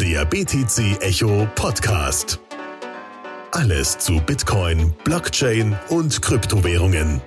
Der 0.00 0.24
BTC 0.24 1.02
Echo 1.02 1.46
Podcast. 1.56 2.40
Alles 3.50 3.98
zu 3.98 4.18
Bitcoin, 4.20 4.94
Blockchain 5.04 5.78
und 5.90 6.22
Kryptowährungen. 6.22 7.20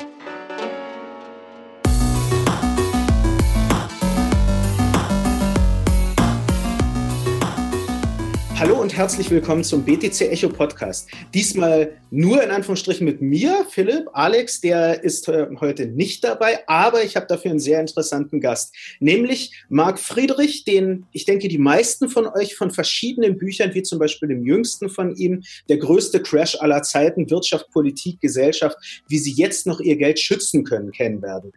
Hallo 8.63 8.79
und 8.79 8.95
herzlich 8.95 9.29
willkommen 9.29 9.65
zum 9.65 9.83
BTC 9.83 10.21
Echo 10.21 10.47
Podcast. 10.47 11.09
Diesmal 11.33 11.97
nur 12.11 12.41
in 12.41 12.49
Anführungsstrichen 12.49 13.03
mit 13.03 13.21
mir, 13.21 13.65
Philipp. 13.69 14.07
Alex, 14.13 14.61
der 14.61 15.03
ist 15.03 15.27
äh, 15.27 15.47
heute 15.59 15.87
nicht 15.87 16.23
dabei, 16.23 16.65
aber 16.65 17.03
ich 17.03 17.17
habe 17.17 17.25
dafür 17.27 17.51
einen 17.51 17.59
sehr 17.59 17.81
interessanten 17.81 18.39
Gast, 18.39 18.73
nämlich 19.01 19.61
Marc 19.67 19.99
Friedrich, 19.99 20.63
den 20.63 21.07
ich 21.11 21.25
denke, 21.25 21.49
die 21.49 21.57
meisten 21.57 22.07
von 22.07 22.25
euch 22.25 22.55
von 22.55 22.71
verschiedenen 22.71 23.37
Büchern, 23.37 23.73
wie 23.73 23.83
zum 23.83 23.99
Beispiel 23.99 24.29
dem 24.29 24.45
jüngsten 24.45 24.87
von 24.87 25.13
ihm, 25.17 25.43
der 25.67 25.79
größte 25.79 26.21
Crash 26.21 26.55
aller 26.61 26.83
Zeiten, 26.83 27.29
Wirtschaft, 27.29 27.69
Politik, 27.69 28.21
Gesellschaft, 28.21 28.77
wie 29.09 29.17
sie 29.17 29.33
jetzt 29.33 29.67
noch 29.67 29.81
ihr 29.81 29.97
Geld 29.97 30.21
schützen 30.21 30.63
können, 30.63 30.93
kennen 30.93 31.21
werden. 31.21 31.51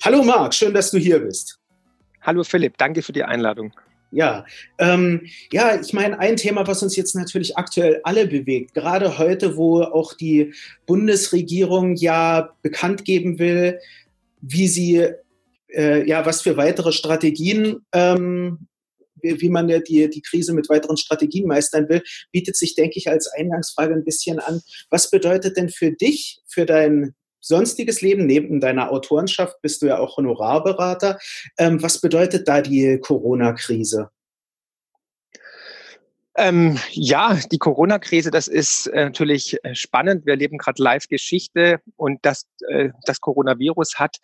Hallo 0.00 0.22
Marc, 0.22 0.54
schön, 0.54 0.72
dass 0.72 0.92
du 0.92 0.98
hier 0.98 1.18
bist. 1.18 1.58
Hallo 2.20 2.44
Philipp, 2.44 2.78
danke 2.78 3.02
für 3.02 3.12
die 3.12 3.24
Einladung. 3.24 3.72
Ja, 4.14 4.44
ähm, 4.78 5.26
ja, 5.50 5.80
ich 5.80 5.94
meine, 5.94 6.18
ein 6.18 6.36
Thema, 6.36 6.66
was 6.66 6.82
uns 6.82 6.96
jetzt 6.96 7.14
natürlich 7.14 7.56
aktuell 7.56 8.00
alle 8.04 8.26
bewegt, 8.26 8.74
gerade 8.74 9.16
heute, 9.16 9.56
wo 9.56 9.80
auch 9.80 10.12
die 10.12 10.52
Bundesregierung 10.86 11.96
ja 11.96 12.54
bekannt 12.60 13.06
geben 13.06 13.38
will, 13.38 13.78
wie 14.42 14.68
sie, 14.68 15.08
äh, 15.68 16.06
ja, 16.06 16.26
was 16.26 16.42
für 16.42 16.58
weitere 16.58 16.92
Strategien, 16.92 17.86
ähm, 17.94 18.68
wie, 19.22 19.40
wie 19.40 19.48
man 19.48 19.70
ja 19.70 19.78
die, 19.78 20.10
die 20.10 20.20
Krise 20.20 20.52
mit 20.52 20.68
weiteren 20.68 20.98
Strategien 20.98 21.46
meistern 21.46 21.88
will, 21.88 22.02
bietet 22.32 22.56
sich, 22.56 22.74
denke 22.74 22.98
ich, 22.98 23.08
als 23.08 23.28
Eingangsfrage 23.28 23.94
ein 23.94 24.04
bisschen 24.04 24.38
an. 24.40 24.60
Was 24.90 25.10
bedeutet 25.10 25.56
denn 25.56 25.70
für 25.70 25.90
dich, 25.90 26.42
für 26.46 26.66
dein 26.66 27.14
sonstiges 27.42 28.00
Leben, 28.00 28.24
neben 28.26 28.60
deiner 28.60 28.90
Autorenschaft 28.90 29.60
bist 29.60 29.82
du 29.82 29.86
ja 29.86 29.98
auch 29.98 30.16
Honorarberater. 30.16 31.18
Ähm, 31.58 31.82
was 31.82 32.00
bedeutet 32.00 32.48
da 32.48 32.62
die 32.62 32.98
Corona-Krise? 32.98 34.10
Ähm, 36.34 36.78
ja, 36.92 37.38
die 37.50 37.58
Corona-Krise, 37.58 38.30
das 38.30 38.48
ist 38.48 38.86
äh, 38.86 39.04
natürlich 39.04 39.58
äh, 39.64 39.74
spannend. 39.74 40.24
Wir 40.24 40.32
erleben 40.32 40.56
gerade 40.56 40.82
Live-Geschichte 40.82 41.80
und 41.96 42.20
das, 42.22 42.46
äh, 42.68 42.88
das 43.04 43.20
Coronavirus 43.20 43.96
hat 43.96 44.16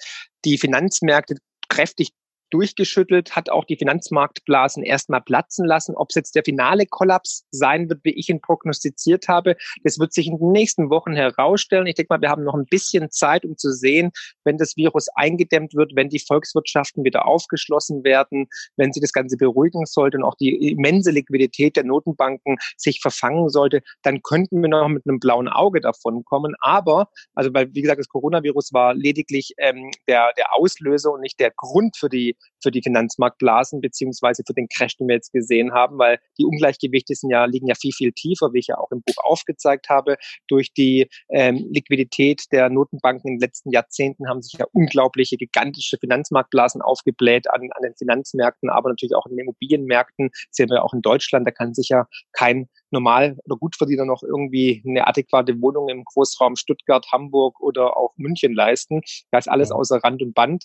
die 0.46 0.56
Finanzmärkte 0.56 1.36
kräftig 1.68 2.12
durchgeschüttelt, 2.50 3.36
hat 3.36 3.50
auch 3.50 3.64
die 3.64 3.76
Finanzmarktblasen 3.76 4.82
erstmal 4.82 5.20
platzen 5.20 5.66
lassen. 5.66 5.94
Ob 5.96 6.08
es 6.10 6.16
jetzt 6.16 6.34
der 6.34 6.44
finale 6.44 6.86
Kollaps 6.86 7.44
sein 7.50 7.88
wird, 7.88 8.00
wie 8.04 8.14
ich 8.14 8.28
ihn 8.28 8.40
prognostiziert 8.40 9.28
habe, 9.28 9.56
das 9.84 9.98
wird 9.98 10.12
sich 10.12 10.26
in 10.26 10.38
den 10.38 10.52
nächsten 10.52 10.90
Wochen 10.90 11.14
herausstellen. 11.14 11.86
Ich 11.86 11.94
denke 11.94 12.14
mal, 12.14 12.20
wir 12.20 12.30
haben 12.30 12.44
noch 12.44 12.54
ein 12.54 12.66
bisschen 12.66 13.10
Zeit, 13.10 13.44
um 13.44 13.56
zu 13.56 13.72
sehen, 13.72 14.10
wenn 14.44 14.58
das 14.58 14.76
Virus 14.76 15.08
eingedämmt 15.14 15.74
wird, 15.74 15.92
wenn 15.94 16.08
die 16.08 16.20
Volkswirtschaften 16.20 17.04
wieder 17.04 17.26
aufgeschlossen 17.26 18.04
werden, 18.04 18.46
wenn 18.76 18.92
sich 18.92 19.02
das 19.02 19.12
Ganze 19.12 19.36
beruhigen 19.36 19.84
sollte 19.86 20.18
und 20.18 20.24
auch 20.24 20.36
die 20.36 20.70
immense 20.70 21.10
Liquidität 21.10 21.76
der 21.76 21.84
Notenbanken 21.84 22.56
sich 22.76 23.00
verfangen 23.00 23.48
sollte, 23.48 23.82
dann 24.02 24.22
könnten 24.22 24.62
wir 24.62 24.68
noch 24.68 24.88
mit 24.88 25.04
einem 25.06 25.18
blauen 25.18 25.48
Auge 25.48 25.80
davon 25.80 26.24
kommen. 26.24 26.54
Aber, 26.60 27.08
also 27.34 27.52
weil, 27.52 27.74
wie 27.74 27.82
gesagt, 27.82 28.00
das 28.00 28.08
Coronavirus 28.08 28.72
war 28.72 28.94
lediglich 28.94 29.54
ähm, 29.58 29.90
der, 30.06 30.32
der 30.36 30.54
Auslöser 30.54 31.12
und 31.12 31.20
nicht 31.20 31.40
der 31.40 31.52
Grund 31.54 31.96
für 31.96 32.08
die 32.08 32.36
für 32.62 32.70
die 32.70 32.82
Finanzmarktblasen 32.82 33.80
beziehungsweise 33.80 34.42
für 34.46 34.54
den 34.54 34.68
Crash, 34.68 34.96
den 34.96 35.08
wir 35.08 35.16
jetzt 35.16 35.32
gesehen 35.32 35.72
haben, 35.72 35.98
weil 35.98 36.18
die 36.38 36.44
Ungleichgewichte 36.44 37.14
sind 37.14 37.30
ja, 37.30 37.44
liegen 37.44 37.66
ja 37.66 37.74
viel, 37.74 37.92
viel 37.92 38.12
tiefer, 38.12 38.52
wie 38.52 38.58
ich 38.58 38.68
ja 38.68 38.78
auch 38.78 38.90
im 38.90 39.02
Buch 39.02 39.24
aufgezeigt 39.24 39.88
habe. 39.88 40.16
Durch 40.48 40.72
die 40.72 41.08
ähm, 41.30 41.68
Liquidität 41.72 42.44
der 42.52 42.68
Notenbanken 42.68 43.28
in 43.28 43.36
den 43.36 43.40
letzten 43.40 43.70
Jahrzehnten 43.70 44.28
haben 44.28 44.42
sich 44.42 44.58
ja 44.58 44.66
unglaubliche, 44.72 45.36
gigantische 45.36 45.98
Finanzmarktblasen 45.98 46.82
aufgebläht 46.82 47.48
an, 47.50 47.68
an 47.74 47.82
den 47.82 47.94
Finanzmärkten, 47.96 48.70
aber 48.70 48.90
natürlich 48.90 49.14
auch 49.14 49.26
in 49.26 49.36
den 49.36 49.40
Immobilienmärkten. 49.40 50.30
Das 50.32 50.46
sehen 50.50 50.70
wir 50.70 50.84
auch 50.84 50.94
in 50.94 51.02
Deutschland, 51.02 51.46
da 51.46 51.50
kann 51.50 51.74
sich 51.74 51.88
ja 51.88 52.06
kein 52.32 52.68
normal 52.90 53.36
oder 53.44 53.56
Gutverdiener 53.56 54.04
noch 54.04 54.22
irgendwie 54.22 54.82
eine 54.86 55.06
adäquate 55.06 55.60
Wohnung 55.60 55.88
im 55.88 56.04
Großraum 56.04 56.56
Stuttgart, 56.56 57.06
Hamburg 57.12 57.60
oder 57.60 57.96
auch 57.96 58.14
München 58.16 58.54
leisten. 58.54 59.02
Da 59.30 59.38
ist 59.38 59.48
alles 59.48 59.70
außer 59.70 59.98
Rand 60.02 60.22
und 60.22 60.34
Band. 60.34 60.64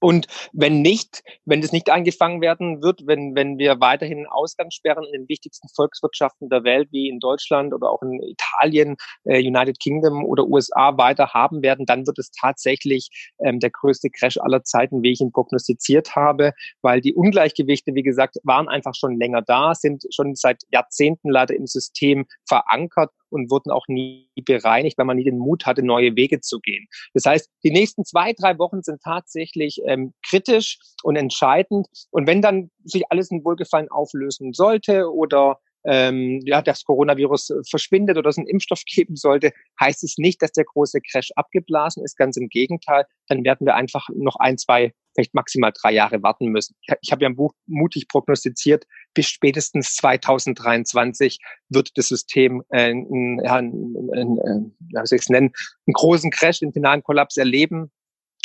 Und 0.00 0.26
wenn 0.52 0.82
nicht, 0.82 1.22
wenn 1.44 1.60
das 1.60 1.72
nicht 1.72 1.90
angefangen 1.90 2.40
werden 2.40 2.82
wird, 2.82 3.06
wenn, 3.06 3.34
wenn 3.34 3.58
wir 3.58 3.80
weiterhin 3.80 4.26
Ausgangssperren 4.26 5.04
in 5.04 5.12
den 5.12 5.28
wichtigsten 5.28 5.68
Volkswirtschaften 5.74 6.48
der 6.48 6.64
Welt, 6.64 6.88
wie 6.90 7.08
in 7.08 7.20
Deutschland 7.20 7.72
oder 7.72 7.90
auch 7.90 8.02
in 8.02 8.20
Italien, 8.22 8.96
äh, 9.24 9.38
United 9.38 9.78
Kingdom 9.80 10.24
oder 10.24 10.46
USA 10.46 10.96
weiter 10.96 11.32
haben 11.34 11.62
werden, 11.62 11.86
dann 11.86 12.06
wird 12.06 12.18
es 12.18 12.30
tatsächlich 12.30 13.10
ähm, 13.38 13.60
der 13.60 13.70
größte 13.70 14.10
Crash 14.10 14.38
aller 14.38 14.64
Zeiten, 14.64 15.02
wie 15.02 15.12
ich 15.12 15.20
ihn 15.20 15.32
prognostiziert 15.32 16.16
habe, 16.16 16.52
weil 16.82 17.00
die 17.00 17.14
Ungleichgewichte, 17.14 17.94
wie 17.94 18.02
gesagt, 18.02 18.36
waren 18.42 18.68
einfach 18.68 18.94
schon 18.94 19.18
länger 19.18 19.42
da, 19.42 19.74
sind 19.74 20.04
schon 20.10 20.34
seit 20.34 20.62
Jahrzehnten 20.70 21.30
leider 21.30 21.54
im 21.54 21.66
System 21.66 22.26
verankert 22.48 23.10
und 23.30 23.50
wurden 23.50 23.70
auch 23.70 23.86
nie 23.88 24.28
bereinigt, 24.44 24.98
weil 24.98 25.06
man 25.06 25.16
nie 25.16 25.24
den 25.24 25.38
Mut 25.38 25.66
hatte, 25.66 25.82
neue 25.82 26.16
Wege 26.16 26.40
zu 26.40 26.60
gehen. 26.60 26.86
Das 27.14 27.24
heißt, 27.24 27.50
die 27.64 27.70
nächsten 27.70 28.04
zwei, 28.04 28.32
drei 28.32 28.58
Wochen 28.58 28.82
sind 28.82 29.00
tatsächlich 29.02 29.80
ähm, 29.86 30.12
kritisch 30.28 30.78
und 31.02 31.16
entscheidend. 31.16 31.86
Und 32.10 32.26
wenn 32.26 32.42
dann 32.42 32.70
sich 32.84 33.04
alles 33.10 33.30
in 33.30 33.44
Wohlgefallen 33.44 33.90
auflösen 33.90 34.52
sollte 34.52 35.12
oder 35.12 35.58
ähm, 35.86 36.40
ja, 36.44 36.62
das 36.62 36.84
Coronavirus 36.84 37.52
verschwindet 37.68 38.18
oder 38.18 38.28
es 38.28 38.38
einen 38.38 38.48
Impfstoff 38.48 38.82
geben 38.86 39.16
sollte, 39.16 39.52
heißt 39.80 40.04
es 40.04 40.18
nicht, 40.18 40.42
dass 40.42 40.52
der 40.52 40.64
große 40.64 41.00
Crash 41.00 41.30
abgeblasen 41.36 42.04
ist. 42.04 42.16
Ganz 42.16 42.36
im 42.36 42.48
Gegenteil, 42.48 43.04
dann 43.28 43.44
werden 43.44 43.66
wir 43.66 43.74
einfach 43.74 44.08
noch 44.14 44.36
ein, 44.36 44.58
zwei, 44.58 44.92
vielleicht 45.14 45.34
maximal 45.34 45.72
drei 45.72 45.92
Jahre 45.92 46.22
warten 46.22 46.48
müssen. 46.48 46.76
Ich 47.00 47.12
habe 47.12 47.22
ja 47.22 47.28
im 47.28 47.36
Buch 47.36 47.52
mutig 47.66 48.08
prognostiziert, 48.08 48.84
bis 49.14 49.28
spätestens 49.28 49.94
2023 49.96 51.38
wird 51.68 51.96
das 51.96 52.08
System 52.08 52.62
äh, 52.70 52.90
ein, 52.90 53.40
ja, 53.42 53.54
ein, 53.54 53.94
ein, 54.12 54.38
ein, 54.40 54.76
wie 54.80 55.06
soll 55.06 55.16
ich 55.16 55.22
es 55.22 55.28
nennen, 55.28 55.52
einen 55.86 55.94
großen 55.94 56.30
Crash, 56.30 56.60
den 56.60 56.72
finalen 56.72 57.02
Kollaps 57.02 57.36
erleben. 57.36 57.90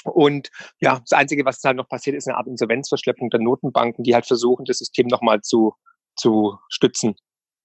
Und 0.04 0.50
ja, 0.80 1.00
das 1.00 1.12
Einzige, 1.12 1.46
was 1.46 1.62
halt 1.64 1.78
noch 1.78 1.88
passiert, 1.88 2.16
ist 2.16 2.28
eine 2.28 2.38
Art 2.38 2.48
Insolvenzverschleppung 2.48 3.30
der 3.30 3.40
Notenbanken, 3.40 4.04
die 4.04 4.16
halt 4.16 4.26
versuchen, 4.26 4.66
das 4.66 4.80
System 4.80 5.08
nochmal 5.08 5.42
zu, 5.42 5.76
zu 6.16 6.58
stützen. 6.70 7.16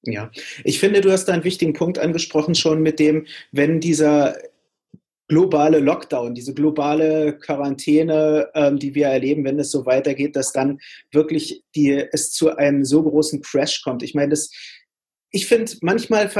Ja, 0.06 0.30
ich 0.64 0.78
finde, 0.78 1.00
du 1.00 1.10
hast 1.10 1.26
da 1.26 1.32
einen 1.32 1.44
wichtigen 1.44 1.72
Punkt 1.72 1.98
angesprochen 1.98 2.54
schon 2.54 2.80
mit 2.82 2.98
dem, 2.98 3.26
wenn 3.52 3.80
dieser 3.80 4.36
globale 5.28 5.80
Lockdown, 5.80 6.34
diese 6.34 6.54
globale 6.54 7.36
Quarantäne, 7.38 8.48
ähm, 8.54 8.78
die 8.78 8.94
wir 8.94 9.08
erleben, 9.08 9.44
wenn 9.44 9.58
es 9.58 9.72
so 9.72 9.84
weitergeht, 9.84 10.36
dass 10.36 10.52
dann 10.52 10.78
wirklich 11.10 11.64
die, 11.74 12.04
es 12.12 12.30
zu 12.30 12.56
einem 12.56 12.84
so 12.84 13.02
großen 13.02 13.42
Crash 13.42 13.82
kommt. 13.82 14.04
Ich 14.04 14.14
meine, 14.14 14.30
das 14.30 14.50
ich 15.36 15.46
finde, 15.48 15.70
manchmal 15.82 16.30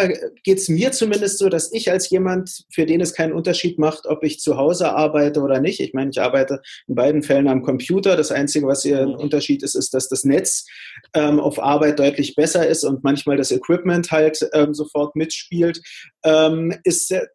geht 0.43 0.57
es 0.57 0.71
mir 0.71 0.91
zumindest 0.91 1.37
so, 1.37 1.51
dass 1.51 1.71
ich 1.71 1.91
als 1.91 2.09
jemand, 2.09 2.65
für 2.73 2.87
den 2.87 3.03
es 3.03 3.13
keinen 3.13 3.35
Unterschied 3.35 3.79
macht, 3.79 4.07
ob 4.07 4.25
ich 4.25 4.41
zu 4.41 4.57
Hause 4.57 4.91
arbeite 4.95 5.43
oder 5.43 5.61
nicht. 5.61 5.81
Ich 5.81 5.93
meine, 5.93 6.09
ich 6.11 6.19
arbeite 6.19 6.63
in 6.89 6.95
beiden 6.95 7.23
Fällen 7.23 7.47
am 7.47 7.61
Computer. 7.61 8.17
Das 8.17 8.33
Einzige, 8.33 8.67
was 8.67 8.85
hier 8.85 9.01
ein 9.01 9.11
mhm. 9.11 9.17
Unterschied 9.17 9.63
ist, 9.63 9.75
ist, 9.75 9.93
dass 9.93 10.09
das 10.09 10.25
Netz 10.25 10.65
ähm, 11.13 11.41
auf 11.41 11.63
Arbeit 11.63 11.99
deutlich 11.99 12.37
besser 12.37 12.67
ist 12.67 12.85
und 12.85 13.05
manchmal 13.05 13.37
das 13.37 13.53
Equipment 13.53 14.11
halt 14.11 14.41
ähm, 14.55 14.73
sofort 14.73 15.15
mitspielt. 15.15 15.83
Ähm, 16.25 16.75
ist, 16.85 17.13
äh, 17.13 17.27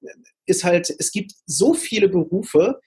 ist 0.48 0.64
halt, 0.64 0.92
es 0.98 1.12
gibt 1.12 1.34
so 1.46 1.76
viele 1.76 2.10
Berufe, 2.10 2.80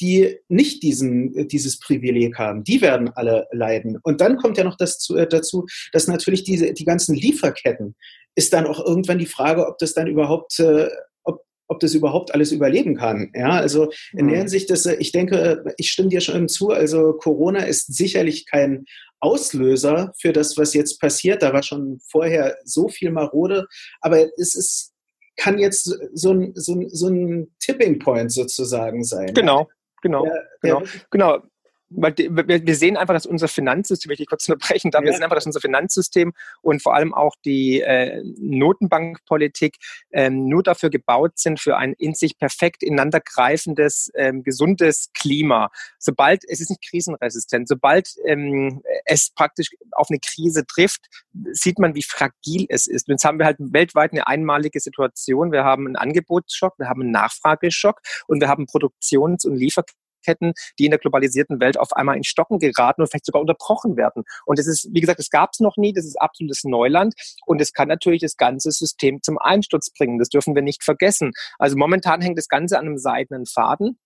die 0.00 0.38
nicht 0.48 0.82
diesen, 0.82 1.48
dieses 1.48 1.78
Privileg 1.78 2.38
haben. 2.38 2.64
Die 2.64 2.80
werden 2.80 3.10
alle 3.14 3.46
leiden. 3.52 3.98
Und 4.02 4.20
dann 4.20 4.36
kommt 4.36 4.56
ja 4.56 4.64
noch 4.64 4.76
das 4.76 4.98
zu, 4.98 5.16
äh, 5.16 5.26
dazu, 5.28 5.66
dass 5.92 6.06
natürlich 6.06 6.44
diese, 6.44 6.72
die 6.72 6.84
ganzen 6.84 7.14
Lieferketten 7.14 7.96
ist 8.38 8.52
dann 8.52 8.66
auch 8.66 8.78
irgendwann 8.78 9.18
die 9.18 9.26
Frage, 9.26 9.66
ob 9.66 9.78
das 9.78 9.94
dann 9.94 10.06
überhaupt, 10.06 10.60
äh, 10.60 10.88
ob, 11.24 11.42
ob 11.66 11.80
das 11.80 11.92
überhaupt 11.94 12.32
alles 12.32 12.52
überleben 12.52 12.94
kann. 12.94 13.32
Ja, 13.34 13.50
also 13.50 13.90
in 14.12 14.26
mhm. 14.26 14.28
der 14.30 14.38
Hinsicht, 14.38 14.70
dass, 14.70 14.86
äh, 14.86 14.94
ich 15.00 15.10
denke, 15.10 15.64
ich 15.76 15.90
stimme 15.90 16.08
dir 16.08 16.20
schon 16.20 16.48
zu, 16.48 16.70
also 16.70 17.14
Corona 17.14 17.64
ist 17.64 17.92
sicherlich 17.92 18.46
kein 18.46 18.84
Auslöser 19.18 20.12
für 20.20 20.32
das, 20.32 20.56
was 20.56 20.72
jetzt 20.72 21.00
passiert. 21.00 21.42
Da 21.42 21.52
war 21.52 21.64
schon 21.64 21.98
vorher 22.08 22.56
so 22.64 22.88
viel 22.88 23.10
Marode, 23.10 23.66
aber 24.00 24.20
es 24.38 24.54
ist, 24.54 24.92
kann 25.36 25.58
jetzt 25.58 25.92
so 26.14 26.30
ein, 26.32 26.52
so 26.54 26.74
ein, 26.76 26.88
so 26.90 27.08
ein 27.08 27.52
Tipping 27.58 27.98
Point 27.98 28.32
sozusagen 28.32 29.02
sein. 29.02 29.34
Genau. 29.34 29.68
Genau, 30.00 30.22
der, 30.22 30.44
genau, 30.62 30.82
genau. 31.10 31.42
Weil 31.90 32.14
wir 32.16 32.74
sehen 32.74 32.96
einfach, 32.96 33.14
dass 33.14 33.26
unser 33.26 33.48
Finanzsystem, 33.48 34.10
ich 34.12 34.26
kurz 34.26 34.48
unterbrechen 34.48 34.90
darf, 34.90 35.02
ja. 35.02 35.06
wir 35.06 35.12
sehen 35.14 35.22
einfach, 35.22 35.36
dass 35.36 35.46
unser 35.46 35.60
Finanzsystem 35.60 36.32
und 36.60 36.82
vor 36.82 36.94
allem 36.94 37.14
auch 37.14 37.34
die 37.44 37.80
äh, 37.80 38.22
Notenbankpolitik 38.38 39.76
ähm, 40.12 40.48
nur 40.48 40.62
dafür 40.62 40.90
gebaut 40.90 41.38
sind, 41.38 41.60
für 41.60 41.76
ein 41.76 41.94
in 41.94 42.14
sich 42.14 42.38
perfekt 42.38 42.82
ineinander 42.82 43.20
greifendes, 43.20 44.10
ähm, 44.14 44.42
gesundes 44.42 45.10
Klima. 45.14 45.70
Sobald, 45.98 46.44
es 46.46 46.60
ist 46.60 46.70
nicht 46.70 46.82
krisenresistent, 46.86 47.68
sobald 47.68 48.14
ähm, 48.26 48.82
es 49.04 49.30
praktisch 49.30 49.70
auf 49.92 50.08
eine 50.10 50.18
Krise 50.18 50.66
trifft, 50.66 51.06
sieht 51.52 51.78
man, 51.78 51.94
wie 51.94 52.02
fragil 52.02 52.66
es 52.68 52.86
ist. 52.86 53.08
Und 53.08 53.14
jetzt 53.14 53.24
haben 53.24 53.38
wir 53.38 53.46
halt 53.46 53.56
weltweit 53.60 54.12
eine 54.12 54.26
einmalige 54.26 54.80
Situation. 54.80 55.52
Wir 55.52 55.64
haben 55.64 55.86
einen 55.86 55.96
Angebotsschock, 55.96 56.78
wir 56.78 56.88
haben 56.88 57.02
einen 57.02 57.12
Nachfrageschock 57.12 58.00
und 58.26 58.40
wir 58.40 58.48
haben 58.48 58.66
Produktions- 58.66 59.44
und 59.44 59.56
Lieferketten 59.56 59.97
Lieferketten, 60.18 60.52
die 60.78 60.86
in 60.86 60.90
der 60.90 60.98
globalisierten 60.98 61.60
Welt 61.60 61.78
auf 61.78 61.92
einmal 61.92 62.16
in 62.16 62.24
Stocken 62.24 62.58
geraten 62.58 63.02
und 63.02 63.08
vielleicht 63.08 63.26
sogar 63.26 63.40
unterbrochen 63.40 63.96
werden. 63.96 64.24
Und 64.46 64.58
das 64.58 64.66
ist, 64.66 64.88
wie 64.92 65.00
gesagt, 65.00 65.18
das 65.18 65.30
gab 65.30 65.50
es 65.52 65.60
noch 65.60 65.76
nie, 65.76 65.92
das 65.92 66.04
ist 66.04 66.20
absolutes 66.20 66.64
Neuland 66.64 67.14
und 67.46 67.60
es 67.60 67.72
kann 67.72 67.88
natürlich 67.88 68.22
das 68.22 68.36
ganze 68.36 68.70
System 68.70 69.22
zum 69.22 69.38
Einsturz 69.38 69.90
bringen. 69.90 70.18
Das 70.18 70.28
dürfen 70.28 70.54
wir 70.54 70.62
nicht 70.62 70.84
vergessen. 70.84 71.32
Also 71.58 71.76
momentan 71.76 72.20
hängt 72.20 72.38
das 72.38 72.48
Ganze 72.48 72.78
an 72.78 72.86
einem 72.86 72.98
seidenen 72.98 73.46
Faden. 73.46 73.98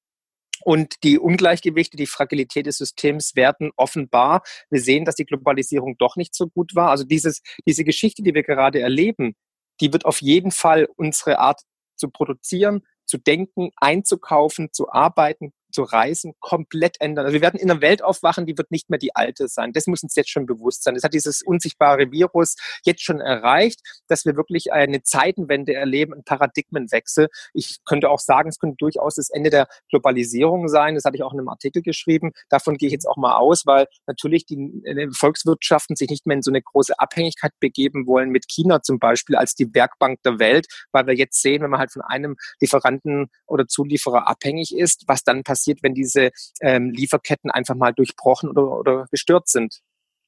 Und 0.64 1.02
die 1.02 1.18
Ungleichgewichte, 1.18 1.96
die 1.96 2.06
Fragilität 2.06 2.66
des 2.66 2.78
Systems 2.78 3.34
werden 3.34 3.72
offenbar. 3.76 4.42
Wir 4.70 4.80
sehen, 4.80 5.04
dass 5.04 5.16
die 5.16 5.24
Globalisierung 5.24 5.96
doch 5.98 6.14
nicht 6.14 6.36
so 6.36 6.46
gut 6.46 6.76
war. 6.76 6.90
Also 6.90 7.02
dieses, 7.02 7.42
diese 7.66 7.82
Geschichte, 7.82 8.22
die 8.22 8.32
wir 8.32 8.44
gerade 8.44 8.80
erleben, 8.80 9.34
die 9.80 9.92
wird 9.92 10.04
auf 10.04 10.22
jeden 10.22 10.52
Fall 10.52 10.86
unsere 10.94 11.40
Art 11.40 11.62
zu 11.96 12.10
produzieren, 12.10 12.82
zu 13.06 13.18
denken, 13.18 13.70
einzukaufen, 13.76 14.72
zu 14.72 14.90
arbeiten, 14.90 15.52
zu 15.72 15.82
reisen, 15.82 16.34
komplett 16.40 17.00
ändern. 17.00 17.26
Also 17.26 17.34
wir 17.34 17.40
werden 17.40 17.58
in 17.58 17.70
einer 17.70 17.80
Welt 17.80 18.02
aufwachen, 18.02 18.46
die 18.46 18.56
wird 18.56 18.70
nicht 18.70 18.90
mehr 18.90 18.98
die 18.98 19.14
alte 19.14 19.48
sein. 19.48 19.72
Das 19.72 19.86
muss 19.86 20.02
uns 20.02 20.14
jetzt 20.14 20.30
schon 20.30 20.46
bewusst 20.46 20.84
sein. 20.84 20.94
Das 20.94 21.02
hat 21.02 21.14
dieses 21.14 21.42
unsichtbare 21.42 22.10
Virus 22.10 22.56
jetzt 22.84 23.02
schon 23.02 23.20
erreicht, 23.20 23.80
dass 24.08 24.24
wir 24.24 24.36
wirklich 24.36 24.72
eine 24.72 25.02
Zeitenwende 25.02 25.74
erleben, 25.74 26.12
einen 26.12 26.24
Paradigmenwechsel. 26.24 27.28
Ich 27.54 27.78
könnte 27.84 28.10
auch 28.10 28.20
sagen, 28.20 28.48
es 28.48 28.58
könnte 28.58 28.76
durchaus 28.78 29.16
das 29.16 29.30
Ende 29.30 29.50
der 29.50 29.68
Globalisierung 29.90 30.68
sein. 30.68 30.94
Das 30.94 31.04
hatte 31.04 31.16
ich 31.16 31.22
auch 31.22 31.32
in 31.32 31.38
einem 31.38 31.48
Artikel 31.48 31.82
geschrieben. 31.82 32.32
Davon 32.48 32.76
gehe 32.76 32.88
ich 32.88 32.92
jetzt 32.92 33.06
auch 33.06 33.16
mal 33.16 33.36
aus, 33.36 33.66
weil 33.66 33.86
natürlich 34.06 34.46
die 34.46 34.82
äh, 34.84 35.08
Volkswirtschaften 35.12 35.96
sich 35.96 36.10
nicht 36.10 36.26
mehr 36.26 36.36
in 36.36 36.42
so 36.42 36.50
eine 36.50 36.62
große 36.62 36.98
Abhängigkeit 36.98 37.52
begeben 37.60 38.06
wollen 38.06 38.30
mit 38.30 38.46
China 38.48 38.82
zum 38.82 38.98
Beispiel 38.98 39.36
als 39.36 39.54
die 39.54 39.72
Werkbank 39.74 40.22
der 40.22 40.38
Welt, 40.38 40.66
weil 40.92 41.06
wir 41.06 41.14
jetzt 41.14 41.40
sehen, 41.40 41.62
wenn 41.62 41.70
man 41.70 41.80
halt 41.80 41.92
von 41.92 42.02
einem 42.02 42.36
Lieferanten 42.60 43.28
oder 43.46 43.66
Zulieferer 43.66 44.28
abhängig 44.28 44.74
ist, 44.76 45.04
was 45.06 45.24
dann 45.24 45.42
passiert 45.42 45.61
passiert, 45.62 45.82
wenn 45.82 45.94
diese 45.94 46.30
ähm, 46.60 46.90
Lieferketten 46.90 47.50
einfach 47.50 47.74
mal 47.74 47.92
durchbrochen 47.92 48.50
oder, 48.50 48.78
oder 48.78 49.06
gestört 49.10 49.48
sind. 49.48 49.80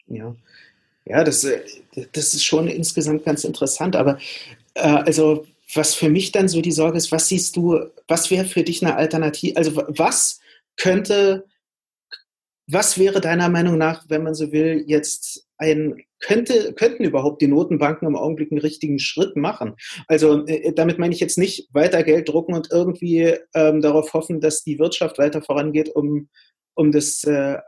Ja. 0.07 0.35
Ja, 1.07 1.23
das, 1.23 1.45
äh, 1.45 1.61
das 2.13 2.33
ist 2.35 2.45
schon 2.45 2.69
insgesamt 2.69 3.25
ganz 3.25 3.45
interessant. 3.45 3.97
Aber 3.97 4.19
äh, 4.75 4.81
also, 4.81 5.47
was 5.75 5.95
für 5.95 6.09
mich 6.09 6.33
dann 6.33 6.49
so 6.49 6.61
die 6.61 6.73
Sorge 6.73 6.97
ist, 6.97 7.13
was 7.13 7.29
siehst 7.29 7.57
du, 7.57 7.79
was 8.07 8.31
wäre 8.31 8.47
für 8.47 8.63
dich 8.63 8.83
eine 8.83 8.97
Alternative? 8.97 9.57
Also, 9.57 9.77
was 9.89 10.41
könnte, 10.77 11.45
was 12.67 12.99
wäre 12.99 13.21
deiner 13.21 13.49
Meinung 13.49 13.77
nach, 13.77 14.05
wenn 14.09 14.23
man 14.23 14.35
so 14.35 14.53
will, 14.53 14.85
jetzt 14.87 15.47
ein, 15.59 16.03
könnte, 16.25 16.73
könnten 16.73 17.05
überhaupt 17.05 17.43
die 17.43 17.49
Notenbanken 17.49 18.09
im 18.09 18.17
Augenblick 18.17 18.50
einen 18.50 18.61
richtigen 18.61 18.99
Schritt 18.99 19.37
machen? 19.37 19.75
Also 20.09 20.47
äh, 20.47 20.73
damit 20.73 20.99
meine 20.99 21.15
ich 21.15 21.21
jetzt 21.21 21.38
nicht 21.38 21.69
weiter 21.73 22.03
Geld 22.03 22.29
drucken 22.29 22.55
und 22.55 22.69
irgendwie 22.73 23.37
ähm, 23.55 23.81
darauf 23.81 24.12
hoffen, 24.15 24.41
dass 24.41 24.65
die 24.65 24.79
Wirtschaft 24.79 25.19
weiter 25.19 25.43
vorangeht, 25.43 25.91
um, 25.94 26.29
um 26.75 26.93
das 26.93 27.25
äh, 27.25 27.59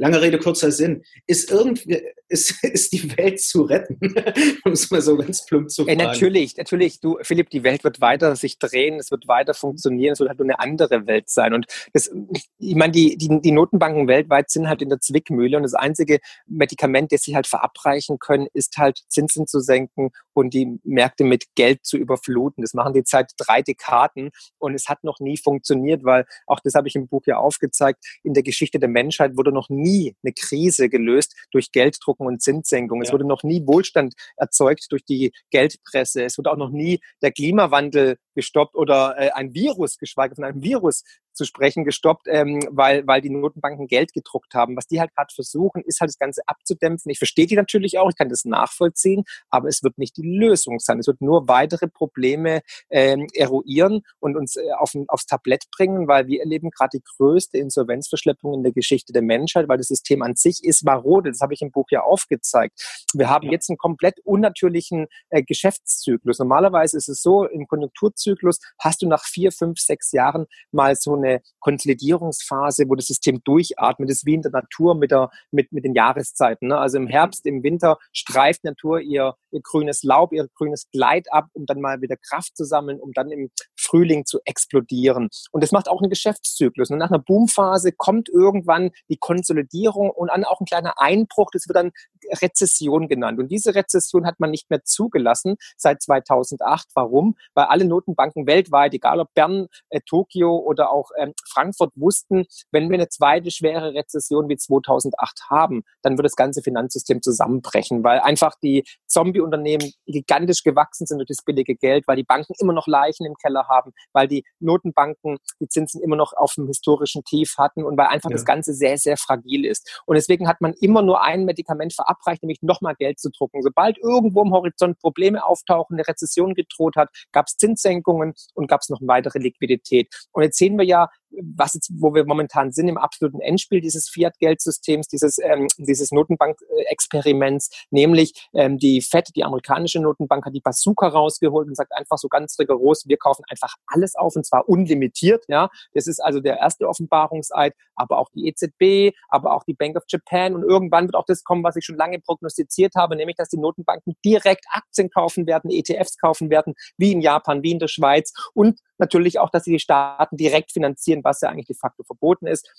Lange 0.00 0.22
Rede, 0.22 0.38
kurzer 0.38 0.72
Sinn. 0.72 1.02
Ist 1.26 1.50
irgendwie, 1.50 2.02
ist, 2.28 2.64
ist 2.64 2.90
die 2.94 3.16
Welt 3.18 3.38
zu 3.38 3.64
retten? 3.64 3.98
um 4.64 4.72
es 4.72 4.90
mal 4.90 5.02
so 5.02 5.14
ganz 5.18 5.44
plump 5.44 5.70
zu 5.70 5.84
fragen. 5.84 6.00
Ja, 6.00 6.06
natürlich, 6.06 6.56
natürlich. 6.56 7.00
Du, 7.00 7.18
Philipp, 7.20 7.50
die 7.50 7.64
Welt 7.64 7.84
wird 7.84 8.00
weiter 8.00 8.34
sich 8.34 8.58
drehen, 8.58 8.98
es 8.98 9.10
wird 9.10 9.28
weiter 9.28 9.52
funktionieren, 9.52 10.14
es 10.14 10.20
wird 10.20 10.30
halt 10.30 10.38
nur 10.38 10.46
eine 10.46 10.58
andere 10.58 11.06
Welt 11.06 11.28
sein. 11.28 11.52
Und 11.52 11.66
das, 11.92 12.10
ich 12.58 12.74
meine, 12.76 12.92
die, 12.92 13.18
die, 13.18 13.42
die 13.42 13.52
Notenbanken 13.52 14.08
weltweit 14.08 14.48
sind 14.48 14.68
halt 14.68 14.80
in 14.80 14.88
der 14.88 15.00
Zwickmühle 15.00 15.58
und 15.58 15.64
das 15.64 15.74
einzige 15.74 16.20
Medikament, 16.46 17.12
das 17.12 17.20
sie 17.20 17.36
halt 17.36 17.46
verabreichen 17.46 18.18
können, 18.18 18.46
ist 18.54 18.78
halt 18.78 19.00
Zinsen 19.08 19.46
zu 19.46 19.60
senken 19.60 20.12
und 20.40 20.54
die 20.54 20.78
Märkte 20.84 21.24
mit 21.24 21.44
Geld 21.54 21.84
zu 21.84 21.96
überfluten. 21.96 22.62
Das 22.62 22.74
machen 22.74 22.94
die 22.94 23.02
seit 23.04 23.32
drei 23.36 23.62
Dekaden 23.62 24.30
und 24.58 24.74
es 24.74 24.88
hat 24.88 25.04
noch 25.04 25.20
nie 25.20 25.36
funktioniert, 25.36 26.04
weil 26.04 26.24
auch 26.46 26.60
das 26.60 26.74
habe 26.74 26.88
ich 26.88 26.96
im 26.96 27.08
Buch 27.08 27.22
ja 27.26 27.36
aufgezeigt, 27.36 28.04
in 28.22 28.34
der 28.34 28.42
Geschichte 28.42 28.78
der 28.78 28.88
Menschheit 28.88 29.36
wurde 29.36 29.52
noch 29.52 29.68
nie 29.68 30.16
eine 30.22 30.32
Krise 30.32 30.88
gelöst 30.88 31.34
durch 31.52 31.72
Gelddrucken 31.72 32.26
und 32.26 32.42
Zinssenkungen. 32.42 33.02
Ja. 33.02 33.08
Es 33.08 33.12
wurde 33.12 33.26
noch 33.26 33.42
nie 33.42 33.66
Wohlstand 33.66 34.14
erzeugt 34.36 34.86
durch 34.90 35.04
die 35.04 35.32
Geldpresse. 35.50 36.24
Es 36.24 36.38
wurde 36.38 36.50
auch 36.50 36.56
noch 36.56 36.70
nie 36.70 37.00
der 37.22 37.32
Klimawandel 37.32 38.16
gestoppt 38.34 38.74
oder 38.74 39.16
äh, 39.18 39.30
ein 39.32 39.54
Virus, 39.54 39.98
geschweige 39.98 40.34
von 40.34 40.44
einem 40.44 40.62
Virus 40.62 41.04
zu 41.32 41.44
sprechen, 41.44 41.84
gestoppt, 41.84 42.26
ähm, 42.28 42.60
weil, 42.70 43.06
weil 43.06 43.20
die 43.20 43.30
Notenbanken 43.30 43.86
Geld 43.86 44.12
gedruckt 44.12 44.54
haben. 44.54 44.76
Was 44.76 44.86
die 44.86 45.00
halt 45.00 45.14
gerade 45.14 45.32
versuchen, 45.34 45.82
ist 45.84 46.00
halt 46.00 46.08
das 46.08 46.18
Ganze 46.18 46.42
abzudämpfen. 46.46 47.10
Ich 47.10 47.18
verstehe 47.18 47.46
die 47.46 47.56
natürlich 47.56 47.98
auch, 47.98 48.10
ich 48.10 48.16
kann 48.16 48.28
das 48.28 48.44
nachvollziehen, 48.44 49.24
aber 49.48 49.68
es 49.68 49.82
wird 49.82 49.98
nicht 49.98 50.16
die 50.16 50.22
Lösung 50.22 50.78
sein. 50.78 50.98
Es 50.98 51.06
wird 51.06 51.20
nur 51.20 51.48
weitere 51.48 51.88
Probleme 51.88 52.62
ähm, 52.90 53.26
eruieren 53.34 54.02
und 54.18 54.36
uns 54.36 54.56
äh, 54.56 54.70
auf, 54.78 54.92
aufs 55.08 55.26
Tablett 55.26 55.64
bringen, 55.76 56.08
weil 56.08 56.26
wir 56.26 56.40
erleben 56.40 56.70
gerade 56.70 56.98
die 56.98 57.04
größte 57.16 57.58
Insolvenzverschleppung 57.58 58.54
in 58.54 58.62
der 58.62 58.72
Geschichte 58.72 59.12
der 59.12 59.22
Menschheit, 59.22 59.68
weil 59.68 59.78
das 59.78 59.88
System 59.88 60.22
an 60.22 60.36
sich 60.36 60.62
ist 60.62 60.84
marode. 60.84 61.30
Das 61.30 61.40
habe 61.40 61.54
ich 61.54 61.62
im 61.62 61.70
Buch 61.70 61.86
ja 61.90 62.02
aufgezeigt. 62.02 63.04
Wir 63.14 63.28
haben 63.28 63.46
ja. 63.46 63.52
jetzt 63.52 63.70
einen 63.70 63.78
komplett 63.78 64.20
unnatürlichen 64.24 65.06
äh, 65.30 65.42
Geschäftszyklus. 65.42 66.38
Normalerweise 66.38 66.96
ist 66.96 67.08
es 67.08 67.22
so, 67.22 67.44
im 67.44 67.66
Konjunkturzyklus 67.66 68.60
hast 68.78 69.02
du 69.02 69.08
nach 69.08 69.24
vier, 69.24 69.52
fünf, 69.52 69.78
sechs 69.78 70.12
Jahren 70.12 70.46
mal 70.72 70.96
so 70.96 71.16
eine 71.22 71.42
Konsolidierungsphase, 71.60 72.84
wo 72.88 72.94
das 72.94 73.06
System 73.06 73.40
durchatmet. 73.44 74.08
Das 74.08 74.18
ist 74.18 74.26
wie 74.26 74.34
in 74.34 74.42
der 74.42 74.52
Natur 74.52 74.94
mit, 74.94 75.10
der, 75.10 75.30
mit, 75.50 75.72
mit 75.72 75.84
den 75.84 75.94
Jahreszeiten. 75.94 76.68
Ne? 76.68 76.78
Also 76.78 76.98
im 76.98 77.06
Herbst, 77.06 77.46
im 77.46 77.62
Winter 77.62 77.98
streift 78.12 78.64
Natur 78.64 79.00
ihr, 79.00 79.34
ihr 79.50 79.60
grünes 79.62 80.02
Laub, 80.02 80.32
ihr 80.32 80.48
grünes 80.54 80.88
Kleid 80.90 81.26
ab, 81.32 81.48
um 81.52 81.66
dann 81.66 81.80
mal 81.80 82.00
wieder 82.00 82.16
Kraft 82.16 82.56
zu 82.56 82.64
sammeln, 82.64 83.00
um 83.00 83.12
dann 83.12 83.30
im 83.30 83.50
Frühling 83.90 84.24
zu 84.24 84.38
explodieren. 84.44 85.28
Und 85.50 85.62
das 85.62 85.72
macht 85.72 85.88
auch 85.88 86.00
einen 86.00 86.10
Geschäftszyklus. 86.10 86.90
Und 86.90 86.98
nach 86.98 87.10
einer 87.10 87.18
Boomphase 87.18 87.92
kommt 87.92 88.28
irgendwann 88.28 88.90
die 89.08 89.16
Konsolidierung 89.16 90.10
und 90.10 90.28
dann 90.28 90.44
auch 90.44 90.60
ein 90.60 90.66
kleiner 90.66 91.00
Einbruch. 91.00 91.50
Das 91.52 91.66
wird 91.68 91.76
dann 91.76 91.92
Rezession 92.40 93.08
genannt. 93.08 93.38
Und 93.38 93.48
diese 93.48 93.74
Rezession 93.74 94.26
hat 94.26 94.38
man 94.38 94.50
nicht 94.50 94.70
mehr 94.70 94.84
zugelassen 94.84 95.56
seit 95.76 96.02
2008. 96.02 96.88
Warum? 96.94 97.36
Weil 97.54 97.66
alle 97.66 97.84
Notenbanken 97.84 98.46
weltweit, 98.46 98.94
egal 98.94 99.20
ob 99.20 99.32
Bern, 99.34 99.66
äh, 99.88 100.00
Tokio 100.06 100.56
oder 100.56 100.90
auch 100.90 101.10
ähm, 101.18 101.32
Frankfurt, 101.48 101.92
wussten, 101.96 102.44
wenn 102.70 102.88
wir 102.88 102.94
eine 102.94 103.08
zweite 103.08 103.50
schwere 103.50 103.94
Rezession 103.94 104.48
wie 104.48 104.56
2008 104.56 105.50
haben, 105.50 105.82
dann 106.02 106.16
wird 106.16 106.26
das 106.26 106.36
ganze 106.36 106.62
Finanzsystem 106.62 107.22
zusammenbrechen, 107.22 108.04
weil 108.04 108.20
einfach 108.20 108.54
die 108.62 108.84
Zombie-Unternehmen 109.06 109.92
gigantisch 110.06 110.62
gewachsen 110.62 111.06
sind 111.06 111.18
durch 111.18 111.28
das 111.28 111.44
billige 111.44 111.74
Geld, 111.74 112.06
weil 112.06 112.16
die 112.16 112.24
Banken 112.24 112.54
immer 112.58 112.72
noch 112.72 112.86
Leichen 112.86 113.26
im 113.26 113.34
Keller 113.34 113.66
haben, 113.68 113.79
weil 114.12 114.28
die 114.28 114.44
Notenbanken 114.58 115.38
die 115.60 115.68
Zinsen 115.68 116.02
immer 116.02 116.16
noch 116.16 116.32
auf 116.32 116.54
dem 116.54 116.66
historischen 116.66 117.24
Tief 117.24 117.54
hatten 117.58 117.84
und 117.84 117.96
weil 117.96 118.06
einfach 118.06 118.30
ja. 118.30 118.34
das 118.34 118.44
Ganze 118.44 118.74
sehr, 118.74 118.98
sehr 118.98 119.16
fragil 119.16 119.64
ist. 119.64 120.02
Und 120.06 120.16
deswegen 120.16 120.48
hat 120.48 120.60
man 120.60 120.72
immer 120.80 121.02
nur 121.02 121.22
ein 121.22 121.44
Medikament 121.44 121.94
verabreicht, 121.94 122.42
nämlich 122.42 122.62
nochmal 122.62 122.94
Geld 122.94 123.18
zu 123.18 123.30
drucken. 123.30 123.62
Sobald 123.62 123.98
irgendwo 123.98 124.42
im 124.42 124.52
Horizont 124.52 124.98
Probleme 124.98 125.44
auftauchen, 125.44 125.96
eine 125.96 126.06
Rezession 126.06 126.54
gedroht 126.54 126.96
hat, 126.96 127.10
gab 127.32 127.46
es 127.46 127.56
Zinssenkungen 127.56 128.34
und 128.54 128.66
gab 128.68 128.80
es 128.80 128.88
noch 128.88 129.00
weitere 129.02 129.38
Liquidität. 129.38 130.08
Und 130.32 130.42
jetzt 130.42 130.58
sehen 130.58 130.78
wir 130.78 130.84
ja, 130.84 131.08
was 131.42 131.74
jetzt, 131.74 131.90
wo 131.94 132.14
wir 132.14 132.24
momentan 132.24 132.72
sind, 132.72 132.88
im 132.88 132.98
absoluten 132.98 133.40
Endspiel 133.40 133.80
dieses 133.80 134.08
Fiat-Geldsystems, 134.08 135.08
dieses, 135.08 135.38
ähm, 135.38 135.68
dieses 135.78 136.10
Notenbank-Experiments, 136.12 137.70
nämlich 137.90 138.48
ähm, 138.54 138.78
die 138.78 139.00
FED, 139.00 139.30
die 139.36 139.44
amerikanische 139.44 140.00
Notenbank, 140.00 140.44
hat 140.44 140.54
die 140.54 140.60
Bazooka 140.60 141.08
rausgeholt 141.08 141.68
und 141.68 141.76
sagt 141.76 141.92
einfach 141.92 142.18
so 142.18 142.28
ganz 142.28 142.58
rigoros, 142.58 143.04
wir 143.06 143.16
kaufen 143.16 143.44
einfach 143.48 143.74
alles 143.86 144.14
auf 144.14 144.36
und 144.36 144.46
zwar 144.46 144.68
unlimitiert. 144.68 145.44
Ja, 145.48 145.70
Das 145.94 146.06
ist 146.06 146.20
also 146.20 146.40
der 146.40 146.58
erste 146.58 146.88
Offenbarungseid, 146.88 147.74
aber 147.94 148.18
auch 148.18 148.28
die 148.34 148.48
EZB, 148.48 149.16
aber 149.28 149.54
auch 149.54 149.64
die 149.64 149.74
Bank 149.74 149.96
of 149.96 150.04
Japan 150.08 150.54
und 150.54 150.62
irgendwann 150.62 151.06
wird 151.06 151.14
auch 151.14 151.26
das 151.26 151.44
kommen, 151.44 151.62
was 151.64 151.76
ich 151.76 151.84
schon 151.84 151.96
lange 151.96 152.18
prognostiziert 152.20 152.94
habe, 152.96 153.16
nämlich, 153.16 153.36
dass 153.36 153.48
die 153.48 153.58
Notenbanken 153.58 154.16
direkt 154.24 154.64
Aktien 154.70 155.10
kaufen 155.10 155.46
werden, 155.46 155.70
ETFs 155.70 156.18
kaufen 156.18 156.50
werden, 156.50 156.74
wie 156.96 157.12
in 157.12 157.20
Japan, 157.20 157.62
wie 157.62 157.72
in 157.72 157.78
der 157.78 157.88
Schweiz 157.88 158.32
und 158.54 158.80
natürlich 159.00 159.38
auch, 159.38 159.50
dass 159.50 159.64
sie 159.64 159.72
die 159.72 159.80
Staaten 159.80 160.36
direkt 160.36 160.72
finanzieren, 160.72 161.24
was 161.24 161.40
ja 161.40 161.48
eigentlich 161.48 161.66
de 161.66 161.76
facto 161.76 162.02
verboten 162.04 162.46
ist. 162.46 162.70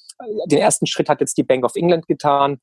Den 0.46 0.60
ersten 0.60 0.86
Schritt 0.86 1.10
hat 1.10 1.20
jetzt 1.20 1.38
die 1.38 1.44
Bank 1.44 1.66
of 1.66 1.76
England 1.76 2.08
getan 2.08 2.60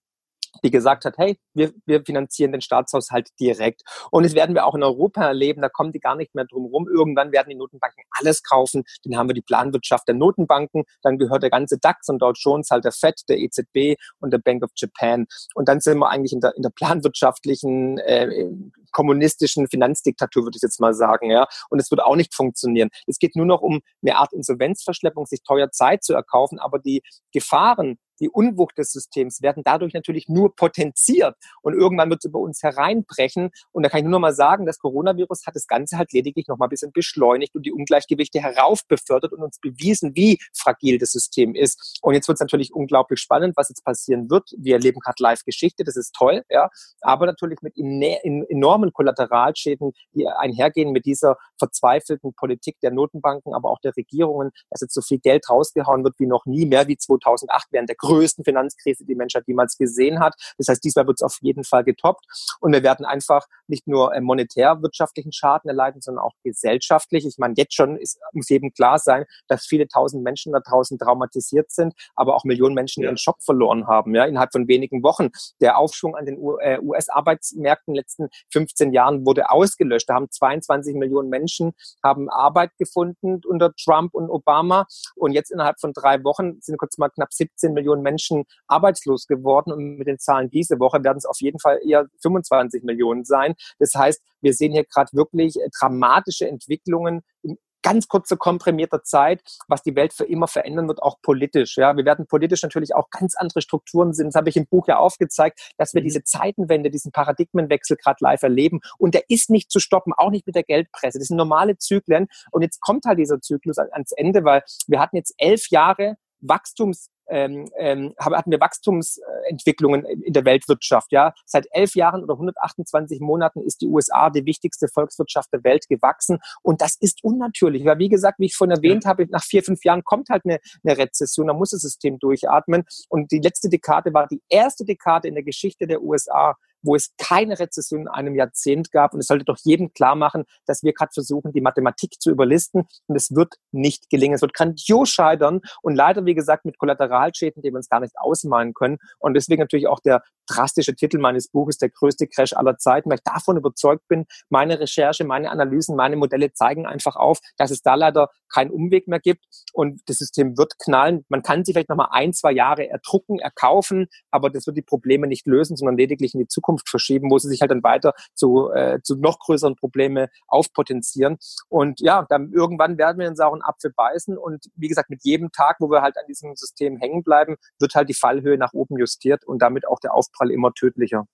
die 0.64 0.70
gesagt 0.70 1.04
hat, 1.04 1.18
hey, 1.18 1.38
wir, 1.54 1.72
wir 1.86 2.04
finanzieren 2.04 2.52
den 2.52 2.60
Staatshaushalt 2.60 3.28
direkt. 3.40 3.82
Und 4.10 4.24
das 4.24 4.34
werden 4.34 4.54
wir 4.54 4.66
auch 4.66 4.74
in 4.74 4.82
Europa 4.82 5.26
erleben, 5.26 5.62
da 5.62 5.68
kommen 5.68 5.92
die 5.92 6.00
gar 6.00 6.16
nicht 6.16 6.34
mehr 6.34 6.44
drum 6.44 6.66
rum. 6.66 6.88
Irgendwann 6.88 7.32
werden 7.32 7.48
die 7.50 7.56
Notenbanken 7.56 8.04
alles 8.10 8.42
kaufen. 8.42 8.84
Dann 9.04 9.16
haben 9.16 9.28
wir 9.28 9.34
die 9.34 9.42
Planwirtschaft 9.42 10.08
der 10.08 10.14
Notenbanken, 10.14 10.84
dann 11.02 11.18
gehört 11.18 11.42
der 11.42 11.50
ganze 11.50 11.78
DAX 11.78 12.08
und 12.08 12.20
Dow 12.20 12.32
Jones 12.34 12.70
halt 12.70 12.84
der 12.84 12.92
FED, 12.92 13.22
der 13.28 13.38
EZB 13.38 13.96
und 14.20 14.32
der 14.32 14.38
Bank 14.38 14.62
of 14.62 14.70
Japan. 14.76 15.26
Und 15.54 15.68
dann 15.68 15.80
sind 15.80 15.98
wir 15.98 16.08
eigentlich 16.08 16.32
in 16.32 16.40
der, 16.40 16.54
in 16.56 16.62
der 16.62 16.70
planwirtschaftlichen, 16.70 17.98
äh, 17.98 18.48
kommunistischen 18.92 19.68
Finanzdiktatur, 19.68 20.44
würde 20.44 20.56
ich 20.56 20.62
jetzt 20.62 20.80
mal 20.80 20.94
sagen. 20.94 21.30
ja. 21.30 21.46
Und 21.70 21.80
es 21.80 21.90
wird 21.90 22.02
auch 22.02 22.16
nicht 22.16 22.34
funktionieren. 22.34 22.88
Es 23.06 23.18
geht 23.18 23.36
nur 23.36 23.46
noch 23.46 23.60
um 23.60 23.80
eine 24.02 24.16
Art 24.16 24.32
Insolvenzverschleppung, 24.32 25.26
sich 25.26 25.42
teuer 25.42 25.70
Zeit 25.70 26.04
zu 26.04 26.14
erkaufen, 26.14 26.58
aber 26.58 26.78
die 26.78 27.02
Gefahren, 27.32 27.98
die 28.20 28.28
Unwucht 28.28 28.78
des 28.78 28.92
Systems 28.92 29.42
werden 29.42 29.62
dadurch 29.64 29.94
natürlich 29.94 30.28
nur 30.28 30.54
potenziert 30.54 31.36
und 31.62 31.74
irgendwann 31.74 32.10
wird 32.10 32.20
es 32.24 32.28
über 32.28 32.38
uns 32.38 32.62
hereinbrechen. 32.62 33.50
Und 33.72 33.82
da 33.82 33.88
kann 33.88 33.98
ich 33.98 34.04
nur 34.04 34.12
noch 34.12 34.20
mal 34.20 34.34
sagen, 34.34 34.66
das 34.66 34.78
Coronavirus 34.78 35.46
hat 35.46 35.56
das 35.56 35.66
Ganze 35.66 35.98
halt 35.98 36.12
lediglich 36.12 36.48
noch 36.48 36.58
mal 36.58 36.66
ein 36.66 36.70
bisschen 36.70 36.92
beschleunigt 36.92 37.54
und 37.54 37.64
die 37.66 37.72
Ungleichgewichte 37.72 38.40
heraufbefördert 38.40 39.32
und 39.32 39.42
uns 39.42 39.58
bewiesen, 39.60 40.14
wie 40.14 40.38
fragil 40.54 40.98
das 40.98 41.12
System 41.12 41.54
ist. 41.54 41.98
Und 42.02 42.14
jetzt 42.14 42.28
wird 42.28 42.36
es 42.36 42.40
natürlich 42.40 42.74
unglaublich 42.74 43.20
spannend, 43.20 43.56
was 43.56 43.68
jetzt 43.68 43.84
passieren 43.84 44.30
wird. 44.30 44.50
Wir 44.56 44.74
erleben 44.74 45.00
gerade 45.00 45.22
Live-Geschichte, 45.22 45.84
das 45.84 45.96
ist 45.96 46.14
toll, 46.14 46.42
ja, 46.50 46.68
aber 47.00 47.26
natürlich 47.26 47.60
mit 47.62 47.74
enormen 47.76 48.92
Kollateralschäden, 48.92 49.92
die 50.14 50.26
einhergehen 50.26 50.92
mit 50.92 51.06
dieser 51.06 51.36
verzweifelten 51.58 52.34
Politik 52.34 52.78
der 52.80 52.90
Notenbanken, 52.90 53.54
aber 53.54 53.70
auch 53.70 53.80
der 53.80 53.96
Regierungen, 53.96 54.50
dass 54.70 54.80
jetzt 54.80 54.94
so 54.94 55.00
viel 55.00 55.18
Geld 55.18 55.48
rausgehauen 55.48 56.04
wird 56.04 56.14
wie 56.18 56.26
noch 56.26 56.46
nie, 56.46 56.66
mehr 56.66 56.86
wie 56.88 56.96
2008 56.96 57.68
während 57.70 57.88
der 57.88 57.96
größten 58.08 58.44
Finanzkrise, 58.44 59.04
die 59.04 59.14
Menschheit 59.14 59.44
jemals 59.46 59.76
gesehen 59.76 60.20
hat. 60.20 60.34
Das 60.56 60.68
heißt, 60.68 60.82
diesmal 60.82 61.06
wird 61.06 61.18
es 61.18 61.22
auf 61.22 61.38
jeden 61.40 61.64
Fall 61.64 61.84
getoppt. 61.84 62.24
Und 62.60 62.72
wir 62.72 62.82
werden 62.82 63.04
einfach 63.04 63.46
nicht 63.66 63.86
nur 63.86 64.14
äh, 64.14 64.20
monetär 64.20 64.82
wirtschaftlichen 64.82 65.32
Schaden 65.32 65.68
erleiden, 65.68 66.00
sondern 66.00 66.24
auch 66.24 66.34
gesellschaftlich. 66.42 67.26
Ich 67.26 67.38
meine, 67.38 67.54
jetzt 67.56 67.74
schon 67.74 67.96
ist, 67.96 68.18
muss 68.32 68.48
jedem 68.48 68.72
klar 68.72 68.98
sein, 68.98 69.24
dass 69.48 69.66
viele 69.66 69.88
tausend 69.88 70.22
Menschen 70.22 70.52
da 70.52 70.60
draußen 70.60 70.98
traumatisiert 70.98 71.70
sind, 71.70 71.94
aber 72.14 72.34
auch 72.34 72.44
Millionen 72.44 72.74
Menschen 72.74 73.02
ihren 73.02 73.16
Job 73.16 73.36
verloren 73.42 73.86
haben, 73.86 74.14
ja, 74.14 74.24
innerhalb 74.24 74.52
von 74.52 74.68
wenigen 74.68 75.02
Wochen. 75.02 75.28
Der 75.60 75.78
Aufschwung 75.78 76.16
an 76.16 76.26
den 76.26 76.38
US-Arbeitsmärkten 76.38 77.92
in 77.92 77.94
den 77.94 78.00
letzten 78.00 78.28
15 78.52 78.92
Jahren 78.92 79.26
wurde 79.26 79.50
ausgelöscht. 79.50 80.08
Da 80.08 80.14
haben 80.14 80.30
22 80.30 80.94
Millionen 80.94 81.28
Menschen 81.28 81.72
haben 82.02 82.28
Arbeit 82.28 82.70
gefunden 82.78 83.40
unter 83.46 83.74
Trump 83.74 84.14
und 84.14 84.30
Obama. 84.30 84.86
Und 85.16 85.32
jetzt 85.32 85.50
innerhalb 85.50 85.80
von 85.80 85.92
drei 85.92 86.22
Wochen 86.24 86.60
sind 86.60 86.78
kurz 86.78 86.98
mal 86.98 87.08
knapp 87.08 87.32
17 87.32 87.72
Millionen 87.72 87.97
Millionen 87.98 88.02
Menschen 88.02 88.44
arbeitslos 88.66 89.26
geworden 89.26 89.72
und 89.72 89.98
mit 89.98 90.06
den 90.06 90.18
Zahlen 90.18 90.50
diese 90.50 90.78
Woche 90.78 91.02
werden 91.04 91.18
es 91.18 91.26
auf 91.26 91.40
jeden 91.40 91.58
Fall 91.58 91.80
eher 91.84 92.06
25 92.22 92.82
Millionen 92.84 93.24
sein. 93.24 93.54
Das 93.78 93.94
heißt, 93.94 94.22
wir 94.40 94.54
sehen 94.54 94.72
hier 94.72 94.84
gerade 94.84 95.10
wirklich 95.12 95.56
äh, 95.56 95.68
dramatische 95.78 96.48
Entwicklungen 96.48 97.22
in 97.42 97.58
ganz 97.80 98.08
kurzer 98.08 98.36
komprimierter 98.36 99.04
Zeit, 99.04 99.40
was 99.68 99.84
die 99.84 99.94
Welt 99.94 100.12
für 100.12 100.24
immer 100.24 100.48
verändern 100.48 100.88
wird, 100.88 101.00
auch 101.00 101.22
politisch. 101.22 101.76
Ja, 101.76 101.96
wir 101.96 102.04
werden 102.04 102.26
politisch 102.26 102.62
natürlich 102.62 102.92
auch 102.92 103.08
ganz 103.10 103.36
andere 103.36 103.62
Strukturen 103.62 104.12
sehen. 104.12 104.26
Das 104.26 104.34
habe 104.34 104.48
ich 104.48 104.56
im 104.56 104.66
Buch 104.66 104.88
ja 104.88 104.98
aufgezeigt, 104.98 105.72
dass 105.78 105.94
wir 105.94 106.00
mhm. 106.02 106.06
diese 106.06 106.24
Zeitenwende, 106.24 106.90
diesen 106.90 107.12
Paradigmenwechsel 107.12 107.96
gerade 107.96 108.18
live 108.20 108.42
erleben. 108.42 108.80
Und 108.98 109.14
der 109.14 109.22
ist 109.28 109.48
nicht 109.48 109.70
zu 109.70 109.78
stoppen, 109.78 110.12
auch 110.12 110.30
nicht 110.30 110.44
mit 110.44 110.56
der 110.56 110.64
Geldpresse. 110.64 111.18
Das 111.18 111.28
sind 111.28 111.36
normale 111.36 111.78
Zyklen. 111.78 112.26
Und 112.50 112.62
jetzt 112.62 112.80
kommt 112.80 113.04
halt 113.04 113.20
dieser 113.20 113.40
Zyklus 113.40 113.78
ans 113.78 114.10
Ende, 114.10 114.42
weil 114.42 114.64
wir 114.88 114.98
hatten 114.98 115.16
jetzt 115.16 115.34
elf 115.38 115.68
Jahre 115.70 116.16
Wachstums 116.40 117.10
ähm, 117.28 117.68
ähm, 117.78 118.14
hatten 118.18 118.50
wir 118.50 118.60
Wachstumsentwicklungen 118.60 120.04
in 120.04 120.32
der 120.32 120.44
Weltwirtschaft. 120.44 121.12
Ja, 121.12 121.34
seit 121.44 121.66
elf 121.70 121.94
Jahren 121.94 122.22
oder 122.22 122.34
128 122.34 123.20
Monaten 123.20 123.60
ist 123.62 123.80
die 123.80 123.86
USA 123.86 124.30
die 124.30 124.46
wichtigste 124.46 124.88
Volkswirtschaft 124.88 125.52
der 125.52 125.64
Welt 125.64 125.88
gewachsen 125.88 126.38
und 126.62 126.80
das 126.80 126.96
ist 127.00 127.22
unnatürlich. 127.24 127.84
Weil 127.84 127.98
wie 127.98 128.08
gesagt, 128.08 128.38
wie 128.38 128.46
ich 128.46 128.56
vorhin 128.56 128.76
erwähnt 128.76 129.06
habe, 129.06 129.26
nach 129.30 129.44
vier 129.44 129.62
fünf 129.62 129.84
Jahren 129.84 130.04
kommt 130.04 130.28
halt 130.30 130.44
eine, 130.44 130.58
eine 130.84 130.98
Rezession, 130.98 131.46
da 131.46 131.52
muss 131.52 131.70
das 131.70 131.80
System 131.80 132.18
durchatmen 132.18 132.84
und 133.08 133.30
die 133.30 133.40
letzte 133.40 133.68
Dekade 133.68 134.12
war 134.14 134.26
die 134.26 134.42
erste 134.48 134.84
Dekade 134.84 135.28
in 135.28 135.34
der 135.34 135.44
Geschichte 135.44 135.86
der 135.86 136.02
USA, 136.02 136.56
wo 136.82 136.94
es 136.94 137.14
keine 137.18 137.58
Rezession 137.58 138.02
in 138.02 138.08
einem 138.08 138.34
Jahrzehnt 138.34 138.90
gab. 138.90 139.14
Und 139.14 139.20
es 139.20 139.26
sollte 139.26 139.44
doch 139.44 139.58
jedem 139.62 139.92
klar 139.92 140.14
machen, 140.14 140.44
dass 140.66 140.82
wir 140.82 140.92
gerade 140.92 141.12
versuchen, 141.12 141.52
die 141.52 141.60
Mathematik 141.60 142.20
zu 142.20 142.30
überlisten. 142.30 142.86
Und 143.06 143.16
es 143.16 143.34
wird 143.34 143.54
nicht 143.72 144.10
gelingen. 144.10 144.34
Es 144.34 144.42
wird 144.42 144.54
grandios 144.54 145.10
scheitern. 145.10 145.60
Und 145.82 145.94
leider, 145.94 146.24
wie 146.24 146.34
gesagt, 146.34 146.64
mit 146.64 146.78
Kollateralschäden, 146.78 147.62
die 147.62 147.70
wir 147.70 147.76
uns 147.76 147.88
gar 147.88 148.00
nicht 148.00 148.14
ausmalen 148.18 148.74
können. 148.74 148.98
Und 149.18 149.34
deswegen 149.34 149.60
natürlich 149.60 149.88
auch 149.88 150.00
der 150.00 150.22
drastische 150.48 150.94
Titel 150.94 151.18
meines 151.18 151.48
Buches, 151.48 151.78
der 151.78 151.90
größte 151.90 152.26
Crash 152.26 152.54
aller 152.54 152.78
Zeiten, 152.78 153.10
weil 153.10 153.18
ich 153.18 153.22
davon 153.22 153.56
überzeugt 153.56 154.08
bin, 154.08 154.24
meine 154.48 154.80
Recherche, 154.80 155.24
meine 155.24 155.50
Analysen, 155.50 155.94
meine 155.94 156.16
Modelle 156.16 156.52
zeigen 156.52 156.86
einfach 156.86 157.16
auf, 157.16 157.38
dass 157.56 157.70
es 157.70 157.82
da 157.82 157.94
leider 157.94 158.30
keinen 158.52 158.70
Umweg 158.70 159.08
mehr 159.08 159.20
gibt 159.20 159.44
und 159.72 160.00
das 160.06 160.18
System 160.18 160.56
wird 160.56 160.78
knallen. 160.78 161.24
Man 161.28 161.42
kann 161.42 161.64
sie 161.64 161.72
vielleicht 161.72 161.90
nochmal 161.90 162.08
ein, 162.10 162.32
zwei 162.32 162.52
Jahre 162.52 162.88
erdrucken, 162.88 163.38
erkaufen, 163.38 164.08
aber 164.30 164.50
das 164.50 164.66
wird 164.66 164.76
die 164.76 164.82
Probleme 164.82 165.26
nicht 165.26 165.46
lösen, 165.46 165.76
sondern 165.76 165.96
lediglich 165.96 166.34
in 166.34 166.40
die 166.40 166.48
Zukunft 166.48 166.67
verschieben, 166.84 167.30
wo 167.30 167.38
sie 167.38 167.48
sich 167.48 167.60
halt 167.60 167.70
dann 167.70 167.82
weiter 167.82 168.12
zu, 168.34 168.70
äh, 168.72 169.00
zu 169.02 169.16
noch 169.16 169.38
größeren 169.38 169.76
Probleme 169.76 170.28
aufpotenzieren. 170.46 171.38
Und 171.68 172.00
ja, 172.00 172.26
dann 172.28 172.52
irgendwann 172.52 172.98
werden 172.98 173.18
wir 173.18 173.26
den 173.26 173.36
sauren 173.36 173.62
Apfel 173.62 173.92
beißen 173.94 174.36
und 174.36 174.66
wie 174.76 174.88
gesagt, 174.88 175.10
mit 175.10 175.24
jedem 175.24 175.50
Tag, 175.52 175.76
wo 175.80 175.90
wir 175.90 176.02
halt 176.02 176.16
an 176.18 176.26
diesem 176.28 176.54
System 176.56 176.98
hängen 176.98 177.22
bleiben, 177.22 177.56
wird 177.78 177.94
halt 177.94 178.08
die 178.08 178.14
Fallhöhe 178.14 178.58
nach 178.58 178.72
oben 178.72 178.98
justiert 178.98 179.44
und 179.44 179.62
damit 179.62 179.86
auch 179.86 180.00
der 180.00 180.14
Aufprall 180.14 180.50
immer 180.50 180.72
tödlicher. 180.74 181.26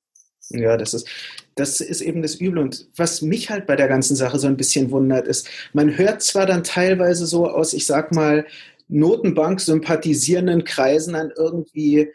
Ja, 0.51 0.77
das 0.77 0.93
ist, 0.93 1.09
das 1.55 1.81
ist 1.81 2.01
eben 2.01 2.23
das 2.23 2.35
Übel. 2.35 2.59
Und 2.59 2.89
was 2.97 3.23
mich 3.23 3.51
halt 3.51 3.67
bei 3.67 3.77
der 3.77 3.89
ganzen 3.89 4.15
Sache 4.15 4.39
so 4.39 4.47
ein 4.47 4.57
bisschen 4.57 4.91
wundert, 4.91 5.27
ist, 5.27 5.49
man 5.73 5.97
hört 5.97 6.23
zwar 6.23 6.47
dann 6.47 6.65
teilweise 6.65 7.27
so 7.27 7.49
aus, 7.49 7.73
ich 7.73 7.87
sag 7.87 8.13
mal, 8.13 8.47
Notenbank 8.89 9.61
sympathisierenden 9.61 10.65
Kreisen 10.65 11.15
an 11.15 11.33
irgendwie 11.35 12.13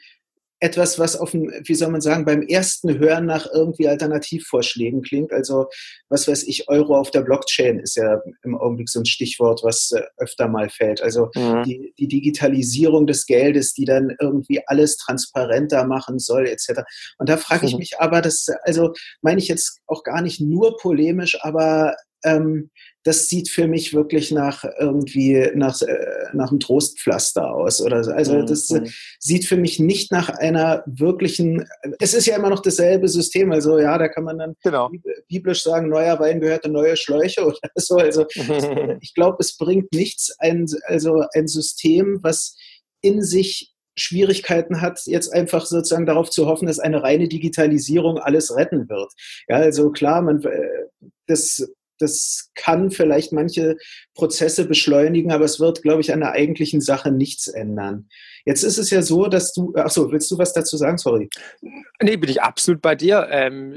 etwas, 0.59 0.99
was 0.99 1.15
auf 1.15 1.31
dem, 1.31 1.51
wie 1.63 1.75
soll 1.75 1.89
man 1.89 2.01
sagen, 2.01 2.25
beim 2.25 2.41
ersten 2.41 2.99
Hören 2.99 3.25
nach 3.25 3.47
irgendwie 3.53 3.87
Alternativvorschlägen 3.87 5.01
klingt. 5.01 5.31
Also, 5.31 5.67
was 6.09 6.27
weiß 6.27 6.43
ich, 6.43 6.67
Euro 6.67 6.97
auf 6.97 7.11
der 7.11 7.21
Blockchain 7.21 7.79
ist 7.79 7.95
ja 7.95 8.21
im 8.43 8.57
Augenblick 8.57 8.89
so 8.89 8.99
ein 8.99 9.05
Stichwort, 9.05 9.61
was 9.63 9.91
äh, 9.91 10.01
öfter 10.17 10.47
mal 10.47 10.69
fällt. 10.69 11.01
Also 11.01 11.29
mhm. 11.35 11.63
die, 11.63 11.93
die 11.97 12.07
Digitalisierung 12.07 13.07
des 13.07 13.25
Geldes, 13.25 13.73
die 13.73 13.85
dann 13.85 14.15
irgendwie 14.19 14.61
alles 14.67 14.97
transparenter 14.97 15.85
machen 15.85 16.19
soll, 16.19 16.47
etc. 16.47 16.81
Und 17.17 17.29
da 17.29 17.37
frage 17.37 17.65
ich 17.65 17.73
mhm. 17.73 17.79
mich 17.79 17.99
aber, 17.99 18.21
das, 18.21 18.47
also 18.63 18.93
meine 19.21 19.39
ich 19.39 19.47
jetzt 19.47 19.79
auch 19.87 20.03
gar 20.03 20.21
nicht 20.21 20.41
nur 20.41 20.77
polemisch, 20.77 21.37
aber 21.41 21.95
ähm, 22.25 22.69
das 23.09 23.27
sieht 23.27 23.49
für 23.49 23.67
mich 23.67 23.95
wirklich 23.95 24.29
nach 24.29 24.63
irgendwie 24.77 25.49
nach, 25.55 25.81
äh, 25.81 26.27
nach 26.33 26.51
einem 26.51 26.59
Trostpflaster 26.59 27.51
aus 27.51 27.81
oder 27.81 28.03
so. 28.03 28.11
Also 28.11 28.35
mhm, 28.35 28.45
das 28.45 28.69
mhm. 28.69 28.87
sieht 29.17 29.45
für 29.45 29.57
mich 29.57 29.79
nicht 29.79 30.11
nach 30.11 30.29
einer 30.29 30.83
wirklichen, 30.85 31.65
es 31.99 32.13
ist 32.13 32.27
ja 32.27 32.35
immer 32.35 32.51
noch 32.51 32.61
dasselbe 32.61 33.07
System, 33.07 33.51
also 33.51 33.79
ja, 33.79 33.97
da 33.97 34.09
kann 34.09 34.25
man 34.25 34.37
dann 34.37 34.55
genau. 34.61 34.91
biblisch 35.27 35.63
sagen, 35.63 35.89
neuer 35.89 36.19
Wein 36.19 36.39
gehört 36.39 36.67
in 36.67 36.71
neue 36.73 36.95
Schläuche 36.95 37.43
oder 37.47 37.57
so. 37.77 37.95
Also 37.95 38.27
ich 39.01 39.15
glaube, 39.15 39.37
es 39.39 39.57
bringt 39.57 39.91
nichts, 39.91 40.31
ein, 40.37 40.67
also 40.83 41.23
ein 41.33 41.47
System, 41.47 42.19
was 42.21 42.55
in 43.01 43.23
sich 43.23 43.73
Schwierigkeiten 43.95 44.81
hat, 44.81 45.01
jetzt 45.07 45.33
einfach 45.33 45.65
sozusagen 45.65 46.05
darauf 46.05 46.29
zu 46.29 46.45
hoffen, 46.45 46.67
dass 46.67 46.77
eine 46.77 47.01
reine 47.01 47.27
Digitalisierung 47.27 48.19
alles 48.19 48.55
retten 48.55 48.87
wird. 48.87 49.11
Ja, 49.47 49.55
also 49.55 49.89
klar, 49.89 50.21
man, 50.21 50.43
äh, 50.43 50.85
das 51.25 51.67
das 51.99 52.49
kann 52.55 52.91
vielleicht 52.91 53.31
manche 53.31 53.77
Prozesse 54.15 54.65
beschleunigen, 54.65 55.31
aber 55.31 55.45
es 55.45 55.59
wird, 55.59 55.81
glaube 55.81 56.01
ich, 56.01 56.13
an 56.13 56.21
der 56.21 56.31
eigentlichen 56.31 56.81
Sache 56.81 57.11
nichts 57.11 57.47
ändern. 57.47 58.09
Jetzt 58.45 58.63
ist 58.63 58.77
es 58.77 58.89
ja 58.89 59.01
so, 59.01 59.27
dass 59.27 59.53
du, 59.53 59.73
achso, 59.75 60.11
willst 60.11 60.31
du 60.31 60.37
was 60.37 60.53
dazu 60.53 60.77
sagen? 60.77 60.97
Sorry. 60.97 61.29
Nee, 62.01 62.17
bin 62.17 62.29
ich 62.29 62.41
absolut 62.41 62.81
bei 62.81 62.95
dir. 62.95 63.27
Ähm, 63.29 63.73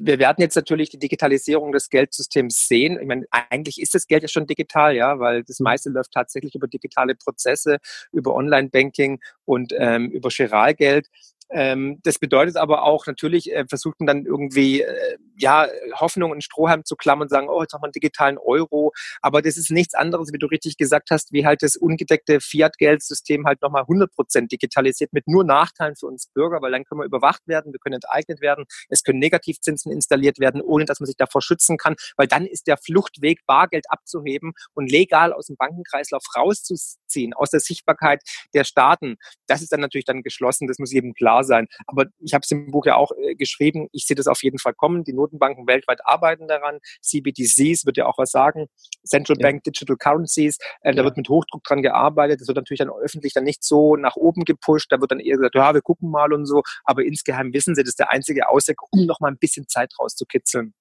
wir 0.00 0.18
werden 0.18 0.40
jetzt 0.40 0.54
natürlich 0.54 0.90
die 0.90 0.98
Digitalisierung 0.98 1.72
des 1.72 1.88
Geldsystems 1.88 2.68
sehen. 2.68 2.98
Ich 3.00 3.06
meine, 3.06 3.26
eigentlich 3.30 3.80
ist 3.80 3.94
das 3.94 4.06
Geld 4.06 4.22
ja 4.22 4.28
schon 4.28 4.46
digital, 4.46 4.94
ja, 4.94 5.18
weil 5.18 5.42
das 5.44 5.60
meiste 5.60 5.90
läuft 5.90 6.12
tatsächlich 6.12 6.54
über 6.54 6.68
digitale 6.68 7.14
Prozesse, 7.14 7.78
über 8.12 8.34
Online-Banking 8.34 9.20
und 9.44 9.72
ähm, 9.76 10.10
über 10.10 10.30
Chiralgeld. 10.30 11.08
Ähm, 11.52 12.00
das 12.02 12.18
bedeutet 12.18 12.56
aber 12.56 12.82
auch, 12.84 13.06
natürlich 13.06 13.52
äh, 13.52 13.66
versucht 13.68 14.00
man 14.00 14.06
dann 14.06 14.24
irgendwie, 14.24 14.80
äh, 14.80 15.18
ja, 15.36 15.68
Hoffnung, 15.94 16.32
einen 16.32 16.40
Strohhalm 16.40 16.84
zu 16.84 16.96
klammern 16.96 17.26
und 17.26 17.28
sagen, 17.28 17.48
oh, 17.48 17.60
jetzt 17.60 17.74
haben 17.74 17.82
wir 17.82 17.86
einen 17.86 17.92
digitalen 17.92 18.38
Euro. 18.38 18.92
Aber 19.20 19.42
das 19.42 19.58
ist 19.58 19.70
nichts 19.70 19.94
anderes, 19.94 20.32
wie 20.32 20.38
du 20.38 20.46
richtig 20.46 20.78
gesagt 20.78 21.10
hast, 21.10 21.32
wie 21.32 21.44
halt 21.44 21.62
das 21.62 21.76
ungedeckte 21.76 22.40
Fiat-Geldsystem 22.40 23.44
halt 23.46 23.60
nochmal 23.60 23.82
100 23.82 24.10
Prozent 24.12 24.50
digitalisiert 24.50 25.12
mit 25.12 25.28
nur 25.28 25.44
Nachteilen 25.44 25.94
für 25.96 26.06
uns 26.06 26.26
Bürger, 26.28 26.62
weil 26.62 26.72
dann 26.72 26.84
können 26.84 27.00
wir 27.00 27.04
überwacht 27.04 27.46
werden, 27.46 27.72
wir 27.72 27.80
können 27.80 27.96
enteignet 27.96 28.40
werden, 28.40 28.64
es 28.88 29.02
können 29.02 29.18
Negativzinsen 29.18 29.92
installiert 29.92 30.38
werden, 30.38 30.62
ohne 30.62 30.86
dass 30.86 31.00
man 31.00 31.06
sich 31.06 31.16
davor 31.16 31.42
schützen 31.42 31.76
kann, 31.76 31.96
weil 32.16 32.26
dann 32.26 32.46
ist 32.46 32.66
der 32.66 32.78
Fluchtweg, 32.78 33.40
Bargeld 33.46 33.84
abzuheben 33.90 34.52
und 34.74 34.90
legal 34.90 35.32
aus 35.32 35.46
dem 35.46 35.56
Bankenkreislauf 35.56 36.22
rauszuziehen, 36.36 37.34
aus 37.34 37.50
der 37.50 37.60
Sichtbarkeit 37.60 38.22
der 38.54 38.64
Staaten. 38.64 39.16
Das 39.46 39.60
ist 39.60 39.72
dann 39.72 39.80
natürlich 39.80 40.06
dann 40.06 40.22
geschlossen, 40.22 40.66
das 40.66 40.78
muss 40.78 40.92
jedem 40.92 41.12
klar 41.12 41.41
sein. 41.44 41.66
Aber 41.86 42.06
ich 42.20 42.34
habe 42.34 42.42
es 42.42 42.50
im 42.50 42.70
Buch 42.70 42.86
ja 42.86 42.96
auch 42.96 43.12
äh, 43.16 43.34
geschrieben, 43.34 43.88
ich 43.92 44.06
sehe 44.06 44.16
das 44.16 44.26
auf 44.26 44.42
jeden 44.42 44.58
Fall 44.58 44.74
kommen. 44.74 45.04
Die 45.04 45.12
Notenbanken 45.12 45.66
weltweit 45.66 46.00
arbeiten 46.04 46.48
daran. 46.48 46.78
CBDCs 47.02 47.86
wird 47.86 47.96
ja 47.96 48.06
auch 48.06 48.18
was 48.18 48.30
sagen. 48.30 48.66
Central 49.04 49.36
ja. 49.38 49.48
Bank 49.48 49.64
Digital 49.64 49.96
Currencies. 49.96 50.58
Äh, 50.82 50.90
ja. 50.90 50.92
Da 50.92 51.04
wird 51.04 51.16
mit 51.16 51.28
Hochdruck 51.28 51.64
dran 51.64 51.82
gearbeitet. 51.82 52.40
Das 52.40 52.48
wird 52.48 52.56
natürlich 52.56 52.78
dann 52.78 52.90
öffentlich 52.90 53.32
dann 53.32 53.44
nicht 53.44 53.64
so 53.64 53.96
nach 53.96 54.16
oben 54.16 54.44
gepusht. 54.44 54.90
Da 54.90 55.00
wird 55.00 55.10
dann 55.10 55.20
eher 55.20 55.36
gesagt, 55.36 55.54
ja, 55.54 55.74
wir 55.74 55.82
gucken 55.82 56.10
mal 56.10 56.32
und 56.32 56.46
so. 56.46 56.62
Aber 56.84 57.04
insgeheim 57.04 57.52
wissen 57.52 57.74
sie, 57.74 57.82
das 57.82 57.90
ist 57.90 57.98
der 57.98 58.10
einzige 58.10 58.48
Ausweg, 58.48 58.76
um 58.90 59.06
noch 59.06 59.20
mal 59.20 59.28
ein 59.28 59.38
bisschen 59.38 59.68
Zeit 59.68 59.92
rauszukitzeln. 59.98 60.74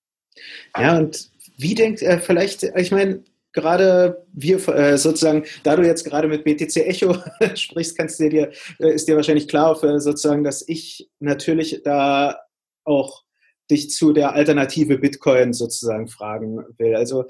Ja, 0.78 0.98
und 0.98 1.30
wie 1.58 1.76
denkt 1.76 2.02
er 2.02 2.20
vielleicht, 2.20 2.64
ich 2.64 2.92
meine, 2.92 3.24
gerade 3.54 4.26
wir 4.34 4.68
äh, 4.70 4.98
sozusagen, 4.98 5.46
da 5.64 5.76
du 5.76 5.84
jetzt 5.84 6.06
gerade 6.06 6.28
mit 6.28 6.44
BTC 6.44 6.78
Echo 6.78 7.16
sprichst, 7.56 7.98
kannst 7.98 8.20
du 8.20 8.30
dir, 8.30 8.52
äh, 8.80 8.94
ist 8.94 9.08
dir 9.08 9.16
wahrscheinlich 9.16 9.48
klar, 9.48 9.76
für 9.76 10.00
sozusagen, 10.00 10.44
dass 10.44 10.68
ich 10.68 11.10
natürlich 11.20 11.82
da 11.84 12.40
auch 12.84 13.24
dich 13.70 13.90
zu 13.90 14.12
der 14.14 14.34
Alternative 14.34 14.98
Bitcoin 14.98 15.54
sozusagen 15.54 16.08
fragen 16.08 16.64
will. 16.78 16.96
Also 16.96 17.26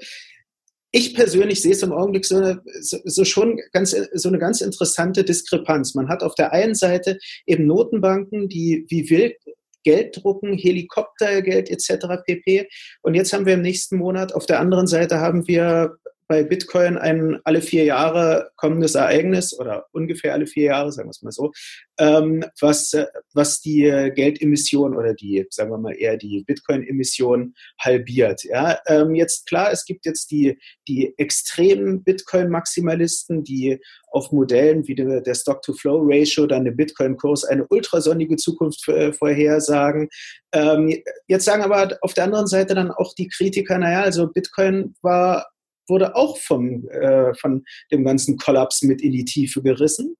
ich 0.92 1.14
persönlich 1.14 1.62
sehe 1.62 1.72
es 1.72 1.82
im 1.82 1.92
Augenblick 1.92 2.26
so, 2.26 2.36
eine, 2.36 2.62
so, 2.80 3.24
schon 3.24 3.58
ganz, 3.72 3.96
so 4.12 4.28
eine 4.28 4.38
ganz 4.38 4.60
interessante 4.60 5.24
Diskrepanz. 5.24 5.94
Man 5.94 6.08
hat 6.08 6.22
auf 6.22 6.34
der 6.34 6.52
einen 6.52 6.74
Seite 6.74 7.18
eben 7.46 7.66
Notenbanken, 7.66 8.48
die 8.48 8.84
wie 8.88 9.08
wild 9.08 9.36
Geld 9.84 10.22
drucken, 10.22 10.56
Helikoptergeld 10.56 11.70
etc. 11.70 12.06
pp. 12.24 12.68
Und 13.02 13.14
jetzt 13.14 13.32
haben 13.32 13.46
wir 13.46 13.54
im 13.54 13.62
nächsten 13.62 13.96
Monat 13.96 14.34
auf 14.34 14.46
der 14.46 14.60
anderen 14.60 14.86
Seite 14.86 15.18
haben 15.18 15.48
wir 15.48 15.96
bei 16.32 16.44
Bitcoin 16.44 16.96
ein 16.96 17.38
alle 17.44 17.60
vier 17.60 17.84
Jahre 17.84 18.52
kommendes 18.56 18.94
Ereignis 18.94 19.52
oder 19.58 19.84
ungefähr 19.92 20.32
alle 20.32 20.46
vier 20.46 20.64
Jahre, 20.64 20.90
sagen 20.90 21.08
wir 21.08 21.10
es 21.10 21.20
mal 21.20 21.30
so, 21.30 21.52
ähm, 21.98 22.42
was, 22.58 22.96
was 23.34 23.60
die 23.60 23.82
Geldemission 24.14 24.96
oder 24.96 25.12
die, 25.12 25.46
sagen 25.50 25.70
wir 25.70 25.76
mal 25.76 25.92
eher 25.92 26.16
die 26.16 26.42
Bitcoin-Emission 26.46 27.52
halbiert. 27.78 28.44
Ja, 28.44 28.78
ähm, 28.86 29.14
jetzt 29.14 29.46
klar, 29.46 29.72
es 29.72 29.84
gibt 29.84 30.06
jetzt 30.06 30.30
die, 30.30 30.58
die 30.88 31.12
extremen 31.18 32.02
Bitcoin-Maximalisten, 32.02 33.44
die 33.44 33.78
auf 34.10 34.32
Modellen 34.32 34.88
wie 34.88 34.94
der, 34.94 35.20
der 35.20 35.34
Stock-to-Flow-Ratio 35.34 36.46
dann 36.46 36.64
den 36.64 36.76
Bitcoin-Kurs 36.76 37.44
eine 37.44 37.66
ultrasonnige 37.68 38.36
Zukunft 38.36 38.88
äh, 38.88 39.12
vorhersagen. 39.12 40.08
Ähm, 40.54 41.02
jetzt 41.26 41.44
sagen 41.44 41.62
aber 41.62 41.98
auf 42.00 42.14
der 42.14 42.24
anderen 42.24 42.46
Seite 42.46 42.74
dann 42.74 42.90
auch 42.90 43.14
die 43.14 43.28
Kritiker, 43.28 43.76
naja, 43.76 44.00
also 44.00 44.28
Bitcoin 44.28 44.94
war 45.02 45.51
wurde 45.88 46.16
auch 46.16 46.38
vom, 46.38 46.88
äh, 46.88 47.34
von 47.34 47.64
dem 47.90 48.04
ganzen 48.04 48.36
Kollaps 48.36 48.82
mit 48.82 49.02
in 49.02 49.12
die 49.12 49.24
Tiefe 49.24 49.62
gerissen. 49.62 50.16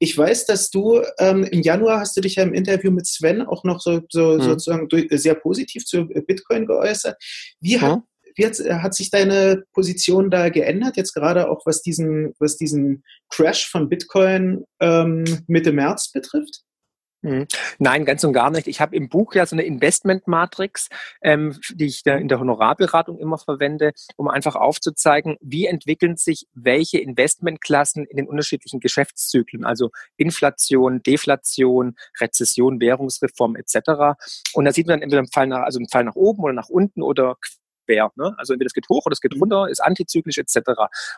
Ich 0.00 0.16
weiß, 0.16 0.46
dass 0.46 0.70
du 0.70 1.02
ähm, 1.18 1.42
im 1.44 1.62
Januar 1.62 2.00
hast 2.00 2.16
du 2.16 2.20
dich 2.20 2.36
ja 2.36 2.44
im 2.44 2.54
Interview 2.54 2.90
mit 2.90 3.06
Sven 3.06 3.42
auch 3.42 3.64
noch 3.64 3.80
so, 3.80 4.00
so 4.10 4.34
mhm. 4.34 4.42
sozusagen 4.42 4.88
durch, 4.88 5.08
sehr 5.10 5.34
positiv 5.34 5.84
zu 5.84 6.06
Bitcoin 6.06 6.66
geäußert. 6.66 7.16
Wie 7.60 7.80
hat, 7.80 8.02
wie 8.36 8.46
hat, 8.46 8.58
hat 8.82 8.94
sich 8.94 9.10
deine 9.10 9.64
Position 9.72 10.30
da 10.30 10.50
geändert, 10.50 10.96
jetzt 10.96 11.14
gerade 11.14 11.50
auch 11.50 11.66
was 11.66 11.82
diesen, 11.82 12.32
was 12.38 12.56
diesen 12.56 13.02
Crash 13.28 13.68
von 13.68 13.88
Bitcoin 13.88 14.64
ähm, 14.80 15.24
Mitte 15.48 15.72
März 15.72 16.12
betrifft? 16.12 16.62
Mhm. 17.22 17.46
Nein, 17.78 18.04
ganz 18.04 18.22
und 18.22 18.32
gar 18.32 18.50
nicht. 18.50 18.68
Ich 18.68 18.80
habe 18.80 18.94
im 18.94 19.08
Buch 19.08 19.34
ja 19.34 19.44
so 19.44 19.56
eine 19.56 19.64
Investment-Matrix, 19.64 20.88
ähm, 21.20 21.58
die 21.70 21.86
ich 21.86 22.06
in 22.06 22.28
der 22.28 22.38
Honorarberatung 22.38 23.18
immer 23.18 23.38
verwende, 23.38 23.92
um 24.16 24.28
einfach 24.28 24.54
aufzuzeigen, 24.54 25.36
wie 25.40 25.66
entwickeln 25.66 26.16
sich 26.16 26.46
welche 26.54 26.98
Investmentklassen 26.98 28.04
in 28.04 28.16
den 28.16 28.28
unterschiedlichen 28.28 28.78
Geschäftszyklen, 28.78 29.64
also 29.64 29.90
Inflation, 30.16 31.02
Deflation, 31.02 31.96
Rezession, 32.20 32.80
Währungsreform 32.80 33.56
etc. 33.56 34.16
Und 34.52 34.64
da 34.64 34.72
sieht 34.72 34.86
man 34.86 35.02
entweder 35.02 35.18
einen 35.18 35.32
Fall 35.32 35.48
nach, 35.48 35.62
also 35.62 35.80
einen 35.80 35.88
Fall 35.88 36.04
nach 36.04 36.14
oben 36.14 36.44
oder 36.44 36.52
nach 36.52 36.68
unten 36.68 37.02
oder 37.02 37.36
quer. 37.88 38.12
Ne? 38.16 38.34
Also 38.36 38.52
entweder 38.52 38.66
es 38.66 38.74
geht 38.74 38.88
hoch 38.88 39.06
oder 39.06 39.12
es 39.12 39.20
geht 39.20 39.34
mhm. 39.34 39.40
runter, 39.40 39.68
ist 39.68 39.80
antizyklisch 39.80 40.38
etc. 40.38 40.58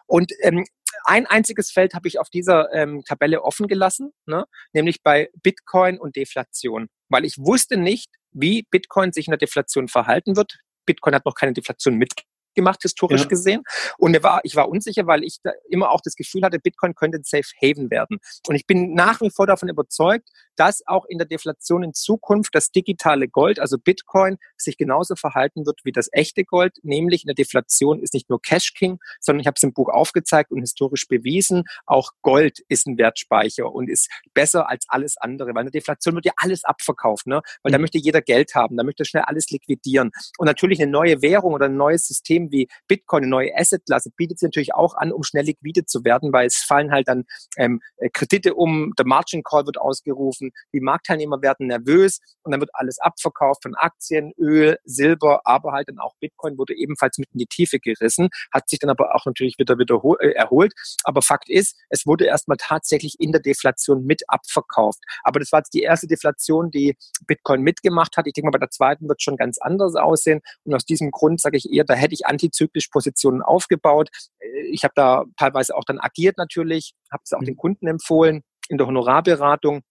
Und 0.07 0.33
ähm, 0.41 0.65
ein 1.05 1.27
einziges 1.27 1.71
Feld 1.71 1.95
habe 1.95 2.09
ich 2.09 2.19
auf 2.19 2.29
dieser 2.31 2.73
ähm, 2.73 3.03
Tabelle 3.05 3.43
offen 3.43 3.69
gelassen, 3.69 4.13
ne? 4.27 4.45
nämlich 4.73 5.03
bei 5.03 5.31
Bitcoin 5.43 5.99
und 5.99 6.17
Deflation, 6.17 6.89
weil 7.09 7.25
ich 7.25 7.39
wusste 7.39 7.77
nicht, 7.77 8.11
wie 8.33 8.65
Bitcoin 8.71 9.13
sich 9.13 9.27
in 9.27 9.33
der 9.33 9.39
Deflation 9.39 9.89
verhalten 9.89 10.37
wird. 10.37 10.59
Bitcoin 10.87 11.15
hat 11.15 11.25
noch 11.25 11.35
keine 11.35 11.53
Deflation 11.53 11.97
mit 11.97 12.13
gemacht, 12.55 12.81
historisch 12.83 13.23
ja. 13.23 13.29
gesehen. 13.29 13.63
Und 13.99 14.15
er 14.15 14.23
war, 14.23 14.41
ich 14.45 14.57
war 14.57 14.69
unsicher, 14.69 15.07
weil 15.07 15.25
ich 15.25 15.39
da 15.43 15.53
immer 15.69 15.91
auch 15.91 16.01
das 16.03 16.15
Gefühl 16.15 16.43
hatte, 16.43 16.59
Bitcoin 16.59 16.95
könnte 16.95 17.19
ein 17.19 17.25
Safe 17.25 17.47
Haven 17.63 17.91
werden. 17.91 18.19
Und 18.47 18.55
ich 18.55 18.67
bin 18.67 18.95
nach 18.95 19.21
wie 19.21 19.31
vor 19.31 19.47
davon 19.47 19.69
überzeugt, 19.69 20.29
dass 20.61 20.87
auch 20.87 21.05
in 21.07 21.19
der 21.19 21.27
Deflation 21.27 21.83
in 21.83 21.95
Zukunft 21.95 22.55
das 22.55 22.71
digitale 22.71 23.29
Gold, 23.29 23.59
also 23.59 23.79
Bitcoin, 23.79 24.37
sich 24.57 24.77
genauso 24.77 25.17
verhalten 25.17 25.67
wird 25.67 25.81
wie 25.85 25.93
das 25.93 26.09
echte 26.13 26.45
Gold. 26.45 26.79
Nämlich 26.83 27.25
in 27.25 27.29
der 27.29 27.35
Deflation 27.35 28.01
ist 28.01 28.15
nicht 28.15 28.31
nur 28.31 28.41
Cash 28.41 28.75
King, 28.75 28.99
sondern 29.21 29.41
ich 29.41 29.47
habe 29.47 29.57
es 29.57 29.63
im 29.63 29.73
Buch 29.73 29.89
aufgezeigt 29.89 30.53
und 30.53 30.61
historisch 30.61 31.09
bewiesen, 31.09 31.65
auch 31.87 32.13
Gold 32.23 32.61
ist 32.69 32.87
ein 32.87 32.99
Wertspeicher 32.99 33.73
und 33.73 33.89
ist 33.89 34.09
besser 34.35 34.69
als 34.69 34.85
alles 34.89 35.17
andere. 35.17 35.55
Weil 35.55 35.63
in 35.67 35.73
der 35.73 35.81
Deflation 35.81 36.15
wird 36.15 36.27
ja 36.27 36.33
alles 36.37 36.65
abverkauft, 36.65 37.27
ne? 37.27 37.41
weil 37.63 37.73
da 37.73 37.79
mhm. 37.79 37.83
möchte 37.83 37.99
jeder 37.99 38.21
Geld 38.21 38.55
haben, 38.55 38.77
da 38.77 38.85
möchte 38.85 39.05
schnell 39.05 39.25
alles 39.25 39.51
liquidieren. 39.51 40.11
Und 40.39 40.47
natürlich 40.47 40.81
eine 40.81 40.91
neue 40.91 41.23
Währung 41.23 41.55
oder 41.55 41.67
ein 41.67 41.77
neues 41.77 42.07
System 42.07 42.21
System 42.21 42.53
wie 42.53 42.69
Bitcoin, 42.87 43.25
eine 43.25 43.31
neue 43.31 43.57
Assetklasse, 43.57 44.11
bietet 44.17 44.39
sich 44.39 44.47
natürlich 44.47 44.75
auch 44.75 44.95
an, 44.95 45.13
um 45.13 45.23
schnell 45.23 45.45
liquide 45.45 45.85
zu 45.85 46.05
werden, 46.05 46.33
weil 46.33 46.47
es 46.47 46.57
fallen 46.57 46.93
halt 46.93 47.09
dann 47.09 47.25
ähm, 47.57 47.81
äh, 47.97 48.11
Kredite 48.11 48.55
um, 48.55 48.93
der 48.99 49.07
Margin 49.07 49.43
Call 49.43 49.67
wird 49.67 49.79
ausgerufen, 49.79 50.50
die 50.73 50.81
Marktteilnehmer 50.81 51.43
werden 51.43 51.67
nervös 51.67 52.21
und 52.43 52.53
dann 52.53 52.61
wird 52.61 52.71
alles 52.75 52.99
abverkauft 52.99 53.63
von 53.63 53.75
Aktien, 53.75 54.33
Öl, 54.39 54.79
Silber, 54.85 55.41
aber 55.45 55.73
halt 55.73 55.89
dann 55.89 55.99
auch 55.99 56.15
Bitcoin 56.21 56.59
wurde 56.59 56.75
ebenfalls 56.75 57.19
mit 57.19 57.29
in 57.33 57.39
die 57.39 57.47
Tiefe 57.47 57.79
gerissen, 57.79 58.29
hat 58.53 58.69
sich 58.69 58.79
dann 58.79 58.91
aber 58.91 59.15
auch 59.15 59.27
natürlich 59.27 59.59
wieder, 59.59 59.79
wieder 59.79 60.01
äh, 60.21 60.33
erholt. 60.33 60.73
Aber 61.05 61.23
Fakt 61.23 61.49
ist, 61.49 61.77
es 61.89 62.07
wurde 62.07 62.27
erstmal 62.27 62.57
tatsächlich 62.59 63.17
in 63.19 63.33
der 63.33 63.41
Deflation 63.41 64.05
mit 64.05 64.23
abverkauft. 64.29 65.01
Aber 65.23 65.41
das 65.41 65.53
war 65.53 65.61
jetzt 65.61 65.75
die 65.75 65.83
erste 65.83 66.07
Deflation, 66.07 66.71
die 66.71 66.97
Bitcoin 67.27 67.63
mitgemacht 67.63 68.17
hat. 68.17 68.27
Ich 68.27 68.33
denke 68.33 68.47
mal, 68.47 68.53
bei 68.53 68.59
der 68.59 68.71
zweiten 68.71 69.09
wird 69.09 69.21
es 69.21 69.25
schon 69.25 69.37
ganz 69.37 69.59
anders 69.59 69.95
aussehen. 69.95 70.41
Und 70.65 70.75
aus 70.75 70.85
diesem 70.85 71.11
Grund 71.11 71.41
sage 71.41 71.57
ich 71.57 71.71
eher, 71.71 71.85
da 71.85 71.95
hätte 71.95 72.15
ich 72.15 72.27
antizyklisch 72.27 72.89
Positionen 72.89 73.43
aufgebaut. 73.43 74.11
Äh, 74.39 74.67
ich 74.71 74.85
habe 74.85 74.95
da 74.95 75.25
teilweise 75.37 75.77
auch 75.77 75.85
dann 75.85 75.99
agiert 75.99 76.39
natürlich, 76.39 76.95
habe 77.11 77.23
es 77.25 77.33
auch 77.33 77.41
den 77.41 77.55
mhm. 77.55 77.59
Kunden 77.59 77.87
empfohlen 77.87 78.43
in 78.69 78.79
der 78.79 78.87
Honorarberatung. 78.87 79.83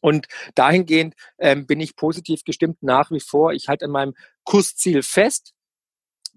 Und 0.00 0.26
dahingehend 0.54 1.14
ähm, 1.38 1.66
bin 1.66 1.80
ich 1.80 1.96
positiv 1.96 2.44
gestimmt 2.44 2.82
nach 2.82 3.10
wie 3.10 3.20
vor. 3.20 3.52
Ich 3.52 3.68
halte 3.68 3.86
an 3.86 3.90
meinem 3.90 4.14
Kursziel 4.44 5.02
fest 5.02 5.54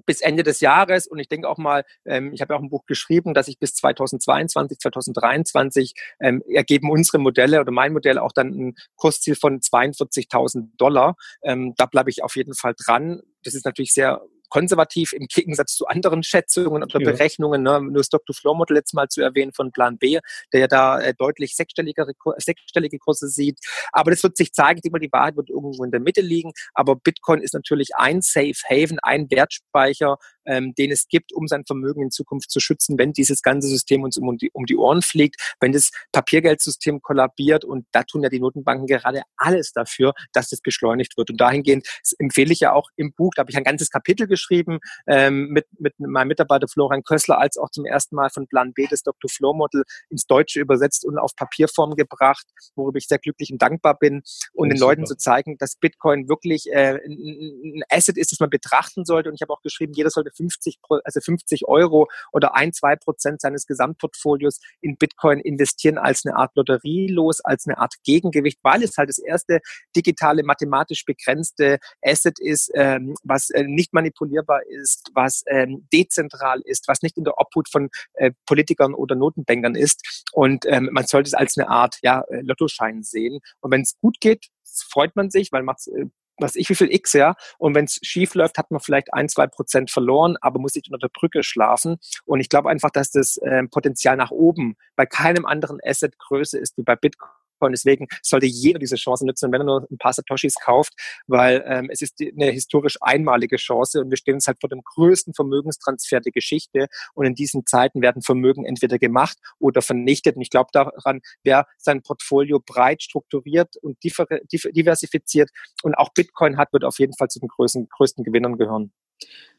bis 0.05 0.21
Ende 0.21 0.43
des 0.43 0.59
Jahres. 0.59 1.07
Und 1.07 1.19
ich 1.19 1.27
denke 1.27 1.49
auch 1.49 1.57
mal, 1.57 1.83
ähm, 2.05 2.33
ich 2.33 2.41
habe 2.41 2.53
ja 2.53 2.59
auch 2.59 2.63
ein 2.63 2.69
Buch 2.69 2.85
geschrieben, 2.85 3.33
dass 3.33 3.47
ich 3.47 3.59
bis 3.59 3.73
2022, 3.75 4.79
2023 4.79 5.93
ähm, 6.19 6.43
ergeben 6.47 6.91
unsere 6.91 7.19
Modelle 7.19 7.59
oder 7.59 7.71
mein 7.71 7.93
Modell 7.93 8.19
auch 8.19 8.31
dann 8.31 8.49
ein 8.49 8.75
Kursziel 8.95 9.35
von 9.35 9.59
42.000 9.59 10.69
Dollar. 10.77 11.15
Ähm, 11.41 11.73
da 11.77 11.85
bleibe 11.85 12.09
ich 12.09 12.23
auf 12.23 12.35
jeden 12.35 12.53
Fall 12.53 12.75
dran. 12.77 13.21
Das 13.43 13.53
ist 13.53 13.65
natürlich 13.65 13.93
sehr 13.93 14.21
konservativ 14.49 15.13
im 15.13 15.27
Gegensatz 15.27 15.75
zu 15.75 15.87
anderen 15.87 16.23
Schätzungen 16.23 16.83
oder 16.83 17.01
ja. 17.01 17.11
Berechnungen, 17.11 17.63
ne, 17.63 17.81
nur 17.81 17.93
das 17.93 18.07
Stock-to-Flow-Modell 18.07 18.77
jetzt 18.77 18.93
mal 18.93 19.07
zu 19.07 19.21
erwähnen 19.21 19.53
von 19.53 19.71
Plan 19.71 19.97
B, 19.97 20.19
der 20.53 20.61
ja 20.61 20.67
da 20.67 20.99
äh, 20.99 21.13
deutlich 21.13 21.55
sechsstellige, 21.55 22.05
sechsstellige 22.37 22.99
Kurse 22.99 23.27
sieht. 23.27 23.59
Aber 23.91 24.11
das 24.11 24.23
wird 24.23 24.37
sich 24.37 24.53
zeigen, 24.53 24.81
ich 24.83 24.91
die 24.99 25.11
Wahrheit 25.11 25.35
wird 25.35 25.49
irgendwo 25.49 25.83
in 25.83 25.91
der 25.91 25.99
Mitte 25.99 26.21
liegen. 26.21 26.51
Aber 26.73 26.95
Bitcoin 26.95 27.41
ist 27.41 27.53
natürlich 27.53 27.89
ein 27.95 28.21
Safe 28.21 28.53
Haven, 28.69 28.99
ein 29.01 29.29
Wertspeicher, 29.29 30.17
ähm, 30.47 30.73
den 30.75 30.91
es 30.91 31.07
gibt, 31.07 31.33
um 31.33 31.47
sein 31.47 31.65
Vermögen 31.65 32.01
in 32.01 32.11
Zukunft 32.11 32.49
zu 32.49 32.59
schützen, 32.59 32.97
wenn 32.97 33.13
dieses 33.13 33.41
ganze 33.41 33.67
System 33.67 34.03
uns 34.03 34.17
um 34.17 34.37
die, 34.37 34.49
um 34.51 34.65
die 34.65 34.77
Ohren 34.77 35.01
fliegt, 35.01 35.55
wenn 35.59 35.71
das 35.71 35.91
Papiergeldsystem 36.11 37.01
kollabiert 37.01 37.65
und 37.65 37.85
da 37.91 38.03
tun 38.03 38.23
ja 38.23 38.29
die 38.29 38.39
Notenbanken 38.39 38.87
gerade 38.87 39.21
alles 39.35 39.71
dafür, 39.71 40.13
dass 40.33 40.49
das 40.49 40.61
beschleunigt 40.61 41.17
wird. 41.17 41.29
Und 41.29 41.39
dahingehend 41.39 41.87
empfehle 42.19 42.53
ich 42.53 42.59
ja 42.61 42.73
auch 42.73 42.89
im 42.95 43.13
Buch, 43.13 43.33
da 43.35 43.41
habe 43.41 43.51
ich 43.51 43.57
ein 43.57 43.63
ganzes 43.63 43.89
Kapitel 43.89 44.27
geschrieben 44.27 44.79
ähm, 45.07 45.49
mit, 45.49 45.65
mit 45.79 45.93
meinem 45.99 46.29
Mitarbeiter 46.29 46.67
Florian 46.67 47.03
Kössler, 47.03 47.39
als 47.39 47.57
auch 47.57 47.69
zum 47.69 47.85
ersten 47.85 48.15
Mal 48.15 48.29
von 48.29 48.47
Plan 48.47 48.73
B 48.73 48.87
das 48.89 49.03
Dr. 49.03 49.29
Flow 49.29 49.53
Model 49.53 49.83
ins 50.09 50.25
Deutsche 50.25 50.59
übersetzt 50.59 51.05
und 51.05 51.17
auf 51.17 51.35
Papierform 51.35 51.95
gebracht, 51.95 52.45
worüber 52.75 52.97
ich 52.97 53.07
sehr 53.07 53.19
glücklich 53.19 53.51
und 53.51 53.61
dankbar 53.61 53.97
bin 53.97 54.21
und 54.53 54.69
den 54.69 54.77
super. 54.77 54.91
Leuten 54.91 55.05
zu 55.05 55.17
zeigen, 55.17 55.57
dass 55.57 55.75
Bitcoin 55.75 56.29
wirklich 56.29 56.67
äh, 56.71 56.99
ein 57.05 57.83
Asset 57.89 58.17
ist, 58.17 58.31
das 58.31 58.39
man 58.39 58.49
betrachten 58.49 59.05
sollte. 59.05 59.29
Und 59.29 59.35
ich 59.35 59.41
habe 59.41 59.53
auch 59.53 59.61
geschrieben, 59.61 59.93
jeder 59.93 60.09
sollte 60.09 60.31
50, 60.37 60.79
also 61.03 61.19
50 61.19 61.67
Euro 61.67 62.07
oder 62.31 62.55
ein, 62.55 62.73
zwei 62.73 62.95
Prozent 62.95 63.41
seines 63.41 63.65
Gesamtportfolios 63.65 64.59
in 64.81 64.97
Bitcoin 64.97 65.39
investieren 65.39 65.97
als 65.97 66.25
eine 66.25 66.35
Art 66.35 66.55
Lotterielos, 66.55 67.41
als 67.41 67.67
eine 67.67 67.77
Art 67.77 67.95
Gegengewicht, 68.03 68.59
weil 68.63 68.83
es 68.83 68.97
halt 68.97 69.09
das 69.09 69.19
erste 69.19 69.59
digitale, 69.95 70.43
mathematisch 70.43 71.05
begrenzte 71.05 71.79
Asset 72.01 72.39
ist, 72.39 72.71
ähm, 72.75 73.15
was 73.23 73.49
äh, 73.49 73.63
nicht 73.63 73.93
manipulierbar 73.93 74.61
ist, 74.67 75.09
was 75.13 75.43
ähm, 75.47 75.87
dezentral 75.91 76.61
ist, 76.63 76.87
was 76.87 77.01
nicht 77.01 77.17
in 77.17 77.23
der 77.23 77.37
Obhut 77.37 77.69
von 77.69 77.89
äh, 78.13 78.31
Politikern 78.45 78.93
oder 78.93 79.15
Notenbankern 79.15 79.75
ist. 79.75 80.25
Und 80.31 80.65
ähm, 80.67 80.89
man 80.91 81.05
sollte 81.05 81.27
es 81.27 81.33
als 81.33 81.57
eine 81.57 81.69
Art 81.69 81.97
ja, 82.01 82.21
äh, 82.29 82.41
Lottoschein 82.41 83.03
sehen. 83.03 83.39
Und 83.59 83.71
wenn 83.71 83.81
es 83.81 83.97
gut 83.99 84.19
geht, 84.19 84.47
freut 84.89 85.15
man 85.15 85.29
sich, 85.29 85.51
weil 85.51 85.63
macht 85.63 85.87
äh, 85.87 86.05
was 86.39 86.55
ich 86.55 86.69
wie 86.69 86.75
viel 86.75 86.93
X, 86.93 87.13
ja. 87.13 87.35
Und 87.57 87.75
wenn 87.75 87.85
es 87.85 87.99
schief 88.01 88.35
läuft, 88.35 88.57
hat 88.57 88.71
man 88.71 88.79
vielleicht 88.79 89.13
ein, 89.13 89.29
zwei 89.29 89.47
Prozent 89.47 89.91
verloren, 89.91 90.37
aber 90.41 90.59
muss 90.59 90.75
nicht 90.75 90.87
unter 90.87 90.99
der 90.99 91.11
Brücke 91.13 91.43
schlafen. 91.43 91.97
Und 92.25 92.39
ich 92.39 92.49
glaube 92.49 92.69
einfach, 92.69 92.91
dass 92.91 93.11
das 93.11 93.37
äh, 93.37 93.63
Potenzial 93.67 94.17
nach 94.17 94.31
oben 94.31 94.75
bei 94.95 95.05
keinem 95.05 95.45
anderen 95.45 95.79
Asset 95.83 96.17
größer 96.19 96.59
ist 96.59 96.77
wie 96.77 96.83
bei 96.83 96.95
Bitcoin. 96.95 97.31
Und 97.65 97.71
deswegen 97.71 98.07
sollte 98.21 98.45
jeder 98.45 98.79
diese 98.79 98.95
Chance 98.95 99.25
nutzen, 99.25 99.51
wenn 99.51 99.61
er 99.61 99.65
nur 99.65 99.87
ein 99.89 99.97
paar 99.97 100.13
Satoshis 100.13 100.55
kauft, 100.55 100.93
weil 101.27 101.63
ähm, 101.67 101.89
es 101.91 102.01
ist 102.01 102.19
eine 102.21 102.51
historisch 102.51 102.97
einmalige 103.01 103.57
Chance 103.57 104.01
und 104.01 104.09
wir 104.09 104.17
stehen 104.17 104.35
uns 104.35 104.47
halt 104.47 104.59
vor 104.59 104.69
dem 104.69 104.81
größten 104.83 105.33
Vermögenstransfer 105.33 106.19
der 106.19 106.31
Geschichte. 106.31 106.87
Und 107.13 107.25
in 107.25 107.35
diesen 107.35 107.65
Zeiten 107.65 108.01
werden 108.01 108.21
Vermögen 108.21 108.65
entweder 108.65 108.99
gemacht 108.99 109.37
oder 109.59 109.81
vernichtet. 109.81 110.35
Und 110.35 110.41
ich 110.41 110.49
glaube 110.49 110.69
daran, 110.73 111.21
wer 111.43 111.65
sein 111.77 112.01
Portfolio 112.01 112.59
breit 112.59 113.01
strukturiert 113.01 113.75
und 113.81 113.97
diversifiziert 114.03 115.49
und 115.83 115.95
auch 115.95 116.09
Bitcoin 116.13 116.57
hat, 116.57 116.73
wird 116.73 116.83
auf 116.83 116.99
jeden 116.99 117.13
Fall 117.13 117.27
zu 117.29 117.39
den 117.39 117.49
größten, 117.49 117.87
größten 117.89 118.23
Gewinnern 118.23 118.57
gehören. 118.57 118.91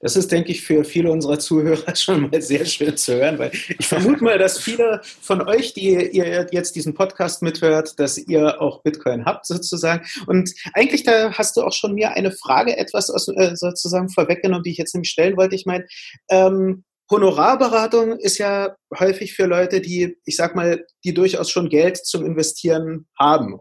Das 0.01 0.15
ist, 0.15 0.31
denke 0.31 0.53
ich, 0.53 0.63
für 0.63 0.85
viele 0.85 1.11
unserer 1.11 1.39
Zuhörer 1.39 1.95
schon 1.97 2.31
mal 2.31 2.41
sehr 2.41 2.65
schön 2.65 2.97
zu 2.97 3.17
hören, 3.17 3.39
weil 3.39 3.51
ich 3.79 3.87
vermute 3.87 4.23
mal, 4.23 4.39
dass 4.39 4.59
viele 4.59 5.01
von 5.03 5.43
euch, 5.43 5.75
die 5.75 5.91
ihr 5.91 6.47
jetzt 6.53 6.77
diesen 6.77 6.95
Podcast 6.95 7.43
mithört, 7.43 7.99
dass 7.99 8.17
ihr 8.17 8.61
auch 8.61 8.83
Bitcoin 8.83 9.25
habt 9.25 9.47
sozusagen. 9.47 10.07
Und 10.27 10.53
eigentlich 10.75 11.03
da 11.03 11.33
hast 11.33 11.57
du 11.57 11.63
auch 11.63 11.73
schon 11.73 11.95
mir 11.95 12.13
eine 12.13 12.31
Frage 12.31 12.77
etwas 12.77 13.11
aus, 13.11 13.29
äh, 13.29 13.57
sozusagen 13.57 14.09
vorweggenommen, 14.09 14.63
die 14.63 14.71
ich 14.71 14.79
jetzt 14.79 14.95
nämlich 14.95 15.11
stellen 15.11 15.37
wollte. 15.37 15.57
Ich 15.57 15.67
meine, 15.67 15.85
ähm, 16.31 16.85
Honorarberatung 17.11 18.19
ist 18.19 18.39
ja 18.39 18.77
häufig 18.99 19.35
für 19.35 19.47
Leute, 19.47 19.81
die, 19.81 20.19
ich 20.25 20.37
sag 20.37 20.55
mal, 20.55 20.85
die 21.05 21.15
durchaus 21.15 21.51
schon 21.51 21.71
Geld 21.71 21.97
zum 21.97 22.25
Investieren 22.25 23.07
haben 23.19 23.59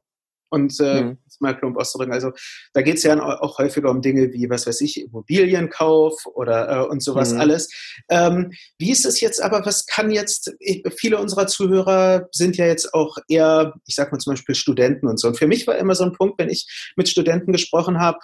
und 0.50 0.80
äh, 0.80 1.04
mhm. 1.04 1.18
mal 1.40 1.56
plump 1.56 1.78
auszudrücken. 1.78 2.14
Also 2.14 2.32
da 2.74 2.82
geht 2.82 2.98
es 2.98 3.04
ja 3.04 3.22
auch 3.22 3.58
häufiger 3.58 3.90
um 3.90 4.02
Dinge 4.02 4.32
wie, 4.34 4.50
was 4.50 4.68
weiß 4.68 4.82
ich, 4.82 5.02
Immobilienkauf 5.02 6.26
oder 6.26 6.70
äh, 6.70 6.88
und 6.88 7.04
sowas 7.04 7.34
mhm. 7.34 7.42
alles. 7.42 7.70
Ähm, 8.10 8.52
wie 8.78 8.92
ist 8.92 9.06
es 9.06 9.20
jetzt 9.20 9.42
aber, 9.42 9.66
was 9.66 9.86
kann 9.86 10.12
jetzt, 10.12 10.56
viele 10.96 11.20
unserer 11.20 11.48
Zuhörer 11.48 12.28
sind 12.32 12.58
ja 12.58 12.66
jetzt 12.66 12.94
auch 12.94 13.18
eher, 13.28 13.74
ich 13.86 13.96
sag 13.96 14.12
mal 14.12 14.20
zum 14.20 14.34
Beispiel 14.34 14.56
Studenten 14.56 15.08
und 15.08 15.20
so. 15.20 15.28
Und 15.28 15.38
für 15.38 15.48
mich 15.48 15.68
war 15.68 15.78
immer 15.78 15.96
so 15.96 16.04
ein 16.04 16.14
Punkt, 16.14 16.40
wenn 16.40 16.50
ich 16.50 16.94
mit 16.96 17.10
Studenten 17.10 17.52
gesprochen 17.52 18.00
habe, 18.00 18.20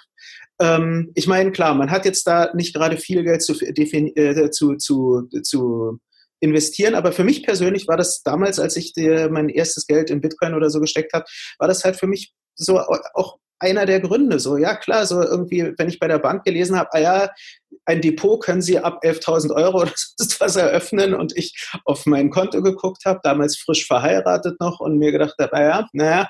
ähm, 0.60 1.12
ich 1.16 1.28
meine, 1.28 1.52
klar, 1.52 1.74
man 1.74 1.92
hat 1.92 2.06
jetzt 2.06 2.28
da 2.28 2.54
nicht 2.54 2.74
gerade 2.74 2.98
viel 2.98 3.24
Geld 3.24 3.42
zu, 3.42 3.54
äh, 3.60 4.52
zu, 4.52 4.76
zu, 4.76 5.28
zu 5.44 6.00
investieren. 6.44 6.94
Aber 6.94 7.14
für 7.14 7.24
mich 7.24 7.44
persönlich 7.44 7.88
war 7.88 7.98
das 7.98 8.22
damals, 8.22 8.60
als 8.60 8.76
ich 8.76 8.94
die, 8.94 9.28
mein 9.32 9.50
erstes 9.50 9.88
Geld 9.88 10.10
in 10.10 10.22
Bitcoin 10.22 10.54
oder 10.54 10.70
so 10.70 10.80
gesteckt 10.82 11.14
habe, 11.14 11.26
war 11.58 11.68
das 11.68 11.84
halt 11.84 11.96
für 11.96 12.08
mich 12.08 12.34
so 12.56 12.80
auch 12.80 13.38
einer 13.60 13.86
der 13.86 14.02
Gründe. 14.02 14.40
So, 14.40 14.58
ja 14.58 14.76
klar, 14.76 15.06
so 15.06 15.22
irgendwie, 15.22 15.74
wenn 15.78 15.88
ich 15.88 16.00
bei 16.00 16.08
der 16.08 16.20
Bank 16.20 16.44
gelesen 16.44 16.78
habe, 16.78 16.90
ah 16.92 17.00
ja, 17.00 17.30
ein 17.86 18.02
Depot 18.02 18.44
können 18.44 18.62
Sie 18.62 18.78
ab 18.78 19.00
11.000 19.04 19.56
Euro 19.56 19.82
oder 19.82 19.92
sonst 20.18 20.40
was 20.42 20.58
eröffnen 20.58 21.14
und 21.14 21.36
ich 21.38 21.70
auf 21.86 22.06
mein 22.06 22.30
Konto 22.30 22.62
geguckt 22.62 23.06
habe, 23.06 23.22
damals 23.24 23.58
frisch 23.58 23.88
verheiratet 23.88 24.60
noch 24.60 24.82
und 24.82 24.98
mir 24.98 25.14
gedacht 25.14 25.36
habe, 25.40 25.54
ah 25.54 25.62
ja, 25.62 25.88
naja, 25.94 26.28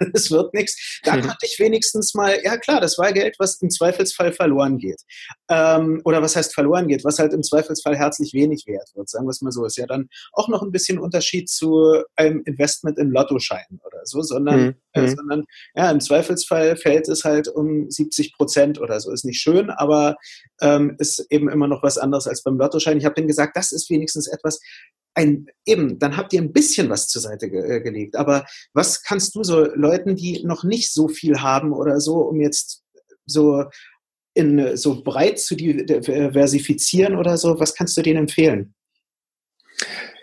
es 0.14 0.30
wird 0.30 0.54
nichts. 0.54 1.00
Da 1.04 1.16
mhm. 1.16 1.22
konnte 1.22 1.46
ich 1.46 1.58
wenigstens 1.58 2.14
mal, 2.14 2.38
ja 2.42 2.56
klar, 2.56 2.80
das 2.80 2.98
war 2.98 3.12
Geld, 3.12 3.36
was 3.38 3.60
im 3.60 3.70
Zweifelsfall 3.70 4.32
verloren 4.32 4.78
geht. 4.78 5.00
Ähm, 5.48 6.00
oder 6.04 6.22
was 6.22 6.36
heißt 6.36 6.54
verloren 6.54 6.88
geht, 6.88 7.04
was 7.04 7.18
halt 7.18 7.32
im 7.32 7.42
Zweifelsfall 7.42 7.96
herzlich 7.96 8.32
wenig 8.32 8.64
wert 8.66 8.90
wird, 8.94 9.08
sagen 9.08 9.26
wir 9.26 9.30
es 9.30 9.42
mal 9.42 9.52
so. 9.52 9.64
Ist 9.64 9.76
ja 9.76 9.86
dann 9.86 10.08
auch 10.32 10.48
noch 10.48 10.62
ein 10.62 10.72
bisschen 10.72 10.98
Unterschied 10.98 11.48
zu 11.48 12.02
einem 12.16 12.42
Investment 12.44 12.98
im 12.98 13.10
Lottoschein 13.10 13.80
oder 13.84 14.00
so, 14.04 14.22
sondern, 14.22 14.60
mhm. 14.60 14.74
äh, 14.92 15.02
mhm. 15.02 15.16
sondern 15.16 15.44
ja, 15.74 15.90
im 15.90 16.00
Zweifelsfall 16.00 16.76
fällt 16.76 17.08
es 17.08 17.24
halt 17.24 17.48
um 17.48 17.90
70 17.90 18.34
Prozent 18.34 18.80
oder 18.80 19.00
so. 19.00 19.12
Ist 19.12 19.24
nicht 19.24 19.40
schön, 19.40 19.70
aber 19.70 20.16
ähm, 20.60 20.96
ist 20.98 21.26
eben 21.30 21.48
immer 21.48 21.66
noch 21.66 21.82
was 21.82 21.98
anderes 21.98 22.26
als 22.26 22.42
beim 22.42 22.58
Lottoschein. 22.58 22.98
Ich 22.98 23.04
habe 23.04 23.14
denen 23.14 23.28
gesagt, 23.28 23.56
das 23.56 23.72
ist 23.72 23.90
wenigstens 23.90 24.28
etwas, 24.28 24.60
ein, 25.14 25.46
eben, 25.66 25.98
dann 25.98 26.16
habt 26.16 26.32
ihr 26.32 26.40
ein 26.40 26.52
bisschen 26.52 26.88
was 26.88 27.08
zur 27.08 27.22
Seite 27.22 27.50
ge 27.50 27.76
äh, 27.76 27.80
gelegt. 27.80 28.16
Aber 28.16 28.46
was 28.72 29.02
kannst 29.02 29.34
du 29.34 29.42
so 29.42 29.64
Leuten, 29.74 30.16
die 30.16 30.44
noch 30.44 30.64
nicht 30.64 30.92
so 30.92 31.08
viel 31.08 31.40
haben 31.40 31.72
oder 31.72 32.00
so, 32.00 32.16
um 32.16 32.40
jetzt 32.40 32.84
so 33.26 33.64
in 34.34 34.76
so 34.76 35.02
breit 35.02 35.40
zu 35.40 35.56
diversifizieren 35.56 37.16
oder 37.16 37.36
so, 37.36 37.58
was 37.58 37.74
kannst 37.74 37.96
du 37.96 38.02
denen 38.02 38.20
empfehlen? 38.20 38.74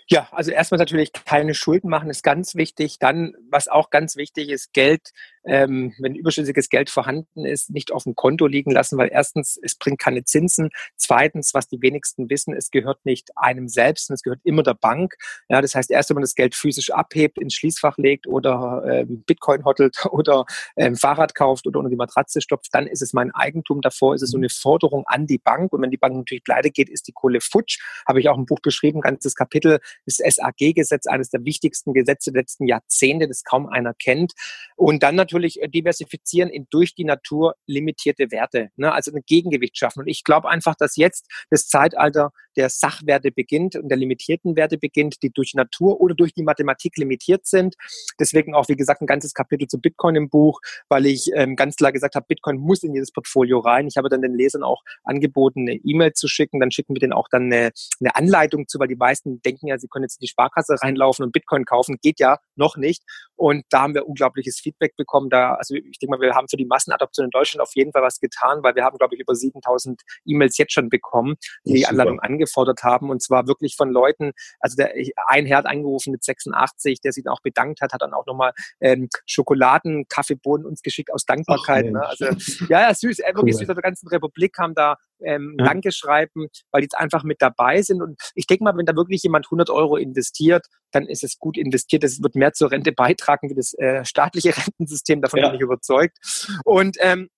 Ja, 0.09 0.29
also 0.31 0.51
erstmal 0.51 0.77
natürlich 0.79 1.11
keine 1.11 1.53
Schulden 1.53 1.89
machen 1.89 2.09
ist 2.09 2.23
ganz 2.23 2.55
wichtig. 2.55 2.97
Dann, 2.99 3.33
was 3.49 3.67
auch 3.67 3.89
ganz 3.89 4.15
wichtig 4.15 4.49
ist, 4.49 4.71
Geld 4.71 5.11
ähm, 5.47 5.93
wenn 5.99 6.15
überschüssiges 6.15 6.69
Geld 6.69 6.89
vorhanden 6.89 7.45
ist, 7.45 7.69
nicht 7.69 7.91
auf 7.91 8.03
dem 8.03 8.15
Konto 8.15 8.47
liegen 8.47 8.71
lassen, 8.71 8.97
weil 8.97 9.09
erstens, 9.11 9.59
es 9.61 9.75
bringt 9.75 9.99
keine 9.99 10.23
Zinsen. 10.23 10.69
Zweitens, 10.97 11.53
was 11.53 11.67
die 11.67 11.81
wenigsten 11.81 12.29
wissen, 12.29 12.53
es 12.53 12.69
gehört 12.69 13.05
nicht 13.05 13.29
einem 13.35 13.67
selbst, 13.67 14.11
es 14.11 14.21
gehört 14.21 14.41
immer 14.43 14.63
der 14.63 14.73
Bank. 14.73 15.15
Ja, 15.49 15.61
das 15.61 15.75
heißt, 15.75 15.89
erst 15.89 16.09
wenn 16.09 16.15
man 16.15 16.23
das 16.23 16.35
Geld 16.35 16.55
physisch 16.55 16.91
abhebt, 16.91 17.39
ins 17.39 17.53
Schließfach 17.53 17.97
legt 17.97 18.27
oder 18.27 18.83
ähm, 18.87 19.23
Bitcoin 19.25 19.63
hottelt 19.65 20.05
oder 20.11 20.45
ähm, 20.75 20.95
Fahrrad 20.95 21.33
kauft 21.33 21.65
oder 21.65 21.79
unter 21.79 21.89
die 21.89 21.95
Matratze 21.95 22.41
stopft, 22.41 22.73
dann 22.73 22.87
ist 22.87 23.01
es 23.01 23.13
mein 23.13 23.31
Eigentum. 23.31 23.81
Davor 23.81 24.15
ist 24.15 24.21
es 24.21 24.31
so 24.31 24.37
eine 24.37 24.49
Forderung 24.49 25.05
an 25.07 25.27
die 25.27 25.37
Bank. 25.37 25.71
Und 25.73 25.81
wenn 25.81 25.91
die 25.91 25.97
Bank 25.97 26.15
natürlich 26.15 26.43
pleite 26.43 26.71
geht, 26.71 26.89
ist 26.89 27.07
die 27.07 27.13
Kohle 27.13 27.39
futsch. 27.41 27.79
Habe 28.07 28.19
ich 28.19 28.29
auch 28.29 28.37
ein 28.37 28.45
Buch 28.45 28.59
beschrieben, 28.61 29.01
ganzes 29.01 29.35
Kapitel, 29.35 29.79
das 30.05 30.17
SAG-Gesetz, 30.17 31.07
eines 31.07 31.29
der 31.29 31.45
wichtigsten 31.45 31.93
Gesetze 31.93 32.31
der 32.31 32.41
letzten 32.41 32.67
Jahrzehnte, 32.67 33.27
das 33.27 33.43
kaum 33.43 33.67
einer 33.67 33.93
kennt. 33.93 34.33
Und 34.75 35.03
dann 35.03 35.15
natürlich 35.15 35.36
natürlich 35.37 35.61
äh, 35.61 35.67
diversifizieren 35.67 36.49
in 36.49 36.67
durch 36.69 36.95
die 36.95 37.03
Natur 37.03 37.55
limitierte 37.67 38.31
Werte, 38.31 38.69
ne? 38.75 38.91
also 38.91 39.11
ein 39.11 39.21
Gegengewicht 39.25 39.77
schaffen. 39.77 40.01
Und 40.01 40.07
ich 40.07 40.23
glaube 40.23 40.49
einfach, 40.49 40.75
dass 40.75 40.95
jetzt 40.95 41.27
das 41.49 41.67
Zeitalter 41.67 42.31
der 42.55 42.69
Sachwerte 42.69 43.31
beginnt 43.31 43.75
und 43.75 43.89
der 43.89 43.97
limitierten 43.97 44.55
Werte 44.55 44.77
beginnt, 44.77 45.21
die 45.21 45.29
durch 45.29 45.53
Natur 45.53 46.01
oder 46.01 46.15
durch 46.15 46.33
die 46.33 46.43
Mathematik 46.43 46.97
limitiert 46.97 47.45
sind. 47.45 47.75
Deswegen 48.19 48.55
auch, 48.55 48.67
wie 48.67 48.75
gesagt, 48.75 49.01
ein 49.01 49.07
ganzes 49.07 49.33
Kapitel 49.33 49.67
zu 49.67 49.79
Bitcoin 49.79 50.15
im 50.15 50.29
Buch, 50.29 50.59
weil 50.89 51.05
ich 51.05 51.29
ähm, 51.35 51.55
ganz 51.55 51.75
klar 51.75 51.91
gesagt 51.91 52.15
habe, 52.15 52.25
Bitcoin 52.27 52.57
muss 52.57 52.83
in 52.83 52.93
jedes 52.93 53.11
Portfolio 53.11 53.59
rein. 53.59 53.87
Ich 53.87 53.97
habe 53.97 54.09
dann 54.09 54.21
den 54.21 54.33
Lesern 54.33 54.63
auch 54.63 54.81
angeboten, 55.03 55.61
eine 55.61 55.75
E-Mail 55.75 56.13
zu 56.13 56.27
schicken. 56.27 56.59
Dann 56.59 56.71
schicken 56.71 56.95
wir 56.95 56.99
denen 56.99 57.13
auch 57.13 57.27
dann 57.29 57.43
eine, 57.43 57.71
eine 57.99 58.15
Anleitung 58.15 58.67
zu, 58.67 58.79
weil 58.79 58.87
die 58.87 58.95
meisten 58.95 59.41
denken 59.41 59.67
ja, 59.67 59.77
sie 59.77 59.87
können 59.87 60.03
jetzt 60.03 60.15
in 60.15 60.25
die 60.25 60.29
Sparkasse 60.29 60.77
reinlaufen 60.81 61.23
und 61.23 61.31
Bitcoin 61.31 61.65
kaufen. 61.65 61.97
Geht 62.01 62.19
ja 62.19 62.39
noch 62.55 62.75
nicht. 62.75 63.03
Und 63.35 63.65
da 63.69 63.81
haben 63.81 63.93
wir 63.93 64.07
unglaubliches 64.07 64.59
Feedback 64.59 64.95
bekommen. 64.95 65.16
Da, 65.29 65.55
also 65.55 65.75
ich 65.75 65.99
denke 65.99 66.17
mal, 66.17 66.21
wir 66.21 66.33
haben 66.35 66.47
für 66.47 66.57
die 66.57 66.65
Massenadoption 66.65 67.25
in 67.25 67.31
Deutschland 67.31 67.61
auf 67.61 67.75
jeden 67.75 67.91
Fall 67.91 68.01
was 68.01 68.19
getan, 68.19 68.63
weil 68.63 68.75
wir 68.75 68.83
haben, 68.83 68.97
glaube 68.97 69.15
ich, 69.15 69.21
über 69.21 69.35
7000 69.35 70.01
E-Mails 70.25 70.57
jetzt 70.57 70.73
schon 70.73 70.89
bekommen, 70.89 71.35
die 71.65 71.73
die 71.73 71.85
Anleitung 71.85 72.19
angefordert 72.19 72.83
haben. 72.83 73.09
Und 73.09 73.21
zwar 73.21 73.47
wirklich 73.47 73.75
von 73.75 73.89
Leuten, 73.89 74.31
also 74.59 74.75
der, 74.75 74.93
ein 75.27 75.45
Herr 75.45 75.57
hat 75.57 75.65
angerufen 75.65 76.11
mit 76.11 76.23
86, 76.23 77.01
der 77.01 77.11
sich 77.11 77.23
dann 77.23 77.33
auch 77.33 77.41
bedankt 77.41 77.81
hat, 77.81 77.93
hat 77.93 78.01
dann 78.01 78.13
auch 78.13 78.25
nochmal 78.25 78.53
ähm, 78.79 79.09
Schokoladen, 79.25 80.07
Kaffeebohnen 80.07 80.65
uns 80.65 80.81
geschickt 80.81 81.11
aus 81.13 81.25
Dankbarkeit. 81.25 81.85
Ach, 81.87 81.91
ne? 81.91 82.07
Also 82.07 82.25
ja, 82.69 82.81
ja, 82.81 82.93
süß. 82.93 83.19
Äh, 83.19 83.33
wirklich 83.35 83.55
cool. 83.55 83.59
süß. 83.59 83.69
Aus 83.69 83.75
der 83.75 83.81
ganzen 83.81 84.07
Republik 84.09 84.57
haben 84.57 84.75
da 84.75 84.97
ähm, 85.23 85.55
ja. 85.59 85.65
Danke 85.65 85.91
schreiben, 85.91 86.47
weil 86.71 86.81
die 86.81 86.85
jetzt 86.85 86.97
einfach 86.97 87.23
mit 87.23 87.41
dabei 87.41 87.81
sind. 87.81 88.01
Und 88.01 88.19
ich 88.35 88.47
denke 88.47 88.63
mal, 88.63 88.75
wenn 88.77 88.85
da 88.85 88.95
wirklich 88.95 89.23
jemand 89.23 89.47
100 89.47 89.69
Euro 89.69 89.97
investiert, 89.97 90.67
dann 90.91 91.05
ist 91.05 91.23
es 91.23 91.37
gut 91.39 91.57
investiert. 91.57 92.03
Es 92.03 92.21
wird 92.21 92.35
mehr 92.35 92.53
zur 92.53 92.71
Rente 92.71 92.91
beitragen 92.91 93.49
wie 93.49 93.55
das 93.55 93.73
äh, 93.73 94.03
staatliche 94.05 94.49
Rentensystem. 94.57 95.21
Davon 95.21 95.39
ja. 95.39 95.47
bin 95.47 95.55
ich 95.55 95.61
überzeugt. 95.61 96.17
Und 96.63 96.97
ähm, 96.99 97.29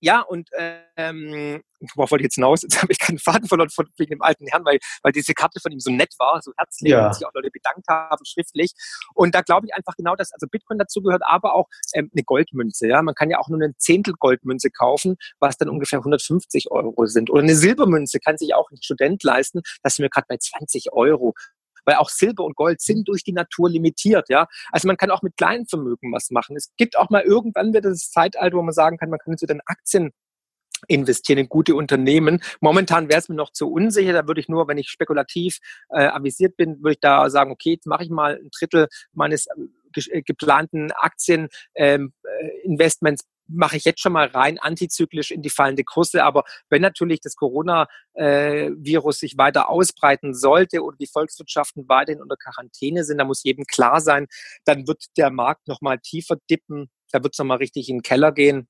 ja, 0.00 0.20
und 0.20 0.50
ähm, 0.96 1.62
worauf 1.94 2.10
wollte 2.10 2.22
ich 2.22 2.26
jetzt 2.26 2.34
hinaus? 2.34 2.62
Jetzt 2.66 2.82
habe 2.82 2.92
ich 2.92 2.98
keinen 2.98 3.18
Faden 3.18 3.48
verloren 3.48 3.70
von 3.70 3.86
wegen 3.96 4.10
dem 4.10 4.22
alten 4.22 4.46
Herrn, 4.46 4.64
weil, 4.64 4.78
weil 5.02 5.12
diese 5.12 5.34
Karte 5.34 5.60
von 5.60 5.72
ihm 5.72 5.80
so 5.80 5.90
nett 5.90 6.14
war, 6.18 6.40
so 6.42 6.52
herzlich 6.56 6.90
ja. 6.90 7.06
und 7.06 7.14
sich 7.14 7.26
auch 7.26 7.32
Leute 7.34 7.50
bedankt 7.50 7.86
haben, 7.88 8.24
schriftlich. 8.24 8.72
Und 9.14 9.34
da 9.34 9.42
glaube 9.42 9.66
ich 9.66 9.74
einfach 9.74 9.94
genau, 9.96 10.16
dass 10.16 10.32
also 10.32 10.46
Bitcoin 10.50 10.78
dazu 10.78 11.02
gehört, 11.02 11.22
aber 11.24 11.54
auch 11.54 11.66
ähm, 11.94 12.10
eine 12.14 12.24
Goldmünze. 12.24 12.88
Ja, 12.88 13.02
man 13.02 13.14
kann 13.14 13.30
ja 13.30 13.38
auch 13.38 13.48
nur 13.48 13.60
eine 13.60 13.76
Zehntel 13.76 14.14
Goldmünze 14.18 14.70
kaufen, 14.70 15.16
was 15.38 15.56
dann 15.56 15.68
ungefähr 15.68 15.98
150 15.98 16.70
Euro 16.70 17.06
sind. 17.06 17.30
Oder 17.30 17.42
eine 17.42 17.54
Silbermünze 17.54 18.18
kann 18.20 18.38
sich 18.38 18.54
auch 18.54 18.70
ein 18.70 18.78
Student 18.82 19.22
leisten. 19.22 19.62
Das 19.82 19.96
sind 19.96 20.02
wir 20.02 20.10
gerade 20.10 20.26
bei 20.28 20.36
20 20.38 20.92
Euro 20.92 21.34
weil 21.86 21.96
auch 21.96 22.10
Silber 22.10 22.44
und 22.44 22.56
Gold 22.56 22.82
sind 22.82 23.08
durch 23.08 23.24
die 23.24 23.32
Natur 23.32 23.70
limitiert, 23.70 24.28
ja. 24.28 24.46
Also 24.70 24.86
man 24.86 24.98
kann 24.98 25.10
auch 25.10 25.22
mit 25.22 25.36
kleinen 25.36 25.66
Vermögen 25.66 26.12
was 26.12 26.30
machen. 26.30 26.56
Es 26.56 26.72
gibt 26.76 26.98
auch 26.98 27.08
mal 27.08 27.22
irgendwann 27.22 27.68
wieder 27.70 27.80
das 27.80 28.10
Zeitalter, 28.10 28.56
wo 28.56 28.62
man 28.62 28.74
sagen 28.74 28.98
kann, 28.98 29.08
man 29.08 29.18
kann 29.18 29.38
zu 29.38 29.46
den 29.46 29.60
Aktien 29.64 30.12
investieren 30.88 31.38
in 31.38 31.48
gute 31.48 31.74
Unternehmen. 31.74 32.42
Momentan 32.60 33.08
wäre 33.08 33.18
es 33.18 33.28
mir 33.28 33.34
noch 33.34 33.50
zu 33.50 33.70
unsicher. 33.70 34.12
Da 34.12 34.26
würde 34.26 34.40
ich 34.40 34.48
nur, 34.48 34.68
wenn 34.68 34.78
ich 34.78 34.90
spekulativ 34.90 35.58
äh, 35.88 36.06
avisiert 36.06 36.56
bin, 36.56 36.82
würde 36.82 36.92
ich 36.92 37.00
da 37.00 37.30
sagen, 37.30 37.50
okay, 37.50 37.72
jetzt 37.72 37.86
mache 37.86 38.04
ich 38.04 38.10
mal 38.10 38.36
ein 38.36 38.50
Drittel 38.50 38.88
meines 39.12 39.48
geplanten 40.24 40.92
Aktieninvestments 40.92 43.22
ähm, 43.22 43.24
äh, 43.28 43.36
mache 43.48 43.76
ich 43.76 43.84
jetzt 43.84 44.00
schon 44.00 44.12
mal 44.12 44.26
rein 44.26 44.58
antizyklisch 44.58 45.30
in 45.30 45.42
die 45.42 45.50
fallende 45.50 45.84
Kurse. 45.84 46.24
Aber 46.24 46.44
wenn 46.68 46.82
natürlich 46.82 47.20
das 47.20 47.36
Corona-Virus 47.36 49.18
sich 49.18 49.38
weiter 49.38 49.68
ausbreiten 49.68 50.34
sollte 50.34 50.82
oder 50.82 50.96
die 50.96 51.06
Volkswirtschaften 51.06 51.88
weiterhin 51.88 52.22
unter 52.22 52.36
Quarantäne 52.36 53.04
sind, 53.04 53.18
da 53.18 53.24
muss 53.24 53.44
jedem 53.44 53.64
klar 53.64 54.00
sein, 54.00 54.26
dann 54.64 54.88
wird 54.88 55.04
der 55.16 55.30
Markt 55.30 55.68
nochmal 55.68 55.98
tiefer 55.98 56.36
dippen. 56.50 56.90
Da 57.12 57.22
wird 57.22 57.34
es 57.34 57.38
nochmal 57.38 57.58
richtig 57.58 57.88
in 57.88 57.98
den 57.98 58.02
Keller 58.02 58.32
gehen 58.32 58.68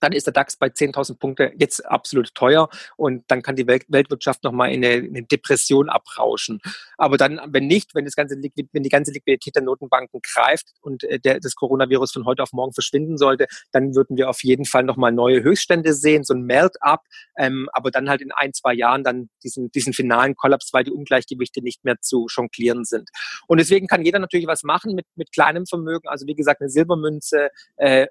dann 0.00 0.12
ist 0.12 0.26
der 0.26 0.32
DAX 0.32 0.56
bei 0.56 0.68
10.000 0.68 1.18
Punkte 1.18 1.52
jetzt 1.56 1.84
absolut 1.86 2.34
teuer 2.34 2.68
und 2.96 3.24
dann 3.28 3.42
kann 3.42 3.56
die 3.56 3.66
Welt 3.66 3.84
Weltwirtschaft 3.88 4.44
nochmal 4.44 4.72
in 4.72 4.84
eine, 4.84 4.96
in 4.96 5.16
eine 5.16 5.26
Depression 5.26 5.88
abrauschen. 5.88 6.60
Aber 6.96 7.16
dann, 7.16 7.40
wenn 7.48 7.66
nicht, 7.66 7.94
wenn, 7.94 8.04
das 8.04 8.16
ganze, 8.16 8.36
wenn 8.36 8.82
die 8.82 8.88
ganze 8.88 9.12
Liquidität 9.12 9.54
der 9.54 9.62
Notenbanken 9.62 10.20
greift 10.22 10.72
und 10.80 11.04
äh, 11.04 11.18
der, 11.18 11.40
das 11.40 11.54
Coronavirus 11.54 12.12
von 12.12 12.24
heute 12.24 12.42
auf 12.42 12.52
morgen 12.52 12.72
verschwinden 12.72 13.18
sollte, 13.18 13.46
dann 13.72 13.94
würden 13.94 14.16
wir 14.16 14.28
auf 14.28 14.42
jeden 14.42 14.64
Fall 14.64 14.82
nochmal 14.82 15.12
neue 15.12 15.42
Höchststände 15.42 15.92
sehen, 15.94 16.24
so 16.24 16.34
ein 16.34 16.42
Melt-up, 16.42 17.04
ähm, 17.36 17.68
aber 17.72 17.90
dann 17.90 18.08
halt 18.08 18.20
in 18.20 18.32
ein, 18.32 18.52
zwei 18.52 18.74
Jahren 18.74 19.04
dann 19.04 19.28
diesen, 19.42 19.70
diesen 19.70 19.92
finalen 19.92 20.34
Kollaps, 20.34 20.72
weil 20.72 20.84
die 20.84 20.92
Ungleichgewichte 20.92 21.62
nicht 21.62 21.84
mehr 21.84 22.00
zu 22.00 22.26
jonglieren 22.28 22.84
sind. 22.84 23.08
Und 23.46 23.58
deswegen 23.58 23.86
kann 23.86 24.04
jeder 24.04 24.18
natürlich 24.18 24.46
was 24.46 24.62
machen 24.62 24.94
mit, 24.94 25.06
mit 25.14 25.32
kleinem 25.32 25.66
Vermögen, 25.66 26.08
also 26.08 26.26
wie 26.26 26.34
gesagt, 26.34 26.60
eine 26.60 26.70
Silbermünze, 26.70 27.50
äh, 27.76 28.06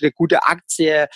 eine 0.00 0.12
gute 0.12 0.44
Aktie, 0.44 1.08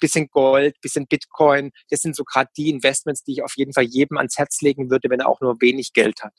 bisschen 0.00 0.28
Gold, 0.28 0.80
bisschen 0.80 1.06
Bitcoin. 1.06 1.70
Das 1.90 2.00
sind 2.00 2.16
so 2.16 2.24
gerade 2.24 2.50
die 2.56 2.70
Investments, 2.70 3.22
die 3.24 3.32
ich 3.32 3.42
auf 3.42 3.54
jeden 3.56 3.72
Fall 3.72 3.84
jedem 3.84 4.16
ans 4.18 4.38
Herz 4.38 4.60
legen 4.60 4.90
würde, 4.90 5.10
wenn 5.10 5.20
er 5.20 5.28
auch 5.28 5.40
nur 5.40 5.60
wenig 5.60 5.92
Geld 5.92 6.22
hat. 6.22 6.32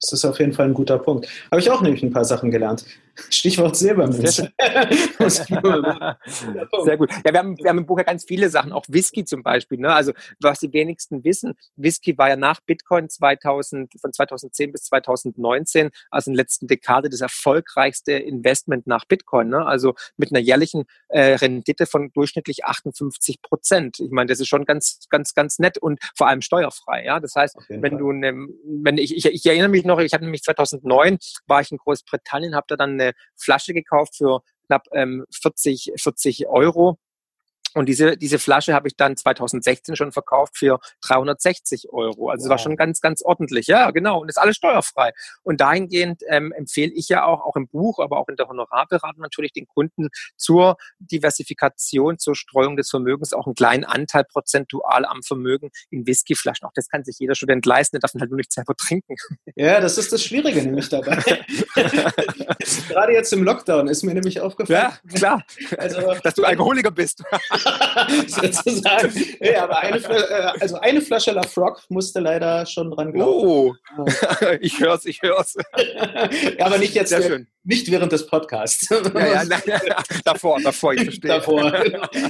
Das 0.00 0.12
ist 0.12 0.24
auf 0.24 0.38
jeden 0.38 0.52
Fall 0.52 0.66
ein 0.66 0.74
guter 0.74 0.98
Punkt. 0.98 1.28
Habe 1.50 1.60
ich 1.60 1.70
auch 1.70 1.82
nämlich 1.82 2.02
ein 2.02 2.12
paar 2.12 2.24
Sachen 2.24 2.50
gelernt. 2.50 2.84
Stichwort 3.30 3.76
Silbermünze. 3.76 4.52
Sehr 6.84 6.96
gut. 6.96 7.10
Ja, 7.24 7.32
wir 7.32 7.38
haben, 7.38 7.58
wir 7.58 7.68
haben 7.68 7.78
im 7.78 7.86
Buch 7.86 7.98
ja 7.98 8.04
ganz 8.04 8.24
viele 8.24 8.48
Sachen, 8.50 8.72
auch 8.72 8.84
Whisky 8.88 9.24
zum 9.24 9.42
Beispiel. 9.42 9.78
Ne? 9.78 9.92
Also 9.92 10.12
was 10.40 10.60
die 10.60 10.72
wenigsten 10.72 11.24
wissen, 11.24 11.54
Whisky 11.76 12.16
war 12.16 12.28
ja 12.28 12.36
nach 12.36 12.60
Bitcoin 12.60 13.08
2000, 13.08 13.92
von 14.00 14.12
2010 14.12 14.72
bis 14.72 14.82
2019, 14.84 15.90
also 16.10 16.30
in 16.30 16.34
der 16.34 16.44
letzten 16.44 16.66
Dekade, 16.66 17.08
das 17.08 17.20
erfolgreichste 17.20 18.12
Investment 18.12 18.86
nach 18.86 19.04
Bitcoin. 19.04 19.48
Ne? 19.48 19.66
Also 19.66 19.94
mit 20.16 20.30
einer 20.30 20.40
jährlichen 20.40 20.84
äh, 21.08 21.34
Rendite 21.34 21.86
von 21.86 22.10
durchschnittlich 22.12 22.64
58 22.64 23.42
Prozent. 23.42 24.00
Ich 24.00 24.10
meine, 24.10 24.28
das 24.28 24.40
ist 24.40 24.48
schon 24.48 24.64
ganz, 24.64 25.00
ganz, 25.10 25.34
ganz 25.34 25.58
nett 25.58 25.78
und 25.78 26.00
vor 26.16 26.28
allem 26.28 26.42
steuerfrei. 26.42 27.04
Ja, 27.04 27.20
das 27.20 27.34
heißt, 27.34 27.56
wenn 27.68 27.80
Fall. 27.80 27.98
du, 27.98 28.12
ne, 28.12 28.48
wenn 28.64 28.98
ich, 28.98 29.16
ich, 29.16 29.26
ich 29.26 29.46
erinnere 29.46 29.68
mich 29.68 29.84
noch, 29.84 29.98
ich 29.98 30.12
hatte 30.12 30.24
nämlich 30.24 30.42
2009, 30.42 31.18
war 31.46 31.60
ich 31.60 31.72
in 31.72 31.78
Großbritannien, 31.78 32.54
habe 32.54 32.66
da 32.68 32.76
dann 32.76 32.92
eine 32.92 33.07
Flasche 33.36 33.74
gekauft 33.74 34.16
für 34.16 34.42
knapp 34.66 34.86
ähm, 34.92 35.24
40, 35.30 35.92
40 35.96 36.46
Euro 36.48 36.98
und 37.78 37.86
diese, 37.86 38.16
diese 38.16 38.38
Flasche 38.38 38.74
habe 38.74 38.88
ich 38.88 38.96
dann 38.96 39.16
2016 39.16 39.96
schon 39.96 40.12
verkauft 40.12 40.58
für 40.58 40.80
360 41.02 41.90
Euro. 41.90 42.28
Also 42.28 42.42
es 42.42 42.44
wow. 42.44 42.50
war 42.50 42.58
schon 42.58 42.76
ganz, 42.76 43.00
ganz 43.00 43.22
ordentlich. 43.22 43.66
Ja, 43.68 43.90
genau. 43.90 44.20
Und 44.20 44.28
ist 44.28 44.38
alles 44.38 44.56
steuerfrei. 44.56 45.12
Und 45.42 45.60
dahingehend 45.60 46.22
ähm, 46.28 46.52
empfehle 46.52 46.92
ich 46.92 47.08
ja 47.08 47.24
auch, 47.24 47.40
auch 47.44 47.56
im 47.56 47.68
Buch, 47.68 47.98
aber 48.00 48.18
auch 48.18 48.28
in 48.28 48.36
der 48.36 48.48
Honorarberatung 48.48 49.22
natürlich 49.22 49.52
den 49.52 49.66
Kunden 49.66 50.08
zur 50.36 50.76
Diversifikation, 50.98 52.18
zur 52.18 52.34
Streuung 52.34 52.76
des 52.76 52.90
Vermögens 52.90 53.32
auch 53.32 53.46
einen 53.46 53.54
kleinen 53.54 53.84
Anteil 53.84 54.24
prozentual 54.24 55.04
am 55.04 55.22
Vermögen 55.22 55.70
in 55.90 56.06
Whiskyflaschen. 56.06 56.66
Auch 56.66 56.72
das 56.74 56.88
kann 56.88 57.04
sich 57.04 57.18
jeder 57.18 57.34
Student 57.34 57.64
leisten, 57.64 57.96
der 57.96 58.00
darf 58.00 58.14
ihn 58.14 58.20
halt 58.20 58.30
nur 58.30 58.38
nicht 58.38 58.52
selber 58.52 58.74
trinken. 58.76 59.14
Ja, 59.54 59.80
das 59.80 59.98
ist 59.98 60.12
das 60.12 60.22
Schwierige 60.24 60.62
nämlich 60.62 60.88
dabei. 60.88 61.16
Gerade 62.88 63.12
jetzt 63.12 63.32
im 63.32 63.44
Lockdown 63.44 63.88
ist 63.88 64.02
mir 64.02 64.14
nämlich 64.14 64.40
aufgefallen. 64.40 64.92
Ja, 65.10 65.16
klar. 65.16 65.44
Also, 65.76 66.14
dass 66.22 66.34
du 66.34 66.44
Alkoholiker 66.44 66.90
bist. 66.90 67.22
sozusagen. 68.26 69.12
Ja, 69.40 69.64
aber 69.64 69.78
eine, 69.78 69.98
äh, 69.98 70.52
also 70.60 70.76
eine 70.78 71.00
Flasche 71.00 71.32
La 71.32 71.42
Frog 71.42 71.82
musste 71.88 72.20
leider 72.20 72.66
schon 72.66 72.90
dran 72.90 73.12
glauben. 73.12 73.48
Oh, 73.48 73.74
ich 74.60 74.80
hör's, 74.80 75.04
ich 75.04 75.22
hör's. 75.22 75.56
aber 76.60 76.78
nicht 76.78 76.94
jetzt, 76.94 77.10
Sehr 77.10 77.22
schön. 77.22 77.46
Nicht 77.68 77.90
während 77.90 78.12
des 78.12 78.26
Podcasts. 78.26 78.88
Ja, 78.88 79.26
ja, 79.26 79.44
nein, 79.48 79.60
davor, 80.24 80.58
davor, 80.62 80.94
ich 80.94 81.04
verstehe. 81.04 81.30
Davor, 81.30 81.70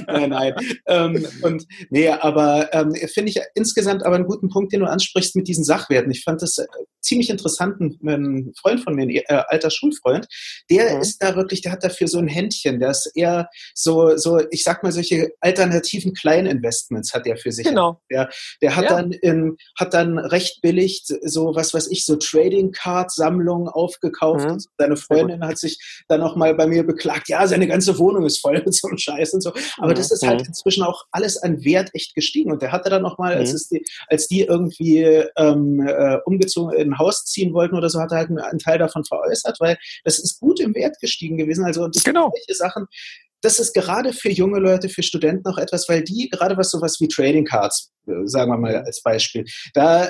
nein, 0.07 0.29
nein. 0.29 0.53
Ähm, 0.85 1.25
und 1.41 1.65
nee, 1.89 2.09
aber 2.09 2.69
ähm, 2.73 2.93
finde 3.13 3.31
ich 3.31 3.39
insgesamt 3.55 4.05
aber 4.05 4.15
einen 4.15 4.27
guten 4.27 4.49
Punkt, 4.49 4.73
den 4.73 4.81
du 4.81 4.85
ansprichst 4.85 5.35
mit 5.37 5.47
diesen 5.47 5.63
Sachwerten. 5.63 6.11
Ich 6.11 6.23
fand 6.23 6.41
das 6.41 6.57
äh, 6.57 6.65
ziemlich 7.01 7.29
interessant. 7.29 7.79
Ein 7.79 8.51
Freund 8.59 8.83
von 8.83 8.95
mir, 8.95 9.03
ein 9.03 9.09
äh, 9.09 9.23
alter 9.47 9.69
Schulfreund, 9.69 10.27
der 10.69 10.95
mhm. 10.95 11.01
ist 11.01 11.23
da 11.23 11.35
wirklich, 11.37 11.61
der 11.61 11.71
hat 11.71 11.85
dafür 11.85 12.09
so 12.09 12.19
ein 12.19 12.27
Händchen, 12.27 12.79
der 12.79 12.91
ist 12.91 13.09
eher 13.15 13.49
so, 13.73 14.17
so, 14.17 14.41
ich 14.51 14.63
sag 14.63 14.83
mal, 14.83 14.91
solche 14.91 15.31
alternativen 15.39 16.13
Kleininvestments 16.13 17.13
hat 17.13 17.25
er 17.25 17.37
für 17.37 17.53
sich. 17.53 17.65
Genau. 17.65 18.01
Der, 18.11 18.29
der 18.61 18.75
hat 18.75 18.85
ja. 18.85 18.89
dann 18.89 19.11
in, 19.13 19.55
hat 19.77 19.93
dann 19.93 20.19
recht 20.19 20.61
billig 20.61 21.03
so, 21.05 21.55
was 21.55 21.73
weiß 21.73 21.87
ich, 21.87 22.05
so 22.05 22.17
Trading 22.17 22.71
Card 22.73 23.11
Sammlungen 23.11 23.69
aufgekauft. 23.69 24.49
Mhm. 24.49 24.59
Seine 24.77 24.97
Freundin 25.29 25.47
hat 25.47 25.57
sich 25.57 25.77
dann 26.07 26.21
auch 26.21 26.35
mal 26.35 26.55
bei 26.55 26.67
mir 26.67 26.85
beklagt, 26.85 27.29
ja, 27.29 27.45
seine 27.47 27.67
ganze 27.67 27.97
Wohnung 27.97 28.25
ist 28.25 28.39
voll 28.39 28.61
mit 28.65 28.73
so 28.73 28.87
einem 28.87 28.97
Scheiß 28.97 29.33
und 29.33 29.41
so. 29.41 29.51
Aber 29.77 29.91
mhm. 29.91 29.95
das 29.95 30.11
ist 30.11 30.25
halt 30.25 30.41
mhm. 30.41 30.47
inzwischen 30.47 30.83
auch 30.83 31.05
alles 31.11 31.37
an 31.37 31.63
Wert 31.63 31.89
echt 31.93 32.15
gestiegen. 32.15 32.51
Und 32.51 32.61
der 32.61 32.71
hatte 32.71 32.89
dann 32.89 33.01
noch 33.01 33.17
mal, 33.17 33.33
als, 33.33 33.49
mhm. 33.49 33.55
es 33.55 33.69
die, 33.69 33.85
als 34.07 34.27
die 34.27 34.41
irgendwie 34.41 35.03
ähm, 35.37 35.85
äh, 35.87 36.17
umgezogen 36.25 36.75
in 36.75 36.93
ein 36.93 36.99
Haus 36.99 37.25
ziehen 37.25 37.53
wollten 37.53 37.75
oder 37.75 37.89
so, 37.89 37.99
hat 37.99 38.11
er 38.11 38.19
halt 38.19 38.29
einen 38.29 38.59
Teil 38.59 38.77
davon 38.77 39.03
veräußert, 39.05 39.59
weil 39.59 39.77
das 40.03 40.19
ist 40.19 40.39
gut 40.39 40.59
im 40.59 40.73
Wert 40.75 40.99
gestiegen 40.99 41.37
gewesen. 41.37 41.65
Also 41.65 41.87
das 41.87 42.03
genau. 42.03 42.23
sind 42.23 42.33
solche 42.45 42.57
Sachen, 42.57 42.87
das 43.41 43.59
ist 43.59 43.73
gerade 43.73 44.11
für 44.11 44.29
junge 44.29 44.59
Leute, 44.59 44.89
für 44.89 45.03
Studenten 45.03 45.47
auch 45.47 45.57
etwas, 45.57 45.87
weil 45.87 46.03
die, 46.03 46.29
gerade 46.29 46.57
was 46.57 46.71
sowas 46.71 46.99
wie 46.99 47.07
Trading 47.07 47.45
Cards, 47.45 47.91
äh, 48.07 48.11
sagen 48.25 48.51
wir 48.51 48.57
mal 48.57 48.75
als 48.77 49.01
Beispiel, 49.01 49.45
da 49.73 50.09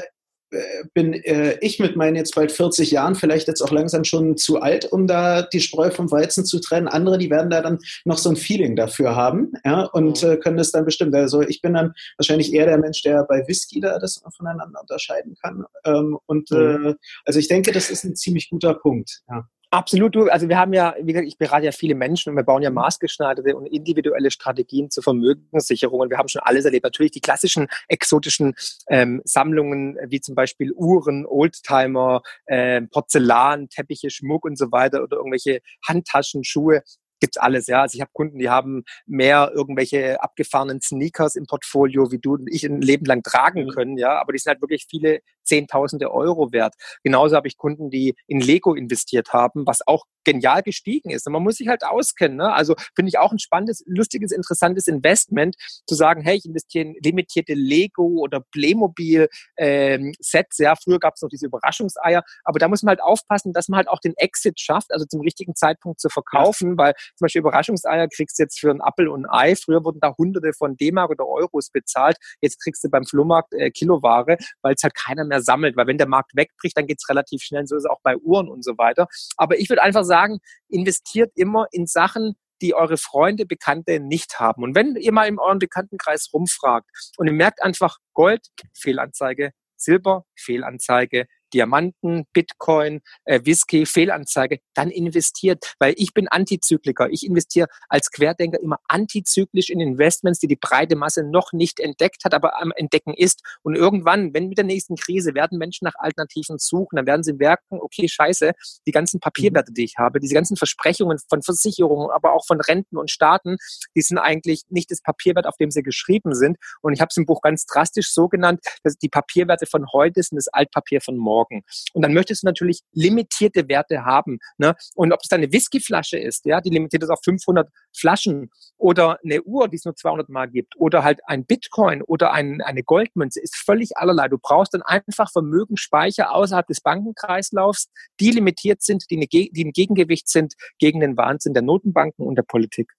bin 0.93 1.13
äh, 1.13 1.57
ich 1.61 1.79
mit 1.79 1.95
meinen 1.95 2.15
jetzt 2.15 2.35
bald 2.35 2.51
40 2.51 2.91
Jahren 2.91 3.15
vielleicht 3.15 3.47
jetzt 3.47 3.61
auch 3.61 3.71
langsam 3.71 4.03
schon 4.03 4.37
zu 4.37 4.61
alt, 4.61 4.85
um 4.85 5.07
da 5.07 5.43
die 5.43 5.61
Spreu 5.61 5.91
vom 5.91 6.11
Weizen 6.11 6.45
zu 6.45 6.59
trennen. 6.59 6.87
Andere, 6.87 7.17
die 7.17 7.29
werden 7.29 7.49
da 7.49 7.61
dann 7.61 7.79
noch 8.05 8.17
so 8.17 8.29
ein 8.29 8.35
Feeling 8.35 8.75
dafür 8.75 9.15
haben 9.15 9.53
ja, 9.65 9.83
und 9.83 10.23
mhm. 10.23 10.29
äh, 10.29 10.37
können 10.37 10.57
das 10.57 10.71
dann 10.71 10.85
bestimmen. 10.85 11.13
Also 11.13 11.41
ich 11.41 11.61
bin 11.61 11.73
dann 11.73 11.93
wahrscheinlich 12.17 12.53
eher 12.53 12.65
der 12.65 12.77
Mensch, 12.77 13.03
der 13.03 13.23
bei 13.25 13.47
Whisky 13.47 13.79
da 13.79 13.99
das 13.99 14.21
voneinander 14.35 14.81
unterscheiden 14.81 15.35
kann. 15.41 15.65
Ähm, 15.85 16.17
und 16.25 16.49
mhm. 16.51 16.87
äh, 16.87 16.95
also 17.25 17.39
ich 17.39 17.47
denke, 17.47 17.71
das 17.71 17.89
ist 17.89 18.03
ein 18.03 18.15
ziemlich 18.15 18.49
guter 18.49 18.73
Punkt. 18.73 19.21
Ja. 19.29 19.47
Absolut, 19.71 20.15
du, 20.15 20.29
also 20.29 20.49
wir 20.49 20.57
haben 20.57 20.73
ja, 20.73 20.95
wie 20.99 21.13
gesagt, 21.13 21.27
ich 21.27 21.37
berate 21.37 21.65
ja 21.67 21.71
viele 21.71 21.93
Menschen 21.93 22.31
und 22.31 22.35
wir 22.35 22.43
bauen 22.43 22.63
ja 22.63 22.71
maßgeschneiderte 22.71 23.55
und 23.55 23.67
individuelle 23.67 24.31
Strategien 24.31 24.89
zur 24.89 25.03
Vermögenssicherung 25.03 25.99
und 25.99 26.09
wir 26.09 26.17
haben 26.17 26.27
schon 26.27 26.41
alles 26.43 26.65
erlebt. 26.65 26.85
Natürlich 26.85 27.11
die 27.11 27.21
klassischen 27.21 27.67
exotischen 27.87 28.55
ähm, 28.87 29.21
Sammlungen, 29.25 29.95
wie 30.07 30.21
zum 30.21 30.33
Beispiel 30.33 30.71
Uhren, 30.73 31.27
Oldtimer, 31.27 32.23
äh, 32.47 32.81
Porzellan, 32.81 33.69
Teppiche, 33.69 34.09
Schmuck 34.09 34.43
und 34.43 34.57
so 34.57 34.71
weiter 34.71 35.03
oder 35.03 35.17
irgendwelche 35.17 35.59
Handtaschen, 35.87 36.43
Schuhe 36.43 36.81
gibt's 37.19 37.37
alles, 37.37 37.67
ja. 37.67 37.81
Also 37.81 37.95
ich 37.95 38.01
habe 38.01 38.11
Kunden, 38.13 38.39
die 38.39 38.49
haben 38.49 38.83
mehr 39.05 39.51
irgendwelche 39.53 40.21
abgefahrenen 40.23 40.81
Sneakers 40.81 41.35
im 41.35 41.45
Portfolio, 41.45 42.11
wie 42.11 42.17
du 42.17 42.33
und 42.35 42.47
ich 42.49 42.63
ein 42.65 42.81
Leben 42.81 43.05
lang 43.05 43.23
tragen 43.23 43.69
können, 43.69 43.97
ja. 43.97 44.19
Aber 44.19 44.33
die 44.33 44.39
sind 44.39 44.51
halt 44.51 44.61
wirklich 44.61 44.87
viele 44.89 45.19
Zehntausende 45.49 46.11
Euro 46.11 46.51
wert. 46.51 46.75
Genauso 47.03 47.35
habe 47.35 47.47
ich 47.47 47.57
Kunden, 47.57 47.89
die 47.89 48.15
in 48.27 48.39
Lego 48.39 48.75
investiert 48.75 49.33
haben, 49.33 49.65
was 49.65 49.85
auch 49.85 50.05
genial 50.23 50.61
gestiegen 50.61 51.09
ist. 51.09 51.25
Und 51.25 51.33
man 51.33 51.43
muss 51.43 51.55
sich 51.55 51.67
halt 51.67 51.83
auskennen. 51.83 52.37
Ne? 52.37 52.53
Also 52.53 52.75
finde 52.95 53.09
ich 53.09 53.17
auch 53.17 53.31
ein 53.31 53.39
spannendes, 53.39 53.83
lustiges, 53.87 54.31
interessantes 54.31 54.87
Investment, 54.87 55.55
zu 55.87 55.95
sagen, 55.95 56.21
hey, 56.21 56.37
ich 56.37 56.45
investiere 56.45 56.85
in 56.85 56.95
limitierte 57.03 57.53
Lego 57.53 58.03
oder 58.19 58.41
Playmobil 58.51 59.27
ähm. 59.57 60.13
Ja, 60.59 60.75
früher 60.75 60.99
gab 60.99 61.15
es 61.15 61.21
noch 61.21 61.29
diese 61.29 61.47
Überraschungseier, 61.47 62.23
aber 62.43 62.59
da 62.59 62.67
muss 62.67 62.83
man 62.83 62.91
halt 62.91 63.01
aufpassen, 63.01 63.53
dass 63.53 63.67
man 63.67 63.77
halt 63.77 63.87
auch 63.87 63.99
den 63.99 64.13
Exit 64.17 64.59
schafft, 64.59 64.91
also 64.91 65.05
zum 65.05 65.21
richtigen 65.21 65.55
Zeitpunkt 65.55 65.99
zu 65.99 66.09
verkaufen, 66.09 66.71
ja. 66.71 66.77
weil 66.77 66.93
zum 67.15 67.25
Beispiel 67.25 67.39
Überraschungseier 67.39 68.07
kriegst 68.07 68.37
du 68.37 68.43
jetzt 68.43 68.59
für 68.59 68.69
ein 68.69 68.81
Apfel 68.81 69.07
und 69.07 69.25
ein 69.25 69.31
Ei. 69.31 69.55
Früher 69.55 69.83
wurden 69.83 69.99
da 69.99 70.13
Hunderte 70.17 70.51
von 70.53 70.77
D-Mark 70.77 71.09
oder 71.11 71.25
Euros 71.27 71.71
bezahlt. 71.71 72.17
Jetzt 72.41 72.61
kriegst 72.61 72.83
du 72.83 72.89
beim 72.89 73.05
Flohmarkt 73.05 73.53
äh, 73.53 73.71
Kiloware, 73.71 74.37
weil 74.61 74.75
es 74.75 74.83
halt 74.83 74.95
keiner 74.95 75.25
mehr 75.25 75.38
sammelt. 75.41 75.75
Weil 75.75 75.87
wenn 75.87 75.97
der 75.97 76.07
Markt 76.07 76.35
wegbricht, 76.35 76.77
dann 76.77 76.87
geht 76.87 76.99
es 77.01 77.09
relativ 77.09 77.41
schnell. 77.41 77.65
So 77.67 77.75
ist 77.75 77.85
es 77.85 77.89
auch 77.89 78.01
bei 78.03 78.17
Uhren 78.17 78.49
und 78.49 78.63
so 78.63 78.77
weiter. 78.77 79.07
Aber 79.37 79.59
ich 79.59 79.69
würde 79.69 79.81
einfach 79.81 80.03
sagen, 80.03 80.39
investiert 80.69 81.31
immer 81.35 81.67
in 81.71 81.87
Sachen, 81.87 82.35
die 82.61 82.73
eure 82.73 82.97
Freunde, 82.97 83.45
Bekannte 83.45 83.99
nicht 83.99 84.39
haben. 84.39 84.63
Und 84.63 84.75
wenn 84.75 84.95
ihr 84.95 85.13
mal 85.13 85.27
in 85.27 85.39
eurem 85.39 85.59
Bekanntenkreis 85.59 86.29
rumfragt 86.33 86.89
und 87.17 87.27
ihr 87.27 87.33
merkt 87.33 87.63
einfach 87.63 87.97
Gold, 88.13 88.47
Fehlanzeige, 88.77 89.51
Silber, 89.77 90.25
Fehlanzeige, 90.35 91.25
Diamanten, 91.53 92.25
Bitcoin, 92.33 93.01
äh, 93.25 93.41
Whisky, 93.43 93.85
Fehlanzeige, 93.85 94.59
dann 94.73 94.89
investiert, 94.89 95.75
weil 95.79 95.93
ich 95.97 96.13
bin 96.13 96.27
Antizykliker. 96.27 97.09
Ich 97.09 97.25
investiere 97.25 97.67
als 97.87 98.11
Querdenker 98.11 98.59
immer 98.59 98.79
antizyklisch 98.87 99.69
in 99.69 99.79
Investments, 99.79 100.39
die 100.39 100.47
die 100.47 100.55
breite 100.55 100.95
Masse 100.95 101.23
noch 101.23 101.53
nicht 101.53 101.79
entdeckt 101.79 102.23
hat, 102.25 102.33
aber 102.33 102.61
am 102.61 102.71
Entdecken 102.75 103.13
ist. 103.13 103.41
Und 103.63 103.75
irgendwann, 103.75 104.33
wenn 104.33 104.47
mit 104.47 104.57
der 104.57 104.65
nächsten 104.65 104.95
Krise, 104.95 105.33
werden 105.33 105.57
Menschen 105.57 105.85
nach 105.85 105.95
Alternativen 105.97 106.57
suchen, 106.57 106.95
dann 106.95 107.05
werden 107.05 107.23
sie 107.23 107.33
merken, 107.33 107.79
okay, 107.81 108.07
scheiße, 108.07 108.53
die 108.87 108.91
ganzen 108.91 109.19
Papierwerte, 109.19 109.73
die 109.73 109.83
ich 109.83 109.95
habe, 109.97 110.19
diese 110.19 110.33
ganzen 110.33 110.57
Versprechungen 110.57 111.17
von 111.29 111.41
Versicherungen, 111.41 112.09
aber 112.11 112.33
auch 112.33 112.45
von 112.45 112.61
Renten 112.61 112.97
und 112.97 113.11
Staaten, 113.11 113.57
die 113.95 114.01
sind 114.01 114.17
eigentlich 114.17 114.63
nicht 114.69 114.91
das 114.91 115.01
Papierwert, 115.01 115.45
auf 115.45 115.57
dem 115.57 115.71
sie 115.71 115.83
geschrieben 115.83 116.35
sind. 116.35 116.57
Und 116.81 116.93
ich 116.93 117.01
habe 117.01 117.09
es 117.09 117.17
im 117.17 117.25
Buch 117.25 117.41
ganz 117.41 117.65
drastisch 117.65 118.11
so 118.11 118.27
genannt, 118.27 118.61
dass 118.83 118.97
die 118.97 119.09
Papierwerte 119.09 119.65
von 119.65 119.85
heute 119.91 120.23
sind 120.23 120.37
das 120.37 120.47
Altpapier 120.47 121.01
von 121.01 121.17
morgen 121.17 121.38
sorgen. 121.39 121.63
Und 121.93 122.01
dann 122.01 122.13
möchtest 122.13 122.43
du 122.43 122.47
natürlich 122.47 122.81
limitierte 122.93 123.67
Werte 123.67 124.05
haben. 124.05 124.39
Ne? 124.57 124.75
Und 124.95 125.11
ob 125.13 125.19
es 125.21 125.29
dann 125.29 125.41
eine 125.41 125.51
Whiskyflasche 125.51 126.17
ist, 126.17 126.45
ja, 126.45 126.61
die 126.61 126.69
limitiert 126.69 127.03
ist 127.03 127.09
auf 127.09 127.19
500 127.23 127.69
Flaschen 127.95 128.49
oder 128.77 129.17
eine 129.23 129.41
Uhr, 129.43 129.67
die 129.67 129.77
es 129.77 129.85
nur 129.85 129.95
200 129.95 130.29
Mal 130.29 130.49
gibt 130.49 130.75
oder 130.77 131.03
halt 131.03 131.19
ein 131.25 131.45
Bitcoin 131.45 132.01
oder 132.01 132.31
ein, 132.31 132.61
eine 132.61 132.83
Goldmünze, 132.83 133.41
ist 133.41 133.55
völlig 133.55 133.97
allerlei. 133.97 134.27
Du 134.27 134.37
brauchst 134.37 134.73
dann 134.73 134.81
einfach 134.81 135.31
Vermögensspeicher 135.31 136.33
außerhalb 136.33 136.67
des 136.67 136.81
Bankenkreislaufs, 136.81 137.89
die 138.19 138.31
limitiert 138.31 138.81
sind, 138.81 139.05
die, 139.09 139.17
eine, 139.17 139.27
die 139.27 139.65
ein 139.65 139.71
Gegengewicht 139.71 140.27
sind 140.27 140.53
gegen 140.77 140.99
den 140.99 141.17
Wahnsinn 141.17 141.53
der 141.53 141.63
Notenbanken 141.63 142.25
und 142.25 142.35
der 142.35 142.43
Politik. 142.43 142.91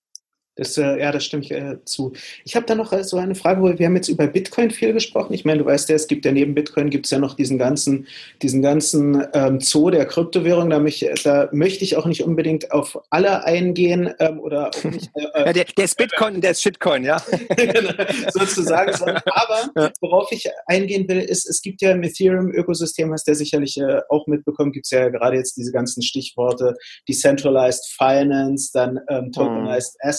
Das, 0.61 0.77
äh, 0.77 1.01
ja, 1.01 1.11
das 1.11 1.25
stimmt 1.25 1.51
äh, 1.51 1.83
zu. 1.87 2.12
Ich 2.44 2.55
habe 2.55 2.66
da 2.66 2.75
noch 2.75 2.92
äh, 2.92 3.03
so 3.03 3.16
eine 3.16 3.35
Frage, 3.35 3.62
wo 3.62 3.79
wir 3.79 3.87
haben 3.87 3.96
jetzt 3.96 4.09
über 4.09 4.27
Bitcoin 4.27 4.70
viel 4.70 4.92
gesprochen. 4.92 5.33
Ich 5.33 5.46
meine, 5.46 5.61
du 5.61 5.64
weißt 5.64 5.88
ja, 5.88 5.94
es 5.94 6.07
gibt 6.07 6.27
ja 6.27 6.33
neben 6.33 6.55
Bitcoin 6.55 6.90
gibt 6.90 7.07
es 7.07 7.12
ja 7.12 7.18
noch 7.18 7.33
diesen 7.33 7.57
ganzen, 7.57 8.07
diesen 8.42 8.61
ganzen 8.61 9.27
ähm, 9.33 9.61
Zoo 9.61 9.88
der 9.88 10.05
Kryptowährung. 10.05 10.68
Da, 10.68 10.79
mich, 10.79 11.09
da 11.25 11.49
möchte 11.53 11.83
ich 11.83 11.96
auch 11.96 12.05
nicht 12.05 12.23
unbedingt 12.25 12.73
auf 12.73 12.99
alle 13.09 13.42
eingehen 13.44 14.12
ähm, 14.18 14.38
oder 14.38 14.70
nicht. 14.85 15.11
Äh, 15.14 15.23
äh 15.23 15.44
ja, 15.46 15.53
der, 15.55 15.64
der, 15.64 15.85
ist 15.87 15.96
Bitcoin, 15.96 16.42
der 16.42 16.51
ist 16.51 16.61
Shitcoin, 16.61 17.05
ja. 17.05 17.16
genau, 17.57 17.92
sozusagen. 18.31 18.92
aber 19.25 19.92
worauf 20.03 20.31
ich 20.31 20.46
eingehen 20.66 21.09
will, 21.09 21.20
ist, 21.20 21.49
es 21.49 21.62
gibt 21.62 21.81
ja 21.81 21.92
im 21.92 22.03
Ethereum-Ökosystem, 22.03 23.11
hast 23.14 23.27
du 23.27 23.31
ja 23.31 23.35
sicherlich 23.35 23.79
äh, 23.79 24.03
auch 24.11 24.27
mitbekommen, 24.27 24.73
gibt 24.73 24.85
es 24.85 24.90
ja 24.90 25.09
gerade 25.09 25.38
jetzt 25.38 25.57
diese 25.57 25.73
ganzen 25.73 26.03
Stichworte 26.03 26.75
Decentralized 27.09 27.87
Finance, 27.96 28.73
dann 28.75 29.01
ähm, 29.09 29.33
Tokenized 29.33 29.94
hm. 30.03 30.11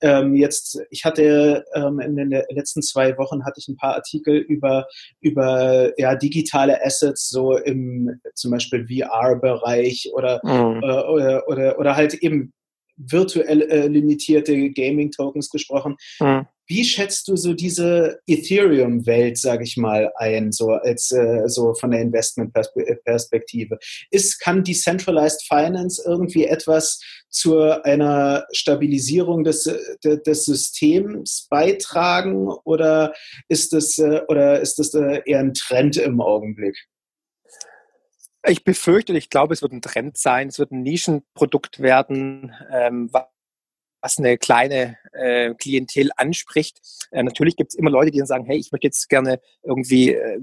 Ähm, 0.00 0.34
jetzt, 0.34 0.78
ich 0.90 1.04
hatte 1.04 1.64
ähm, 1.74 2.00
in 2.00 2.16
den 2.16 2.30
letzten 2.50 2.82
zwei 2.82 3.16
Wochen 3.18 3.44
hatte 3.44 3.58
ich 3.58 3.68
ein 3.68 3.76
paar 3.76 3.94
Artikel 3.94 4.36
über, 4.36 4.86
über 5.20 5.98
ja, 5.98 6.14
digitale 6.14 6.84
Assets, 6.84 7.28
so 7.28 7.56
im 7.56 8.20
zum 8.34 8.50
Beispiel 8.50 8.86
VR-Bereich 8.86 10.10
oder, 10.12 10.40
mhm. 10.42 10.82
äh, 10.82 11.02
oder, 11.02 11.48
oder, 11.48 11.78
oder 11.78 11.96
halt 11.96 12.14
eben 12.14 12.52
virtuell 12.96 13.62
äh, 13.62 13.86
limitierte 13.88 14.70
Gaming-Tokens 14.70 15.50
gesprochen. 15.50 15.96
Mhm. 16.20 16.46
Wie 16.68 16.84
schätzt 16.84 17.28
du 17.28 17.36
so 17.36 17.54
diese 17.54 18.20
Ethereum-Welt, 18.26 19.38
sage 19.38 19.64
ich 19.64 19.76
mal, 19.76 20.12
ein, 20.16 20.52
so 20.52 20.70
als 20.70 21.12
äh, 21.12 21.44
so 21.46 21.74
von 21.74 21.92
der 21.92 22.00
Investment-Perspektive? 22.00 23.78
Ist 24.10 24.40
kann 24.40 24.64
Decentralized 24.64 25.44
Finance 25.46 26.02
irgendwie 26.04 26.46
etwas 26.46 27.00
zu 27.28 27.60
einer 27.84 28.46
Stabilisierung 28.52 29.44
des, 29.44 29.70
des 30.02 30.44
Systems 30.44 31.46
beitragen 31.50 32.48
oder 32.64 33.12
ist 33.48 33.72
das 33.72 33.98
äh, 33.98 34.22
oder 34.28 34.60
ist 34.60 34.78
das 34.78 34.94
äh, 34.94 35.22
eher 35.24 35.40
ein 35.40 35.54
Trend 35.54 35.96
im 35.96 36.20
Augenblick? 36.20 36.76
Ich 38.48 38.64
befürchte, 38.64 39.12
ich 39.16 39.28
glaube, 39.28 39.54
es 39.54 39.62
wird 39.62 39.72
ein 39.72 39.82
Trend 39.82 40.16
sein, 40.16 40.48
es 40.48 40.58
wird 40.58 40.70
ein 40.70 40.82
Nischenprodukt 40.82 41.80
werden, 41.80 42.54
ähm, 42.72 43.10
was 44.06 44.18
eine 44.18 44.38
kleine 44.38 44.98
äh, 45.14 45.52
Klientel 45.54 46.10
anspricht. 46.16 46.78
Äh, 47.10 47.24
natürlich 47.24 47.56
gibt 47.56 47.72
es 47.72 47.74
immer 47.76 47.90
Leute, 47.90 48.12
die 48.12 48.18
dann 48.18 48.28
sagen, 48.28 48.44
hey, 48.44 48.56
ich 48.56 48.70
möchte 48.70 48.86
jetzt 48.86 49.08
gerne 49.08 49.40
irgendwie 49.64 50.14
äh, 50.14 50.38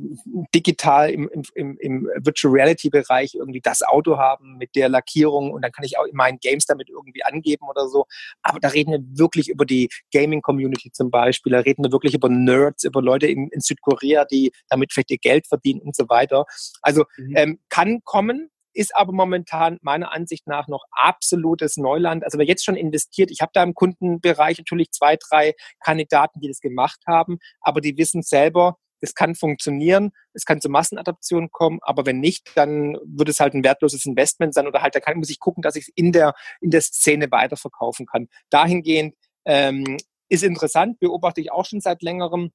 digital 0.54 1.10
im, 1.10 1.30
im, 1.56 1.78
im 1.78 2.10
Virtual 2.19 2.54
Reality 2.54 2.89
Bereich 2.89 3.36
irgendwie 3.36 3.62
das 3.62 3.82
Auto 3.82 4.17
haben 4.17 4.58
mit 4.58 4.76
der 4.76 4.89
Lackierung 4.89 5.52
und 5.52 5.62
dann 5.62 5.71
kann 5.71 5.86
ich 5.86 5.97
auch 5.97 6.04
in 6.04 6.15
meinen 6.17 6.39
Games 6.39 6.65
damit 6.65 6.89
irgendwie 6.89 7.23
angeben 7.23 7.65
oder 7.69 7.88
so. 7.88 8.06
Aber 8.41 8.60
da 8.60 8.67
reden 8.67 8.91
wir 8.91 8.99
wirklich 9.17 9.47
über 9.47 9.65
die 9.65 9.88
Gaming 10.13 10.41
Community 10.41 10.91
zum 10.91 11.10
Beispiel. 11.10 11.54
Da 11.54 11.60
reden 11.60 11.86
wir 11.86 11.93
wirklich 11.93 12.15
über 12.15 12.28
Nerds, 12.28 12.84
über 12.84 13.02
Leute 13.02 13.28
in, 13.28 13.47
in 13.47 13.62
Südkorea, 13.62 14.26
die 14.26 14.52
damit 14.67 14.91
vielleicht 14.91 15.12
ihr 15.12 15.19
Geld 15.19 15.47
verdienen 15.47 15.80
und 15.80 15.95
so 15.95 16.10
weiter. 16.10 16.43
Also 16.82 17.06
mhm. 17.15 17.34
ähm, 17.38 17.60
kann 17.69 18.02
kommen, 18.04 18.49
ist 18.74 18.96
aber 18.96 19.14
momentan 19.14 19.78
meiner 19.82 20.12
Ansicht 20.12 20.48
nach 20.48 20.68
noch 20.68 20.84
absolutes 20.92 21.78
Neuland. 21.78 22.24
Also 22.24 22.38
wer 22.38 22.46
jetzt 22.46 22.66
schon 22.66 22.76
investiert, 22.76 23.32
ich 23.32 23.42
habe 23.42 23.52
da 23.54 23.64
im 23.64 23.74
Kundenbereich 23.74 24.58
natürlich 24.58 24.92
zwei, 24.92 25.18
drei 25.18 25.54
Kandidaten, 25.80 26.40
die 26.40 26.48
das 26.48 26.60
gemacht 26.60 27.02
haben, 27.08 27.40
aber 27.62 27.82
die 27.82 27.98
wissen 27.98 28.22
selber, 28.22 28.78
es 29.04 29.16
kann 29.16 29.36
funktionieren, 29.36 30.12
es 30.34 30.46
kann 30.46 30.62
zur 30.62 30.72
Massenadaption 30.72 31.52
kommen, 31.52 31.80
aber 31.82 32.06
wenn 32.06 32.20
nicht, 32.20 32.52
dann 32.56 32.98
wird 33.04 33.30
es 33.30 33.42
halt 33.42 33.54
ein 33.54 33.64
wertloses 33.64 34.06
Investment 34.06 34.54
sein 34.54 34.66
oder 34.66 34.82
halt, 34.82 34.96
da 34.96 35.02
kann, 35.02 35.18
muss 35.18 35.30
ich 35.30 35.40
gucken, 35.40 35.62
dass 35.62 35.76
ich 35.76 35.90
es 35.90 35.94
in 35.96 36.14
der, 36.14 36.34
in 36.62 36.72
der 36.72 36.82
Szene 36.82 37.30
weiterverkaufen 37.30 38.06
kann. 38.06 38.30
Dahingehend 38.50 39.16
ähm, 39.46 39.98
ist 40.30 40.44
interessant, 40.44 41.00
beobachte 41.00 41.42
ich 41.42 41.52
auch 41.52 41.66
schon 41.66 41.82
seit 41.82 42.02
längerem, 42.02 42.52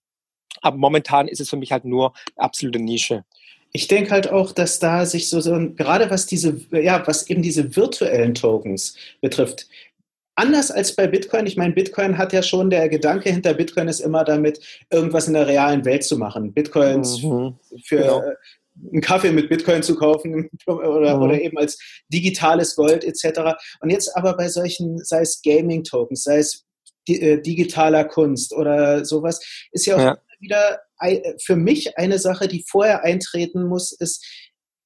aber 0.63 0.79
momentan 0.79 1.29
ist 1.29 1.41
es 1.41 1.51
für 1.51 1.59
mich 1.59 1.71
halt 1.71 1.85
nur 1.85 2.15
absolute 2.37 2.79
Nische 2.79 3.25
ich 3.73 3.89
denke 3.89 4.11
halt 4.11 4.31
auch, 4.31 4.53
dass 4.53 4.79
da 4.79 5.05
sich 5.07 5.29
so, 5.29 5.41
so 5.41 5.53
gerade 5.75 6.11
was 6.11 6.27
diese, 6.27 6.61
ja, 6.71 7.07
was 7.07 7.29
eben 7.29 7.43
diese 7.43 7.77
virtuellen 7.77 8.35
Tokens 8.35 8.97
betrifft, 9.21 9.69
anders 10.39 10.71
als 10.71 10.95
bei 10.95 11.07
Bitcoin, 11.07 11.47
ich 11.47 11.57
meine, 11.57 11.75
Bitcoin 11.75 12.17
hat 12.17 12.33
ja 12.33 12.43
schon, 12.43 12.71
der 12.71 12.89
Gedanke 12.89 13.31
hinter 13.31 13.55
Bitcoin 13.55 13.89
ist 13.89 14.01
immer 14.01 14.25
damit, 14.25 14.61
irgendwas 14.91 15.27
in 15.27 15.35
der 15.35 15.47
realen 15.47 15.85
Welt 15.85 16.05
zu 16.05 16.17
machen. 16.17 16.53
Bitcoins 16.53 17.23
mhm, 17.23 17.57
für 17.85 17.97
genau. 17.97 18.21
Äh, 18.23 18.37
einen 18.93 19.01
Kaffee 19.01 19.33
mit 19.33 19.49
Bitcoin 19.49 19.83
zu 19.83 19.97
kaufen 19.97 20.49
oder, 20.67 21.17
mhm. 21.17 21.23
oder 21.23 21.41
eben 21.41 21.59
als 21.59 21.79
digitales 22.13 22.77
Gold 22.77 23.05
etc. 23.05 23.41
Und 23.81 23.91
jetzt 23.91 24.17
aber 24.17 24.37
bei 24.37 24.49
solchen, 24.49 24.99
sei 25.05 25.23
es 25.23 25.43
Gaming-Tokens, 25.43 26.23
sei 26.23 26.39
es 26.39 26.65
äh, 27.09 27.39
digitaler 27.39 28.05
Kunst 28.05 28.53
oder 28.53 29.05
sowas, 29.05 29.41
ist 29.73 29.87
ja 29.87 29.97
auch 29.97 30.01
ja. 30.01 30.19
wieder 30.39 30.81
für 31.43 31.57
mich 31.57 31.97
eine 31.99 32.19
Sache, 32.19 32.49
die 32.49 32.65
vorher 32.69 33.05
eintreten 33.05 33.65
muss, 33.67 33.93
ist 33.93 34.25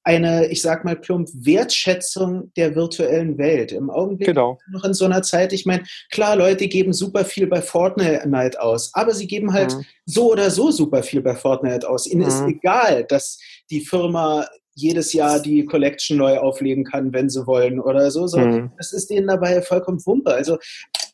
eine, 0.05 0.46
ich 0.48 0.62
sag 0.62 0.85
mal 0.85 0.96
plump, 0.96 1.29
Wertschätzung 1.33 2.53
der 2.57 2.75
virtuellen 2.75 3.38
Welt. 3.38 3.72
Im 3.72 3.88
Augenblick 3.90 4.27
genau. 4.27 4.59
noch 4.70 4.85
in 4.85 4.94
so 4.94 5.05
einer 5.05 5.22
Zeit, 5.22 5.53
ich 5.53 5.64
meine, 5.64 5.85
klar, 6.11 6.37
Leute 6.37 6.66
geben 6.66 6.92
super 6.92 7.25
viel 7.25 7.46
bei 7.46 7.62
Fortnite 7.62 8.61
aus, 8.61 8.90
aber 8.94 9.14
sie 9.14 9.27
geben 9.27 9.53
halt 9.53 9.75
mhm. 9.77 9.85
so 10.05 10.33
oder 10.33 10.51
so 10.51 10.70
super 10.70 11.03
viel 11.03 11.22
bei 11.22 11.35
Fortnite 11.35 11.88
aus. 11.88 12.07
Ihnen 12.07 12.22
mhm. 12.22 12.29
ist 12.29 12.42
egal, 12.48 13.05
dass 13.05 13.38
die 13.70 13.81
Firma 13.81 14.46
jedes 14.75 15.12
Jahr 15.12 15.38
die 15.38 15.66
Collection 15.66 16.16
neu 16.16 16.38
auflegen 16.38 16.85
kann, 16.85 17.12
wenn 17.12 17.29
sie 17.29 17.46
wollen 17.46 17.79
oder 17.79 18.11
so. 18.11 18.27
so. 18.27 18.38
Mhm. 18.38 18.72
Das 18.79 18.92
ist 18.92 19.11
denen 19.11 19.29
dabei 19.29 19.61
vollkommen 19.62 20.05
Wumpe. 20.05 20.33
Also 20.33 20.59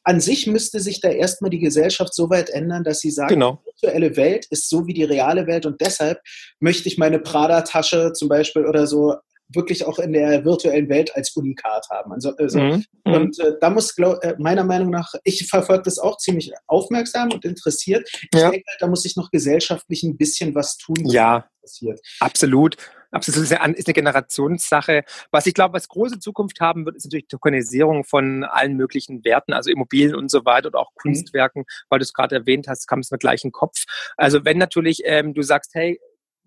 an 0.08 0.20
sich 0.20 0.46
müsste 0.46 0.80
sich 0.80 1.02
da 1.02 1.10
erstmal 1.10 1.50
die 1.50 1.58
Gesellschaft 1.58 2.14
so 2.14 2.30
weit 2.30 2.48
ändern, 2.48 2.82
dass 2.82 3.00
sie 3.00 3.10
sagt, 3.10 3.28
genau. 3.28 3.60
die 3.62 3.82
virtuelle 3.82 4.16
Welt 4.16 4.46
ist 4.48 4.70
so 4.70 4.86
wie 4.86 4.94
die 4.94 5.04
reale 5.04 5.46
Welt 5.46 5.66
und 5.66 5.82
deshalb 5.82 6.22
möchte 6.60 6.88
ich 6.88 6.96
meine 6.96 7.18
Prada-Tasche 7.18 8.14
zum 8.14 8.30
Beispiel 8.30 8.64
oder 8.64 8.86
so 8.86 9.16
wirklich 9.50 9.84
auch 9.84 9.98
in 9.98 10.14
der 10.14 10.46
virtuellen 10.46 10.88
Welt 10.88 11.14
als 11.14 11.36
Unikat 11.36 11.88
haben. 11.90 12.12
Also, 12.12 12.34
also 12.38 12.58
mhm. 12.58 12.84
mhm. 13.04 13.12
Und 13.12 13.38
äh, 13.38 13.52
da 13.60 13.68
muss 13.68 13.94
glaub, 13.94 14.24
äh, 14.24 14.34
meiner 14.38 14.64
Meinung 14.64 14.88
nach, 14.88 15.12
ich 15.24 15.46
verfolge 15.46 15.82
das 15.84 15.98
auch 15.98 16.16
ziemlich 16.16 16.52
aufmerksam 16.66 17.30
und 17.30 17.44
interessiert. 17.44 18.08
Ich 18.32 18.40
ja. 18.40 18.50
denke, 18.50 18.64
da 18.80 18.86
muss 18.86 19.02
sich 19.02 19.14
noch 19.16 19.30
gesellschaftlich 19.30 20.04
ein 20.04 20.16
bisschen 20.16 20.54
was 20.54 20.78
tun. 20.78 21.04
Ja, 21.04 21.46
passiert. 21.60 22.00
absolut. 22.20 22.78
Absolut, 23.10 23.44
ist 23.44 23.58
eine, 23.58 23.74
ist 23.74 23.86
eine 23.86 23.94
Generationssache. 23.94 25.04
Was 25.30 25.46
ich 25.46 25.54
glaube, 25.54 25.74
was 25.74 25.88
große 25.88 26.18
Zukunft 26.18 26.60
haben 26.60 26.84
wird, 26.84 26.96
ist 26.96 27.06
natürlich 27.06 27.28
Tokenisierung 27.28 28.04
von 28.04 28.44
allen 28.44 28.76
möglichen 28.76 29.24
Werten, 29.24 29.54
also 29.54 29.70
Immobilien 29.70 30.14
und 30.14 30.30
so 30.30 30.44
weiter 30.44 30.68
oder 30.68 30.80
auch 30.80 30.90
mhm. 30.90 31.12
Kunstwerken, 31.12 31.64
weil 31.88 32.00
du 32.00 32.02
es 32.02 32.12
gerade 32.12 32.34
erwähnt 32.34 32.68
hast, 32.68 32.86
kam 32.86 33.00
es 33.00 33.10
mit 33.10 33.20
gleichen 33.20 33.50
Kopf. 33.50 33.84
Also 34.16 34.44
wenn 34.44 34.58
natürlich 34.58 35.02
ähm, 35.04 35.32
du 35.32 35.42
sagst, 35.42 35.74
hey, 35.74 35.98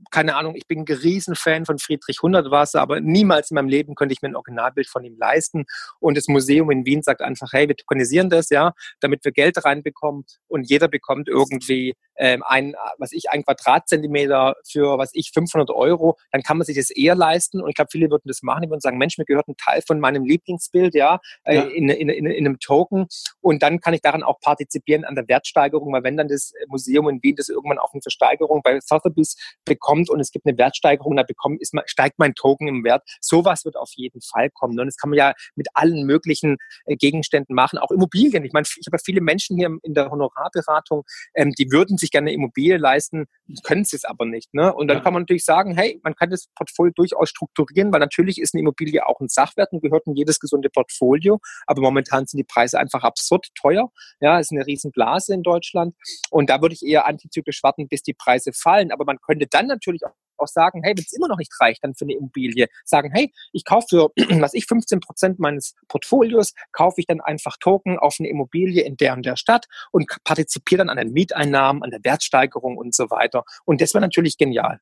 keine 0.09 0.35
Ahnung, 0.35 0.55
ich 0.55 0.67
bin 0.67 0.79
ein 0.79 0.85
Riesenfan 0.87 1.65
von 1.65 1.77
Friedrich 1.77 2.21
Hundertwasser, 2.21 2.81
aber 2.81 2.99
niemals 2.99 3.51
in 3.51 3.55
meinem 3.55 3.67
Leben 3.67 3.95
könnte 3.95 4.13
ich 4.13 4.21
mir 4.21 4.29
ein 4.29 4.35
Originalbild 4.35 4.87
von 4.87 5.03
ihm 5.03 5.15
leisten. 5.17 5.65
Und 5.99 6.17
das 6.17 6.27
Museum 6.27 6.71
in 6.71 6.85
Wien 6.85 7.03
sagt 7.03 7.21
einfach, 7.21 7.53
hey, 7.53 7.67
wir 7.67 7.75
tokenisieren 7.75 8.29
das, 8.29 8.49
ja, 8.49 8.73
damit 8.99 9.23
wir 9.23 9.31
Geld 9.31 9.63
reinbekommen 9.63 10.25
und 10.47 10.69
jeder 10.69 10.87
bekommt 10.87 11.27
irgendwie 11.27 11.93
ähm, 12.21 12.43
ein, 12.45 12.75
was 12.99 13.11
ich, 13.11 13.31
ein 13.31 13.43
Quadratzentimeter 13.43 14.55
für, 14.69 14.99
was 14.99 15.09
ich, 15.13 15.31
500 15.33 15.71
Euro, 15.71 16.17
dann 16.31 16.43
kann 16.43 16.57
man 16.57 16.65
sich 16.65 16.77
das 16.77 16.91
eher 16.91 17.15
leisten. 17.15 17.61
Und 17.61 17.69
ich 17.69 17.75
glaube, 17.75 17.89
viele 17.91 18.11
würden 18.11 18.27
das 18.27 18.43
machen, 18.43 18.61
die 18.61 18.69
würden 18.69 18.79
sagen, 18.79 18.99
Mensch, 18.99 19.17
mir 19.17 19.25
gehört 19.25 19.47
ein 19.47 19.57
Teil 19.57 19.81
von 19.85 19.99
meinem 19.99 20.23
Lieblingsbild, 20.23 20.93
ja, 20.93 21.19
äh, 21.43 21.55
ja. 21.55 21.61
In, 21.63 21.89
in, 21.89 22.09
in, 22.09 22.25
in 22.27 22.45
einem 22.45 22.59
Token. 22.59 23.07
Und 23.41 23.63
dann 23.63 23.79
kann 23.79 23.95
ich 23.95 24.01
daran 24.01 24.21
auch 24.21 24.39
partizipieren 24.39 25.03
an 25.03 25.15
der 25.15 25.27
Wertsteigerung, 25.27 25.91
weil 25.91 26.03
wenn 26.03 26.15
dann 26.15 26.27
das 26.27 26.53
Museum 26.67 27.09
in 27.09 27.23
Wien 27.23 27.35
das 27.35 27.49
irgendwann 27.49 27.79
auch 27.79 27.91
eine 27.93 28.01
Versteigerung 28.03 28.61
bei 28.63 28.79
Sotheby's 28.79 29.35
bekommt 29.65 30.11
und 30.11 30.19
es 30.19 30.31
gibt 30.31 30.45
eine 30.45 30.55
Wertsteigerung, 30.59 31.15
dann 31.15 31.25
bekommt, 31.25 31.59
ist, 31.59 31.73
steigt 31.85 32.19
mein 32.19 32.35
Token 32.35 32.67
im 32.67 32.83
Wert. 32.83 33.01
Sowas 33.19 33.65
wird 33.65 33.77
auf 33.77 33.89
jeden 33.95 34.21
Fall 34.21 34.51
kommen. 34.51 34.79
Und 34.79 34.85
das 34.85 34.97
kann 34.97 35.09
man 35.09 35.17
ja 35.17 35.33
mit 35.55 35.69
allen 35.73 36.05
möglichen 36.05 36.57
äh, 36.85 36.95
Gegenständen 36.95 37.55
machen, 37.55 37.79
auch 37.79 37.89
Immobilien. 37.89 38.45
Ich 38.45 38.53
meine, 38.53 38.67
ich 38.67 38.85
habe 38.85 39.01
viele 39.03 39.21
Menschen 39.21 39.57
hier 39.57 39.75
in 39.81 39.95
der 39.95 40.11
Honorarberatung, 40.11 41.03
ähm, 41.33 41.51
die 41.57 41.71
würden 41.71 41.97
sich 41.97 42.10
gerne 42.11 42.29
eine 42.29 42.35
Immobilie 42.35 42.77
leisten, 42.77 43.25
können 43.63 43.83
sie 43.83 43.95
es 43.95 44.05
aber 44.05 44.25
nicht. 44.25 44.53
Ne? 44.53 44.73
Und 44.73 44.87
dann 44.87 44.97
ja. 44.97 45.03
kann 45.03 45.13
man 45.13 45.23
natürlich 45.23 45.45
sagen, 45.45 45.75
hey, 45.75 45.99
man 46.03 46.15
kann 46.15 46.29
das 46.29 46.47
Portfolio 46.55 46.93
durchaus 46.95 47.29
strukturieren, 47.29 47.91
weil 47.91 47.99
natürlich 47.99 48.39
ist 48.39 48.53
eine 48.53 48.61
Immobilie 48.61 49.05
auch 49.05 49.19
ein 49.19 49.29
Sachwert 49.29 49.71
und 49.71 49.81
gehört 49.81 50.05
in 50.07 50.15
jedes 50.15 50.39
gesunde 50.39 50.69
Portfolio. 50.69 51.39
Aber 51.65 51.81
momentan 51.81 52.25
sind 52.25 52.37
die 52.37 52.43
Preise 52.43 52.79
einfach 52.79 53.03
absurd 53.03 53.47
teuer. 53.55 53.91
Ja, 54.19 54.39
es 54.39 54.47
ist 54.47 54.57
eine 54.57 54.65
Riesenblase 54.65 55.33
in 55.33 55.43
Deutschland. 55.43 55.95
Und 56.29 56.49
da 56.49 56.61
würde 56.61 56.75
ich 56.75 56.85
eher 56.85 57.07
antizyklisch 57.07 57.63
warten, 57.63 57.87
bis 57.87 58.03
die 58.03 58.13
Preise 58.13 58.51
fallen. 58.53 58.91
Aber 58.91 59.05
man 59.05 59.19
könnte 59.19 59.47
dann 59.47 59.67
natürlich 59.67 60.05
auch 60.05 60.13
auch 60.41 60.47
sagen, 60.47 60.81
hey, 60.83 60.93
wenn 60.95 61.03
es 61.03 61.13
immer 61.13 61.27
noch 61.27 61.37
nicht 61.37 61.51
reicht, 61.59 61.83
dann 61.83 61.95
für 61.95 62.05
eine 62.05 62.13
Immobilie, 62.13 62.67
sagen, 62.83 63.11
hey, 63.13 63.31
ich 63.53 63.65
kaufe 63.65 63.87
für, 63.89 64.11
was 64.41 64.53
ich, 64.53 64.65
15 64.65 64.99
Prozent 64.99 65.39
meines 65.39 65.75
Portfolios, 65.87 66.53
kaufe 66.71 67.01
ich 67.01 67.07
dann 67.07 67.21
einfach 67.21 67.57
Token 67.59 67.97
auf 67.97 68.15
eine 68.19 68.29
Immobilie 68.29 68.83
in 68.83 68.97
der 68.97 69.13
und 69.13 69.25
der 69.25 69.35
Stadt 69.35 69.67
und 69.91 70.07
partizipiere 70.23 70.79
dann 70.79 70.89
an 70.89 70.97
den 70.97 71.13
Mieteinnahmen, 71.13 71.83
an 71.83 71.91
der 71.91 72.03
Wertsteigerung 72.03 72.77
und 72.77 72.95
so 72.95 73.09
weiter. 73.09 73.43
Und 73.65 73.81
das 73.81 73.93
wäre 73.93 74.01
natürlich 74.01 74.37
genial. 74.37 74.79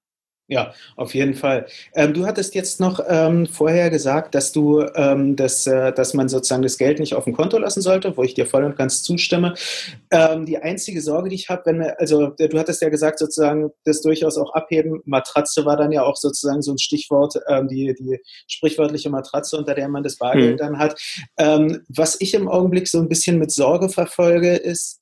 Ja, 0.51 0.73
auf 0.95 1.13
jeden 1.13 1.35
Fall. 1.35 1.67
Ähm, 1.93 2.15
du 2.15 2.25
hattest 2.25 2.55
jetzt 2.55 2.79
noch 2.79 2.99
ähm, 3.07 3.45
vorher 3.45 3.91
gesagt, 3.91 4.33
dass 4.33 4.51
du, 4.51 4.81
ähm, 4.95 5.35
dass, 5.35 5.67
äh, 5.67 5.93
dass 5.93 6.15
man 6.15 6.27
sozusagen 6.27 6.63
das 6.63 6.79
Geld 6.79 6.97
nicht 6.97 7.13
auf 7.13 7.25
dem 7.25 7.33
Konto 7.33 7.59
lassen 7.59 7.83
sollte, 7.83 8.17
wo 8.17 8.23
ich 8.23 8.33
dir 8.33 8.47
voll 8.47 8.63
und 8.63 8.75
ganz 8.75 9.03
zustimme. 9.03 9.53
Ähm, 10.09 10.47
die 10.47 10.57
einzige 10.57 11.03
Sorge, 11.03 11.29
die 11.29 11.35
ich 11.35 11.49
habe, 11.49 11.61
wenn 11.65 11.83
also 11.99 12.29
du 12.29 12.57
hattest 12.57 12.81
ja 12.81 12.89
gesagt, 12.89 13.19
sozusagen 13.19 13.69
das 13.85 14.01
durchaus 14.01 14.39
auch 14.39 14.51
abheben. 14.53 15.01
Matratze 15.05 15.65
war 15.65 15.77
dann 15.77 15.91
ja 15.91 16.01
auch 16.01 16.15
sozusagen 16.15 16.63
so 16.63 16.71
ein 16.71 16.79
Stichwort, 16.79 17.35
ähm, 17.47 17.67
die, 17.67 17.93
die 17.99 18.19
sprichwörtliche 18.47 19.11
Matratze, 19.11 19.55
unter 19.55 19.75
der 19.75 19.87
man 19.87 20.01
das 20.01 20.17
Bargeld 20.17 20.51
hm. 20.51 20.57
dann 20.57 20.79
hat. 20.79 20.99
Ähm, 21.37 21.83
was 21.89 22.19
ich 22.19 22.33
im 22.33 22.47
Augenblick 22.47 22.87
so 22.87 22.97
ein 22.97 23.07
bisschen 23.07 23.37
mit 23.37 23.51
Sorge 23.51 23.87
verfolge, 23.87 24.55
ist, 24.55 24.98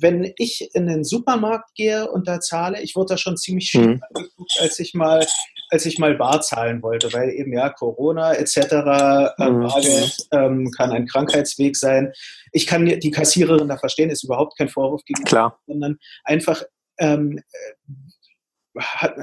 wenn 0.00 0.32
ich 0.36 0.74
in 0.74 0.86
den 0.86 1.04
Supermarkt 1.04 1.74
gehe 1.74 2.10
und 2.10 2.28
da 2.28 2.40
zahle, 2.40 2.80
ich 2.82 2.96
wurde 2.96 3.14
da 3.14 3.18
schon 3.18 3.36
ziemlich 3.36 3.68
schief 3.68 3.86
mhm. 3.86 4.02
angeguckt, 4.14 4.58
als 4.60 4.78
ich 4.78 4.94
mal, 4.94 5.26
als 5.70 5.86
ich 5.86 5.98
mal 5.98 6.14
bar 6.14 6.40
zahlen 6.40 6.82
wollte, 6.82 7.12
weil 7.12 7.30
eben 7.30 7.52
ja 7.52 7.70
Corona 7.70 8.34
etc. 8.34 8.56
Äh, 8.56 9.50
mhm. 9.50 9.60
Bargeld 9.60 10.16
ähm, 10.32 10.70
kann 10.76 10.90
ein 10.92 11.06
Krankheitsweg 11.06 11.76
sein. 11.76 12.12
Ich 12.52 12.66
kann 12.66 12.86
die 12.86 13.10
Kassiererin 13.10 13.68
da 13.68 13.76
verstehen, 13.76 14.10
ist 14.10 14.24
überhaupt 14.24 14.56
kein 14.56 14.68
Vorwurf 14.68 15.04
gegen 15.04 15.24
Klar. 15.24 15.58
sondern 15.66 15.98
einfach 16.24 16.62
ähm, 16.98 17.40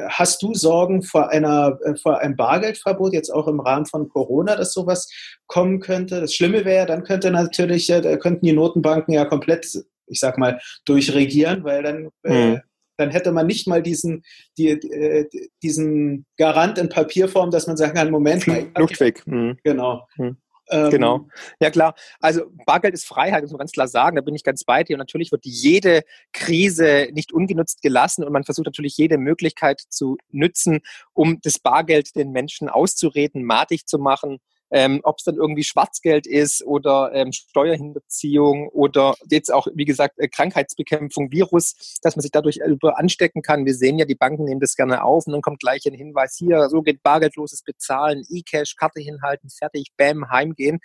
Hast 0.10 0.42
du 0.44 0.54
Sorgen 0.54 1.04
vor, 1.04 1.30
einer, 1.30 1.80
äh, 1.84 1.96
vor 1.96 2.20
einem 2.20 2.36
Bargeldverbot, 2.36 3.14
jetzt 3.14 3.30
auch 3.30 3.48
im 3.48 3.62
Rahmen 3.62 3.86
von 3.86 4.10
Corona, 4.10 4.58
dass 4.58 4.74
sowas 4.74 5.10
kommen 5.48 5.80
könnte? 5.80 6.20
Das 6.20 6.34
Schlimme 6.34 6.66
wäre, 6.66 6.86
dann 6.86 7.04
könnte 7.04 7.32
natürlich, 7.32 7.90
äh, 7.90 8.18
könnten 8.18 8.46
die 8.46 8.52
Notenbanken 8.52 9.14
ja 9.14 9.24
komplett 9.24 9.66
ich 10.08 10.20
sag 10.20 10.38
mal, 10.38 10.60
durchregieren, 10.86 11.64
weil 11.64 11.84
dann, 11.84 12.10
äh, 12.24 12.56
mhm. 12.56 12.62
dann 12.98 13.12
hätte 13.12 13.32
man 13.32 13.48
nicht 13.48 13.68
mal 13.68 13.82
diesen, 13.82 14.24
die, 14.58 14.70
äh, 14.70 15.30
diesen 15.62 16.26
Garant 16.38 16.78
in 16.78 16.90
Papierform, 16.90 17.52
dass 17.52 17.68
man 17.68 17.78
sagen 17.78 17.94
kann, 17.94 18.12
Moment 18.12 18.48
mal. 18.48 18.68
Luftweg. 18.78 19.26
Mhm. 19.28 19.58
Genau. 19.64 20.08
Mhm. 20.18 20.38
Ähm, 20.70 20.90
genau. 20.90 21.28
Ja 21.60 21.70
klar. 21.70 21.96
Also 22.20 22.52
Bargeld 22.66 22.94
ist 22.94 23.06
Freiheit, 23.06 23.42
muss 23.42 23.52
man 23.52 23.60
ganz 23.60 23.72
klar 23.72 23.88
sagen. 23.88 24.16
Da 24.16 24.22
bin 24.22 24.36
ich 24.36 24.44
ganz 24.44 24.64
bei 24.64 24.84
dir. 24.84 24.96
Und 24.96 25.00
natürlich 25.00 25.32
wird 25.32 25.46
jede 25.46 26.02
Krise 26.34 27.10
nicht 27.14 27.32
ungenutzt 27.32 27.82
gelassen 27.82 28.24
und 28.24 28.34
man 28.34 28.44
versucht 28.44 28.66
natürlich 28.66 28.98
jede 28.98 29.18
Möglichkeit 29.18 29.82
zu 29.90 30.18
nützen, 30.30 30.80
um 31.14 31.40
das 31.42 31.60
Bargeld 31.60 32.16
den 32.16 32.32
Menschen 32.32 32.70
auszureden, 32.70 33.44
matig 33.44 33.86
zu 33.86 33.98
machen 33.98 34.40
ähm, 34.72 35.02
ob 35.04 35.18
es 35.18 35.24
dann 35.24 35.36
irgendwie 35.36 35.64
Schwarzgeld 35.64 36.28
ist 36.28 36.64
oder 36.66 37.12
ähm, 37.14 37.32
Steuerhinterziehung 37.32 38.70
oder 38.70 39.16
jetzt 39.30 39.52
auch, 39.54 39.68
wie 39.74 39.86
gesagt, 39.86 40.20
äh, 40.20 40.28
Krankheitsbekämpfung, 40.28 41.32
Virus, 41.32 42.00
dass 42.02 42.16
man 42.16 42.22
sich 42.22 42.32
dadurch 42.32 42.58
über 42.58 43.00
anstecken 43.00 43.42
kann. 43.42 43.66
Wir 43.66 43.76
sehen 43.76 43.98
ja, 43.98 44.06
die 44.06 44.16
Banken 44.16 44.46
nehmen 44.46 44.60
das 44.60 44.76
gerne 44.76 45.04
auf 45.04 45.28
und 45.28 45.34
dann 45.34 45.42
kommt 45.42 45.60
gleich 45.60 45.86
ein 45.86 45.94
Hinweis 45.94 46.36
hier, 46.38 46.70
so 46.70 46.82
geht 46.82 47.04
bargeldloses 47.04 47.64
Bezahlen, 47.64 48.24
E-Cash, 48.30 48.76
Karte 48.76 49.00
hinhalten, 49.00 49.50
fertig, 49.50 49.92
bam, 49.98 50.30
heimgehen. 50.30 50.80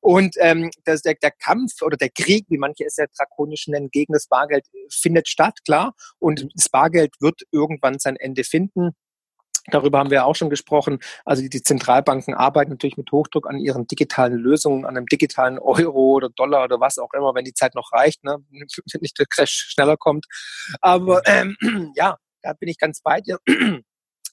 Und 0.00 0.36
ähm, 0.38 0.70
das, 0.84 1.02
der, 1.02 1.14
der 1.14 1.32
Kampf 1.32 1.82
oder 1.82 1.96
der 1.96 2.10
Krieg, 2.10 2.46
wie 2.48 2.58
manche 2.58 2.84
es 2.84 2.96
ja 2.96 3.06
drakonisch 3.16 3.66
nennen, 3.68 3.90
gegen 3.90 4.12
das 4.12 4.28
Bargeld 4.28 4.64
findet 4.90 5.28
statt, 5.28 5.58
klar. 5.64 5.94
Und 6.18 6.48
das 6.54 6.68
Bargeld 6.68 7.14
wird 7.20 7.42
irgendwann 7.50 7.98
sein 7.98 8.16
Ende 8.16 8.44
finden. 8.44 8.92
Darüber 9.70 9.98
haben 9.98 10.10
wir 10.10 10.26
auch 10.26 10.36
schon 10.36 10.50
gesprochen. 10.50 10.98
Also 11.24 11.46
die 11.46 11.62
Zentralbanken 11.62 12.34
arbeiten 12.34 12.70
natürlich 12.70 12.96
mit 12.96 13.10
Hochdruck 13.10 13.48
an 13.48 13.58
ihren 13.58 13.86
digitalen 13.86 14.38
Lösungen, 14.38 14.84
an 14.84 14.96
einem 14.96 15.06
digitalen 15.06 15.58
Euro 15.58 16.14
oder 16.14 16.28
Dollar 16.30 16.64
oder 16.64 16.80
was 16.80 16.98
auch 16.98 17.12
immer, 17.14 17.34
wenn 17.34 17.44
die 17.44 17.54
Zeit 17.54 17.74
noch 17.74 17.92
reicht, 17.92 18.24
ne? 18.24 18.38
wenn 18.50 19.00
nicht 19.00 19.18
der 19.18 19.26
Crash 19.26 19.68
schneller 19.70 19.96
kommt. 19.96 20.26
Aber 20.80 21.22
ähm, 21.26 21.56
ja, 21.96 22.16
da 22.42 22.52
bin 22.54 22.68
ich 22.68 22.78
ganz 22.78 23.00
bei 23.02 23.20
dir, 23.20 23.38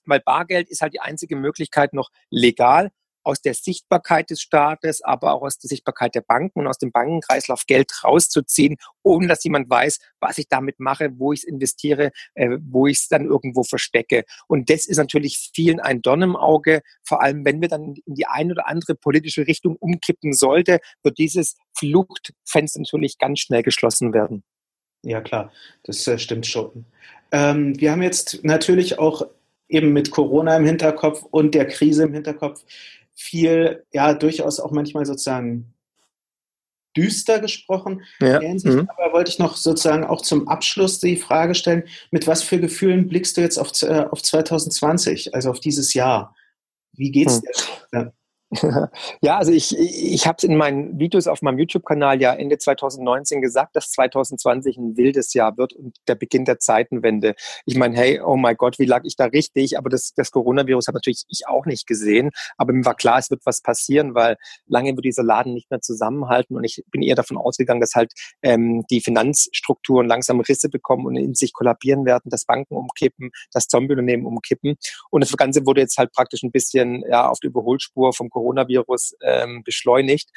weil 0.05 0.19
Bargeld 0.19 0.69
ist 0.69 0.81
halt 0.81 0.93
die 0.93 1.01
einzige 1.01 1.36
Möglichkeit 1.36 1.93
noch 1.93 2.09
legal 2.29 2.91
aus 3.24 3.41
der 3.41 3.53
Sichtbarkeit 3.53 4.30
des 4.30 4.41
Staates, 4.41 5.01
aber 5.03 5.34
auch 5.34 5.41
aus 5.41 5.57
der 5.57 5.69
Sichtbarkeit 5.69 6.15
der 6.15 6.21
Banken 6.21 6.59
und 6.59 6.67
aus 6.67 6.78
dem 6.78 6.91
Bankenkreislauf 6.91 7.65
Geld 7.65 7.91
rauszuziehen, 8.03 8.78
ohne 9.03 9.28
dass 9.28 9.43
jemand 9.43 9.69
weiß, 9.69 9.99
was 10.19 10.38
ich 10.38 10.47
damit 10.47 10.80
mache, 10.80 11.11
wo 11.17 11.34
ich 11.34 11.39
es 11.39 11.43
investiere, 11.43 12.11
äh, 12.36 12.57
wo 12.61 12.88
ich 12.88 12.99
es 12.99 13.07
dann 13.07 13.26
irgendwo 13.26 13.63
verstecke. 13.63 14.24
Und 14.47 14.69
das 14.69 14.86
ist 14.86 14.97
natürlich 14.97 15.51
vielen 15.53 15.80
ein 15.80 16.01
Dorn 16.01 16.21
im 16.21 16.36
Auge, 16.36 16.82
vor 17.03 17.21
allem 17.21 17.45
wenn 17.45 17.61
wir 17.61 17.67
dann 17.67 17.95
in 18.05 18.15
die 18.15 18.28
eine 18.28 18.53
oder 18.53 18.67
andere 18.67 18.95
politische 18.95 19.47
Richtung 19.47 19.76
umkippen 19.78 20.34
sollte, 20.34 20.80
wird 21.03 21.17
dieses 21.17 21.55
Fluchtfenster 21.78 22.80
natürlich 22.80 23.17
ganz 23.17 23.39
schnell 23.39 23.63
geschlossen 23.63 24.13
werden. 24.13 24.43
Ja, 25.03 25.21
klar, 25.21 25.51
das 25.84 26.07
äh, 26.07 26.17
stimmt 26.17 26.47
schon. 26.47 26.86
Ähm, 27.32 27.80
wir 27.80 27.91
haben 27.91 28.01
jetzt 28.01 28.43
natürlich 28.43 28.99
auch 28.99 29.28
eben 29.67 29.91
mit 29.91 30.11
Corona 30.11 30.55
im 30.55 30.65
Hinterkopf 30.65 31.24
und 31.24 31.55
der 31.55 31.67
Krise 31.67 32.03
im 32.03 32.13
Hinterkopf 32.13 32.63
viel, 33.16 33.86
ja, 33.91 34.14
durchaus 34.14 34.59
auch 34.59 34.72
manchmal 34.72 35.05
sozusagen 35.05 35.74
düster 36.95 37.39
gesprochen. 37.39 38.03
Ja. 38.20 38.39
Mhm. 38.41 38.89
Aber 38.95 39.14
wollte 39.14 39.32
ich 39.32 39.39
noch 39.39 39.55
sozusagen 39.57 40.03
auch 40.03 40.22
zum 40.22 40.47
Abschluss 40.47 40.99
die 40.99 41.18
Frage 41.18 41.55
stellen, 41.55 41.84
mit 42.11 42.28
was 42.28 42.43
für 42.43 42.59
Gefühlen 42.59 43.07
blickst 43.07 43.38
du 43.38 43.41
jetzt 43.41 43.57
auf, 43.57 43.72
äh, 43.82 44.05
auf 44.09 44.22
2020, 44.22 45.34
also 45.34 45.49
auf 45.49 45.59
dieses 45.59 45.93
Jahr? 45.93 46.36
Wie 46.91 47.11
geht's 47.11 47.41
mhm. 47.91 48.11
Ja, 49.21 49.37
also 49.37 49.51
ich, 49.51 49.77
ich 49.77 50.27
habe 50.27 50.35
es 50.37 50.43
in 50.43 50.55
meinen 50.55 50.99
Videos 50.99 51.27
auf 51.27 51.41
meinem 51.41 51.59
YouTube-Kanal 51.59 52.21
ja 52.21 52.33
Ende 52.33 52.57
2019 52.57 53.41
gesagt, 53.41 53.75
dass 53.75 53.91
2020 53.91 54.77
ein 54.77 54.97
wildes 54.97 55.33
Jahr 55.33 55.57
wird 55.57 55.73
und 55.73 55.95
der 56.07 56.15
Beginn 56.15 56.45
der 56.45 56.59
Zeitenwende. 56.59 57.35
Ich 57.65 57.75
meine, 57.75 57.95
hey, 57.95 58.21
oh 58.21 58.35
mein 58.35 58.55
Gott, 58.55 58.79
wie 58.79 58.85
lag 58.85 59.03
ich 59.05 59.15
da 59.15 59.25
richtig? 59.25 59.77
Aber 59.77 59.89
das, 59.89 60.13
das 60.15 60.31
Coronavirus 60.31 60.87
hat 60.87 60.95
natürlich 60.95 61.23
ich 61.29 61.47
auch 61.47 61.65
nicht 61.65 61.87
gesehen. 61.87 62.31
Aber 62.57 62.73
mir 62.73 62.85
war 62.85 62.95
klar, 62.95 63.19
es 63.19 63.29
wird 63.29 63.41
was 63.45 63.61
passieren, 63.61 64.15
weil 64.15 64.37
lange 64.67 64.95
wird 64.95 65.05
dieser 65.05 65.23
Laden 65.23 65.53
nicht 65.53 65.69
mehr 65.71 65.81
zusammenhalten. 65.81 66.55
Und 66.55 66.63
ich 66.63 66.83
bin 66.91 67.01
eher 67.01 67.15
davon 67.15 67.37
ausgegangen, 67.37 67.81
dass 67.81 67.95
halt 67.95 68.13
ähm, 68.41 68.83
die 68.89 69.01
Finanzstrukturen 69.01 70.07
langsam 70.07 70.39
Risse 70.39 70.69
bekommen 70.69 71.05
und 71.05 71.15
in 71.15 71.33
sich 71.33 71.53
kollabieren 71.53 72.05
werden, 72.05 72.29
dass 72.29 72.45
Banken 72.45 72.75
umkippen, 72.75 73.31
dass 73.51 73.67
Zombie-Unternehmen 73.67 74.25
umkippen. 74.25 74.75
Und 75.09 75.23
das 75.23 75.35
Ganze 75.37 75.65
wurde 75.65 75.81
jetzt 75.81 75.97
halt 75.97 76.11
praktisch 76.11 76.43
ein 76.43 76.51
bisschen 76.51 77.03
ja, 77.09 77.29
auf 77.29 77.39
die 77.39 77.47
Überholspur 77.47 78.13
vom 78.13 78.29
Coronavirus 78.29 78.42
ähm, 79.21 79.63
beschleunigt. 79.63 80.29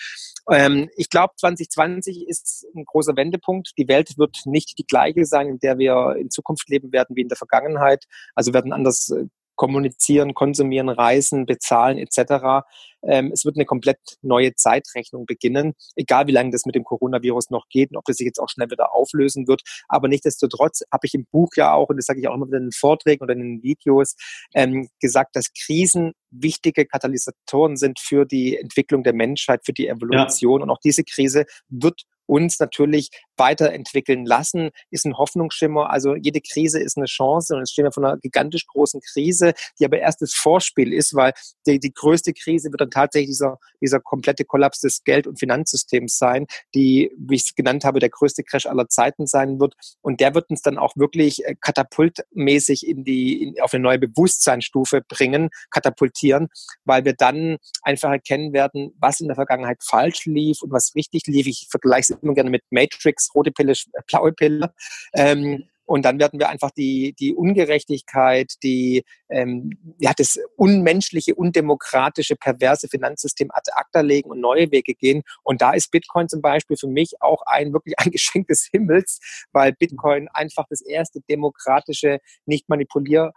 Ähm, 0.51 0.89
ich 0.97 1.11
glaube, 1.11 1.35
2020 1.37 2.29
ist 2.29 2.67
ein 2.75 2.85
großer 2.85 3.17
Wendepunkt. 3.17 3.73
Die 3.79 3.89
Welt 3.89 4.17
wird 4.17 4.39
nicht 4.45 4.79
die 4.79 4.87
gleiche 4.87 5.25
sein, 5.25 5.49
in 5.49 5.59
der 5.59 5.79
wir 5.79 6.17
in 6.19 6.31
Zukunft 6.31 6.69
leben 6.69 6.93
werden 6.93 7.17
wie 7.17 7.23
in 7.23 7.29
der 7.29 7.37
Vergangenheit. 7.37 8.05
Also 8.35 8.55
werden 8.55 8.73
anders 8.73 9.11
äh, 9.11 9.27
kommunizieren, 9.57 10.35
konsumieren, 10.35 10.89
reisen, 10.89 11.47
bezahlen 11.47 11.99
etc. 11.99 12.65
Ähm, 13.03 13.31
es 13.33 13.45
wird 13.45 13.57
eine 13.57 13.65
komplett 13.65 13.99
neue 14.23 14.55
Zeitrechnung 14.55 15.27
beginnen, 15.27 15.75
egal 15.97 16.27
wie 16.27 16.33
lange 16.33 16.51
das 16.51 16.67
mit 16.67 16.75
dem 16.75 16.85
Coronavirus 16.85 17.51
noch 17.51 17.69
geht 17.69 17.91
und 17.91 17.97
ob 17.97 18.05
das 18.05 18.17
sich 18.17 18.27
jetzt 18.27 18.39
auch 18.39 18.49
schnell 18.49 18.71
wieder 18.71 18.95
auflösen 18.95 19.49
wird. 19.49 19.63
Aber 19.89 20.09
nichtsdestotrotz 20.09 20.83
habe 20.93 21.07
ich 21.07 21.15
im 21.15 21.27
Buch 21.31 21.51
ja 21.57 21.73
auch, 21.73 21.89
und 21.89 21.97
das 21.97 22.07
sage 22.07 22.21
ich 22.21 22.29
auch 22.29 22.35
immer 22.35 22.47
wieder 22.47 22.59
in 22.59 22.67
den 22.67 22.73
Vorträgen 22.73 23.23
oder 23.23 23.35
in 23.35 23.41
den 23.41 23.63
Videos, 23.63 24.17
ähm, 24.55 24.89
gesagt, 25.01 25.37
dass 25.37 25.53
Krisen 25.53 26.13
wichtige 26.31 26.87
Katalysatoren 26.87 27.77
sind 27.77 27.99
für 28.01 28.25
die 28.25 28.57
Entwicklung 28.57 29.03
der 29.03 29.15
Menschheit, 29.15 29.61
für 29.65 29.73
die 29.73 29.89
Evolution. 29.89 30.61
Ja. 30.61 30.65
Und 30.65 30.71
auch 30.71 30.81
diese 30.85 31.05
Krise 31.05 31.45
wird 31.69 32.03
uns 32.27 32.59
natürlich 32.59 33.11
weiterentwickeln 33.37 34.25
lassen, 34.25 34.71
ist 34.91 35.07
ein 35.07 35.17
Hoffnungsschimmer. 35.17 35.91
Also 35.91 36.15
jede 36.15 36.41
Krise 36.41 36.81
ist 36.81 36.97
eine 36.97 37.07
Chance 37.07 37.55
und 37.55 37.61
jetzt 37.61 37.73
stehen 37.73 37.85
wir 37.85 37.93
vor 37.93 38.05
einer 38.05 38.19
gigantisch 38.19 38.67
großen 38.67 39.01
Krise, 39.01 39.53
die 39.79 39.85
aber 39.85 39.99
erst 39.99 40.23
das 40.23 40.35
Vorspiel 40.35 40.93
ist, 40.93 41.15
weil 41.15 41.33
die, 41.67 41.79
die 41.79 41.93
größte 41.93 42.33
Krise 42.33 42.71
wird 42.71 42.81
dann 42.81 42.91
tatsächlich 42.91 43.31
dieser, 43.31 43.59
dieser 43.81 44.01
komplette 44.01 44.45
Kollaps 44.45 44.81
des 44.81 45.05
Geld- 45.05 45.27
und 45.27 45.39
Finanzsystems 45.39 46.19
sein, 46.19 46.47
die, 46.75 47.11
wie 47.19 47.37
ich 47.37 47.45
es 47.45 47.55
genannt 47.55 47.85
habe, 47.85 48.01
der 48.01 48.11
größte 48.11 48.43
Crash 48.43 48.67
aller 48.67 48.89
Zeiten 48.89 49.27
sein 49.27 49.61
wird. 49.61 49.75
Und 50.01 50.21
der 50.21 50.35
wird 50.35 50.51
uns 50.51 50.63
dann 50.63 50.79
auch 50.79 50.97
wirklich 50.97 51.45
äh, 51.45 51.55
katapultmäßig 51.61 52.87
in 52.87 53.05
die, 53.05 53.43
in, 53.43 53.61
auf 53.61 53.75
eine 53.75 53.83
neue 53.83 53.99
Bewusstseinsstufe 53.99 55.03
bringen, 55.07 55.51
katapultieren, 55.71 56.49
weil 56.85 57.05
wir 57.05 57.15
dann 57.15 57.59
einfach 57.83 58.11
erkennen 58.11 58.53
werden, 58.53 58.93
was 58.99 59.21
in 59.21 59.29
der 59.29 59.37
Vergangenheit 59.37 59.83
falsch 59.83 60.27
lief 60.27 60.63
und 60.63 60.73
was 60.73 60.95
richtig 60.95 61.27
lief. 61.27 61.47
Ich 61.47 61.69
vergleiche 61.71 62.16
immer 62.23 62.35
gerne 62.35 62.51
mit 62.51 62.63
Matrix, 62.71 63.31
rote 63.35 63.53
Pille, 63.53 63.75
blaue 64.07 64.33
Pille. 64.33 64.73
Ähm, 65.15 65.65
und 65.87 66.05
dann 66.05 66.19
werden 66.19 66.41
wir 66.41 66.49
einfach 66.49 66.73
die, 66.73 67.15
die 67.19 67.33
Ungerechtigkeit, 67.33 68.55
die, 68.63 69.05
ähm, 69.31 69.71
ja, 69.99 70.13
das 70.17 70.39
unmenschliche, 70.57 71.37
undemokratische, 71.37 72.35
perverse 72.35 72.89
Finanzsystem 72.89 73.51
ad 73.53 73.71
acta 73.73 74.01
legen 74.01 74.31
und 74.31 74.41
neue 74.41 74.71
Wege 74.73 74.95
gehen. 74.95 75.23
Und 75.45 75.63
da 75.63 75.73
ist 75.73 75.93
Bitcoin 75.93 76.29
zum 76.29 76.43
Beispiel 76.43 76.77
für 76.77 76.89
mich 76.89 77.15
auch 77.21 77.43
ein 77.47 77.73
wirklich 77.73 77.95
ein 77.99 78.11
Geschenk 78.11 78.49
des 78.49 78.69
Himmels, 78.71 79.21
weil 79.53 79.73
Bitcoin 79.73 80.29
einfach 80.33 80.67
das 80.69 80.81
erste 80.81 81.21
demokratische, 81.31 82.19
nicht 82.47 82.69
manipulierbare 82.69 83.33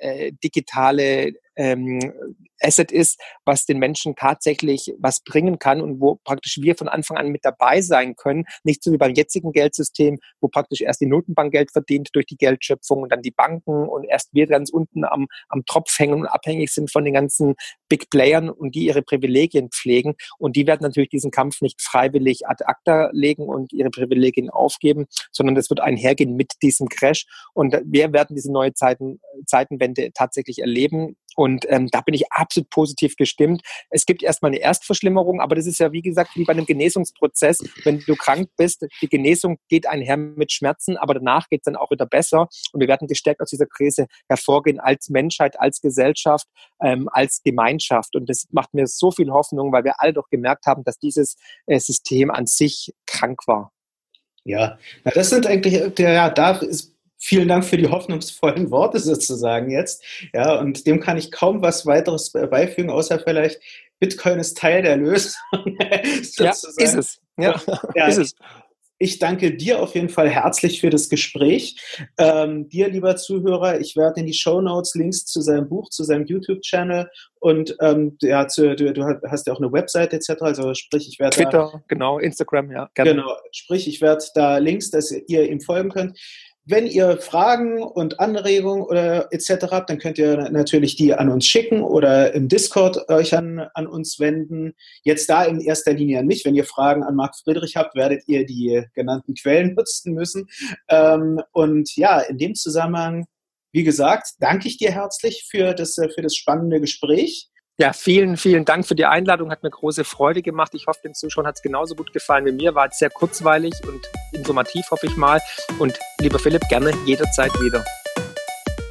äh, 0.00 0.32
digitale 0.42 1.34
ähm, 1.56 2.00
Asset 2.64 2.90
ist, 2.90 3.20
was 3.44 3.66
den 3.66 3.78
Menschen 3.78 4.16
tatsächlich 4.16 4.94
was 4.98 5.20
bringen 5.20 5.58
kann 5.58 5.80
und 5.80 6.00
wo 6.00 6.16
praktisch 6.24 6.58
wir 6.60 6.74
von 6.76 6.88
Anfang 6.88 7.16
an 7.16 7.28
mit 7.28 7.44
dabei 7.44 7.80
sein 7.80 8.16
können. 8.16 8.44
Nicht 8.62 8.82
so 8.82 8.92
wie 8.92 8.96
beim 8.96 9.14
jetzigen 9.14 9.52
Geldsystem, 9.52 10.18
wo 10.40 10.48
praktisch 10.48 10.80
erst 10.80 11.00
die 11.00 11.06
Notenbank 11.06 11.52
Geld 11.52 11.70
verdient 11.70 12.10
durch 12.12 12.26
die 12.26 12.36
Geldschöpfung 12.36 13.02
und 13.02 13.12
dann 13.12 13.22
die 13.22 13.30
Banken 13.30 13.88
und 13.88 14.04
erst 14.04 14.30
wir 14.32 14.46
ganz 14.46 14.70
unten 14.70 15.04
am, 15.04 15.26
am 15.48 15.64
Tropf 15.66 15.98
hängen 15.98 16.20
und 16.20 16.26
abhängig 16.26 16.72
sind 16.72 16.90
von 16.90 17.04
den 17.04 17.14
ganzen 17.14 17.54
Big 17.88 18.10
Playern 18.10 18.50
und 18.50 18.74
die 18.74 18.86
ihre 18.86 19.02
Privilegien 19.02 19.70
pflegen. 19.70 20.14
Und 20.38 20.56
die 20.56 20.66
werden 20.66 20.82
natürlich 20.82 21.10
diesen 21.10 21.30
Kampf 21.30 21.60
nicht 21.60 21.82
freiwillig 21.82 22.46
ad 22.46 22.64
acta 22.64 23.10
legen 23.12 23.44
und 23.48 23.72
ihre 23.72 23.90
Privilegien 23.90 24.50
aufgeben, 24.50 25.06
sondern 25.32 25.54
das 25.54 25.70
wird 25.70 25.80
einhergehen 25.80 26.34
mit 26.34 26.54
diesem 26.62 26.88
Crash. 26.88 27.26
Und 27.52 27.76
wir 27.84 28.12
werden 28.12 28.36
diese 28.36 28.52
neue 28.52 28.72
Zeiten, 28.74 29.20
Zeitenwende 29.46 30.10
tatsächlich 30.12 30.60
erleben. 30.60 31.16
Und 31.36 31.66
ähm, 31.68 31.88
da 31.90 32.00
bin 32.00 32.14
ich 32.14 32.30
absolut 32.32 32.70
positiv 32.70 33.16
gestimmt. 33.16 33.62
Es 33.90 34.06
gibt 34.06 34.22
erstmal 34.22 34.50
eine 34.50 34.60
Erstverschlimmerung, 34.60 35.40
aber 35.40 35.54
das 35.54 35.66
ist 35.66 35.78
ja, 35.78 35.92
wie 35.92 36.02
gesagt, 36.02 36.30
wie 36.34 36.44
bei 36.44 36.52
einem 36.52 36.66
Genesungsprozess. 36.66 37.58
Wenn 37.84 38.00
du 38.00 38.16
krank 38.16 38.48
bist, 38.56 38.86
die 39.00 39.08
Genesung 39.08 39.58
geht 39.68 39.86
einher 39.86 40.16
mit 40.16 40.52
Schmerzen, 40.52 40.96
aber 40.96 41.14
danach 41.14 41.48
geht 41.48 41.60
es 41.60 41.64
dann 41.64 41.76
auch 41.76 41.90
wieder 41.90 42.06
besser. 42.06 42.48
Und 42.72 42.80
wir 42.80 42.88
werden 42.88 43.08
gestärkt 43.08 43.40
aus 43.40 43.50
dieser 43.50 43.66
Krise 43.66 44.06
hervorgehen 44.28 44.80
als 44.80 45.08
Menschheit, 45.08 45.58
als 45.58 45.80
Gesellschaft, 45.80 46.46
ähm, 46.82 47.08
als 47.10 47.42
Gemeinschaft. 47.42 48.14
Und 48.16 48.28
das 48.28 48.46
macht 48.50 48.74
mir 48.74 48.86
so 48.86 49.10
viel 49.10 49.30
Hoffnung, 49.30 49.72
weil 49.72 49.84
wir 49.84 50.00
alle 50.00 50.12
doch 50.12 50.28
gemerkt 50.28 50.66
haben, 50.66 50.84
dass 50.84 50.98
dieses 50.98 51.36
äh, 51.66 51.78
System 51.78 52.30
an 52.30 52.46
sich 52.46 52.92
krank 53.06 53.40
war. 53.46 53.72
Ja, 54.44 54.78
na, 55.04 55.10
das 55.12 55.30
sind 55.30 55.46
eigentlich, 55.46 55.98
ja, 55.98 56.28
da 56.28 56.58
ist 56.58 56.93
vielen 57.18 57.48
Dank 57.48 57.64
für 57.64 57.76
die 57.76 57.88
hoffnungsvollen 57.88 58.70
Worte 58.70 58.98
sozusagen 58.98 59.70
jetzt. 59.70 60.04
Ja, 60.32 60.58
und 60.58 60.86
dem 60.86 61.00
kann 61.00 61.16
ich 61.16 61.30
kaum 61.30 61.62
was 61.62 61.86
weiteres 61.86 62.30
beifügen, 62.30 62.90
außer 62.90 63.18
vielleicht 63.18 63.60
Bitcoin 63.98 64.38
ist 64.38 64.58
Teil 64.58 64.82
der 64.82 64.96
Lösung. 64.96 65.40
ja, 65.80 66.50
ist 66.50 66.94
es. 66.94 67.20
Ja, 67.36 67.60
ja, 67.94 68.06
ist 68.06 68.18
es. 68.18 68.34
Ich 68.98 69.18
danke 69.18 69.56
dir 69.56 69.82
auf 69.82 69.94
jeden 69.96 70.08
Fall 70.08 70.30
herzlich 70.30 70.80
für 70.80 70.88
das 70.88 71.08
Gespräch. 71.08 71.76
Ähm, 72.16 72.68
dir, 72.68 72.88
lieber 72.88 73.16
Zuhörer, 73.16 73.80
ich 73.80 73.96
werde 73.96 74.20
in 74.20 74.26
die 74.26 74.34
Show 74.34 74.60
Notes 74.60 74.94
Links 74.94 75.26
zu 75.26 75.40
seinem 75.40 75.68
Buch, 75.68 75.90
zu 75.90 76.04
seinem 76.04 76.26
YouTube-Channel 76.26 77.10
und 77.40 77.76
ähm, 77.80 78.16
ja, 78.22 78.46
zu, 78.46 78.76
du, 78.76 78.92
du, 78.92 79.04
hast 79.28 79.48
ja 79.48 79.52
auch 79.52 79.58
eine 79.58 79.72
Website 79.72 80.12
etc. 80.12 80.42
Also 80.42 80.74
sprich, 80.74 81.08
ich 81.08 81.18
werde 81.18 81.36
Twitter, 81.36 81.70
da, 81.72 81.82
genau, 81.88 82.18
Instagram, 82.18 82.70
ja. 82.70 82.88
Gerne. 82.94 83.10
Genau, 83.10 83.36
sprich, 83.50 83.88
ich 83.88 84.00
werde 84.00 84.24
da 84.34 84.58
Links, 84.58 84.90
dass 84.90 85.10
ihr 85.10 85.50
ihm 85.50 85.60
folgen 85.60 85.90
könnt. 85.90 86.18
Wenn 86.66 86.86
ihr 86.86 87.18
Fragen 87.18 87.82
und 87.82 88.20
Anregungen 88.20 88.84
oder 88.84 89.30
etc. 89.32 89.66
habt, 89.70 89.90
dann 89.90 89.98
könnt 89.98 90.16
ihr 90.16 90.48
natürlich 90.50 90.96
die 90.96 91.12
an 91.12 91.28
uns 91.28 91.46
schicken 91.46 91.82
oder 91.82 92.32
im 92.32 92.48
Discord 92.48 93.10
euch 93.10 93.36
an, 93.36 93.68
an 93.74 93.86
uns 93.86 94.18
wenden. 94.18 94.72
Jetzt 95.02 95.28
da 95.28 95.44
in 95.44 95.60
erster 95.60 95.92
Linie 95.92 96.20
an 96.20 96.26
mich. 96.26 96.44
Wenn 96.46 96.54
ihr 96.54 96.64
Fragen 96.64 97.02
an 97.02 97.16
Marc 97.16 97.36
Friedrich 97.36 97.76
habt, 97.76 97.94
werdet 97.94 98.22
ihr 98.28 98.46
die 98.46 98.82
genannten 98.94 99.34
Quellen 99.34 99.74
nutzen 99.76 100.14
müssen. 100.14 100.48
Ähm, 100.88 101.40
und 101.52 101.94
ja, 101.96 102.20
in 102.20 102.38
dem 102.38 102.54
Zusammenhang, 102.54 103.26
wie 103.72 103.84
gesagt, 103.84 104.28
danke 104.38 104.66
ich 104.68 104.78
dir 104.78 104.90
herzlich 104.90 105.46
für 105.50 105.74
das, 105.74 105.96
für 105.96 106.22
das 106.22 106.34
spannende 106.34 106.80
Gespräch. 106.80 107.50
Ja, 107.76 107.92
vielen, 107.92 108.36
vielen 108.36 108.64
Dank 108.64 108.86
für 108.86 108.94
die 108.94 109.04
Einladung. 109.04 109.50
Hat 109.50 109.64
mir 109.64 109.70
große 109.70 110.04
Freude 110.04 110.42
gemacht. 110.42 110.74
Ich 110.74 110.86
hoffe, 110.86 111.00
den 111.02 111.12
Zuschauern 111.14 111.48
hat 111.48 111.56
es 111.56 111.62
genauso 111.62 111.96
gut 111.96 112.12
gefallen 112.12 112.44
wie 112.46 112.52
mir. 112.52 112.76
War 112.76 112.88
sehr 112.92 113.10
kurzweilig 113.10 113.74
und 113.86 114.06
informativ, 114.32 114.88
hoffe 114.92 115.06
ich 115.06 115.16
mal. 115.16 115.40
Und 115.80 115.98
lieber 116.20 116.38
Philipp, 116.38 116.62
gerne 116.68 116.92
jederzeit 117.04 117.52
wieder. 117.60 117.84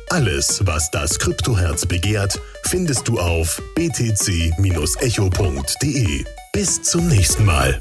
Alles, 0.09 0.61
was 0.65 0.91
das 0.91 1.17
Kryptoherz 1.17 1.85
begehrt, 1.85 2.41
findest 2.65 3.07
du 3.07 3.19
auf 3.19 3.61
btc-echo.de. 3.75 4.53
Bis 6.51 6.81
zum 6.83 7.07
nächsten 7.07 7.45
Mal. 7.45 7.79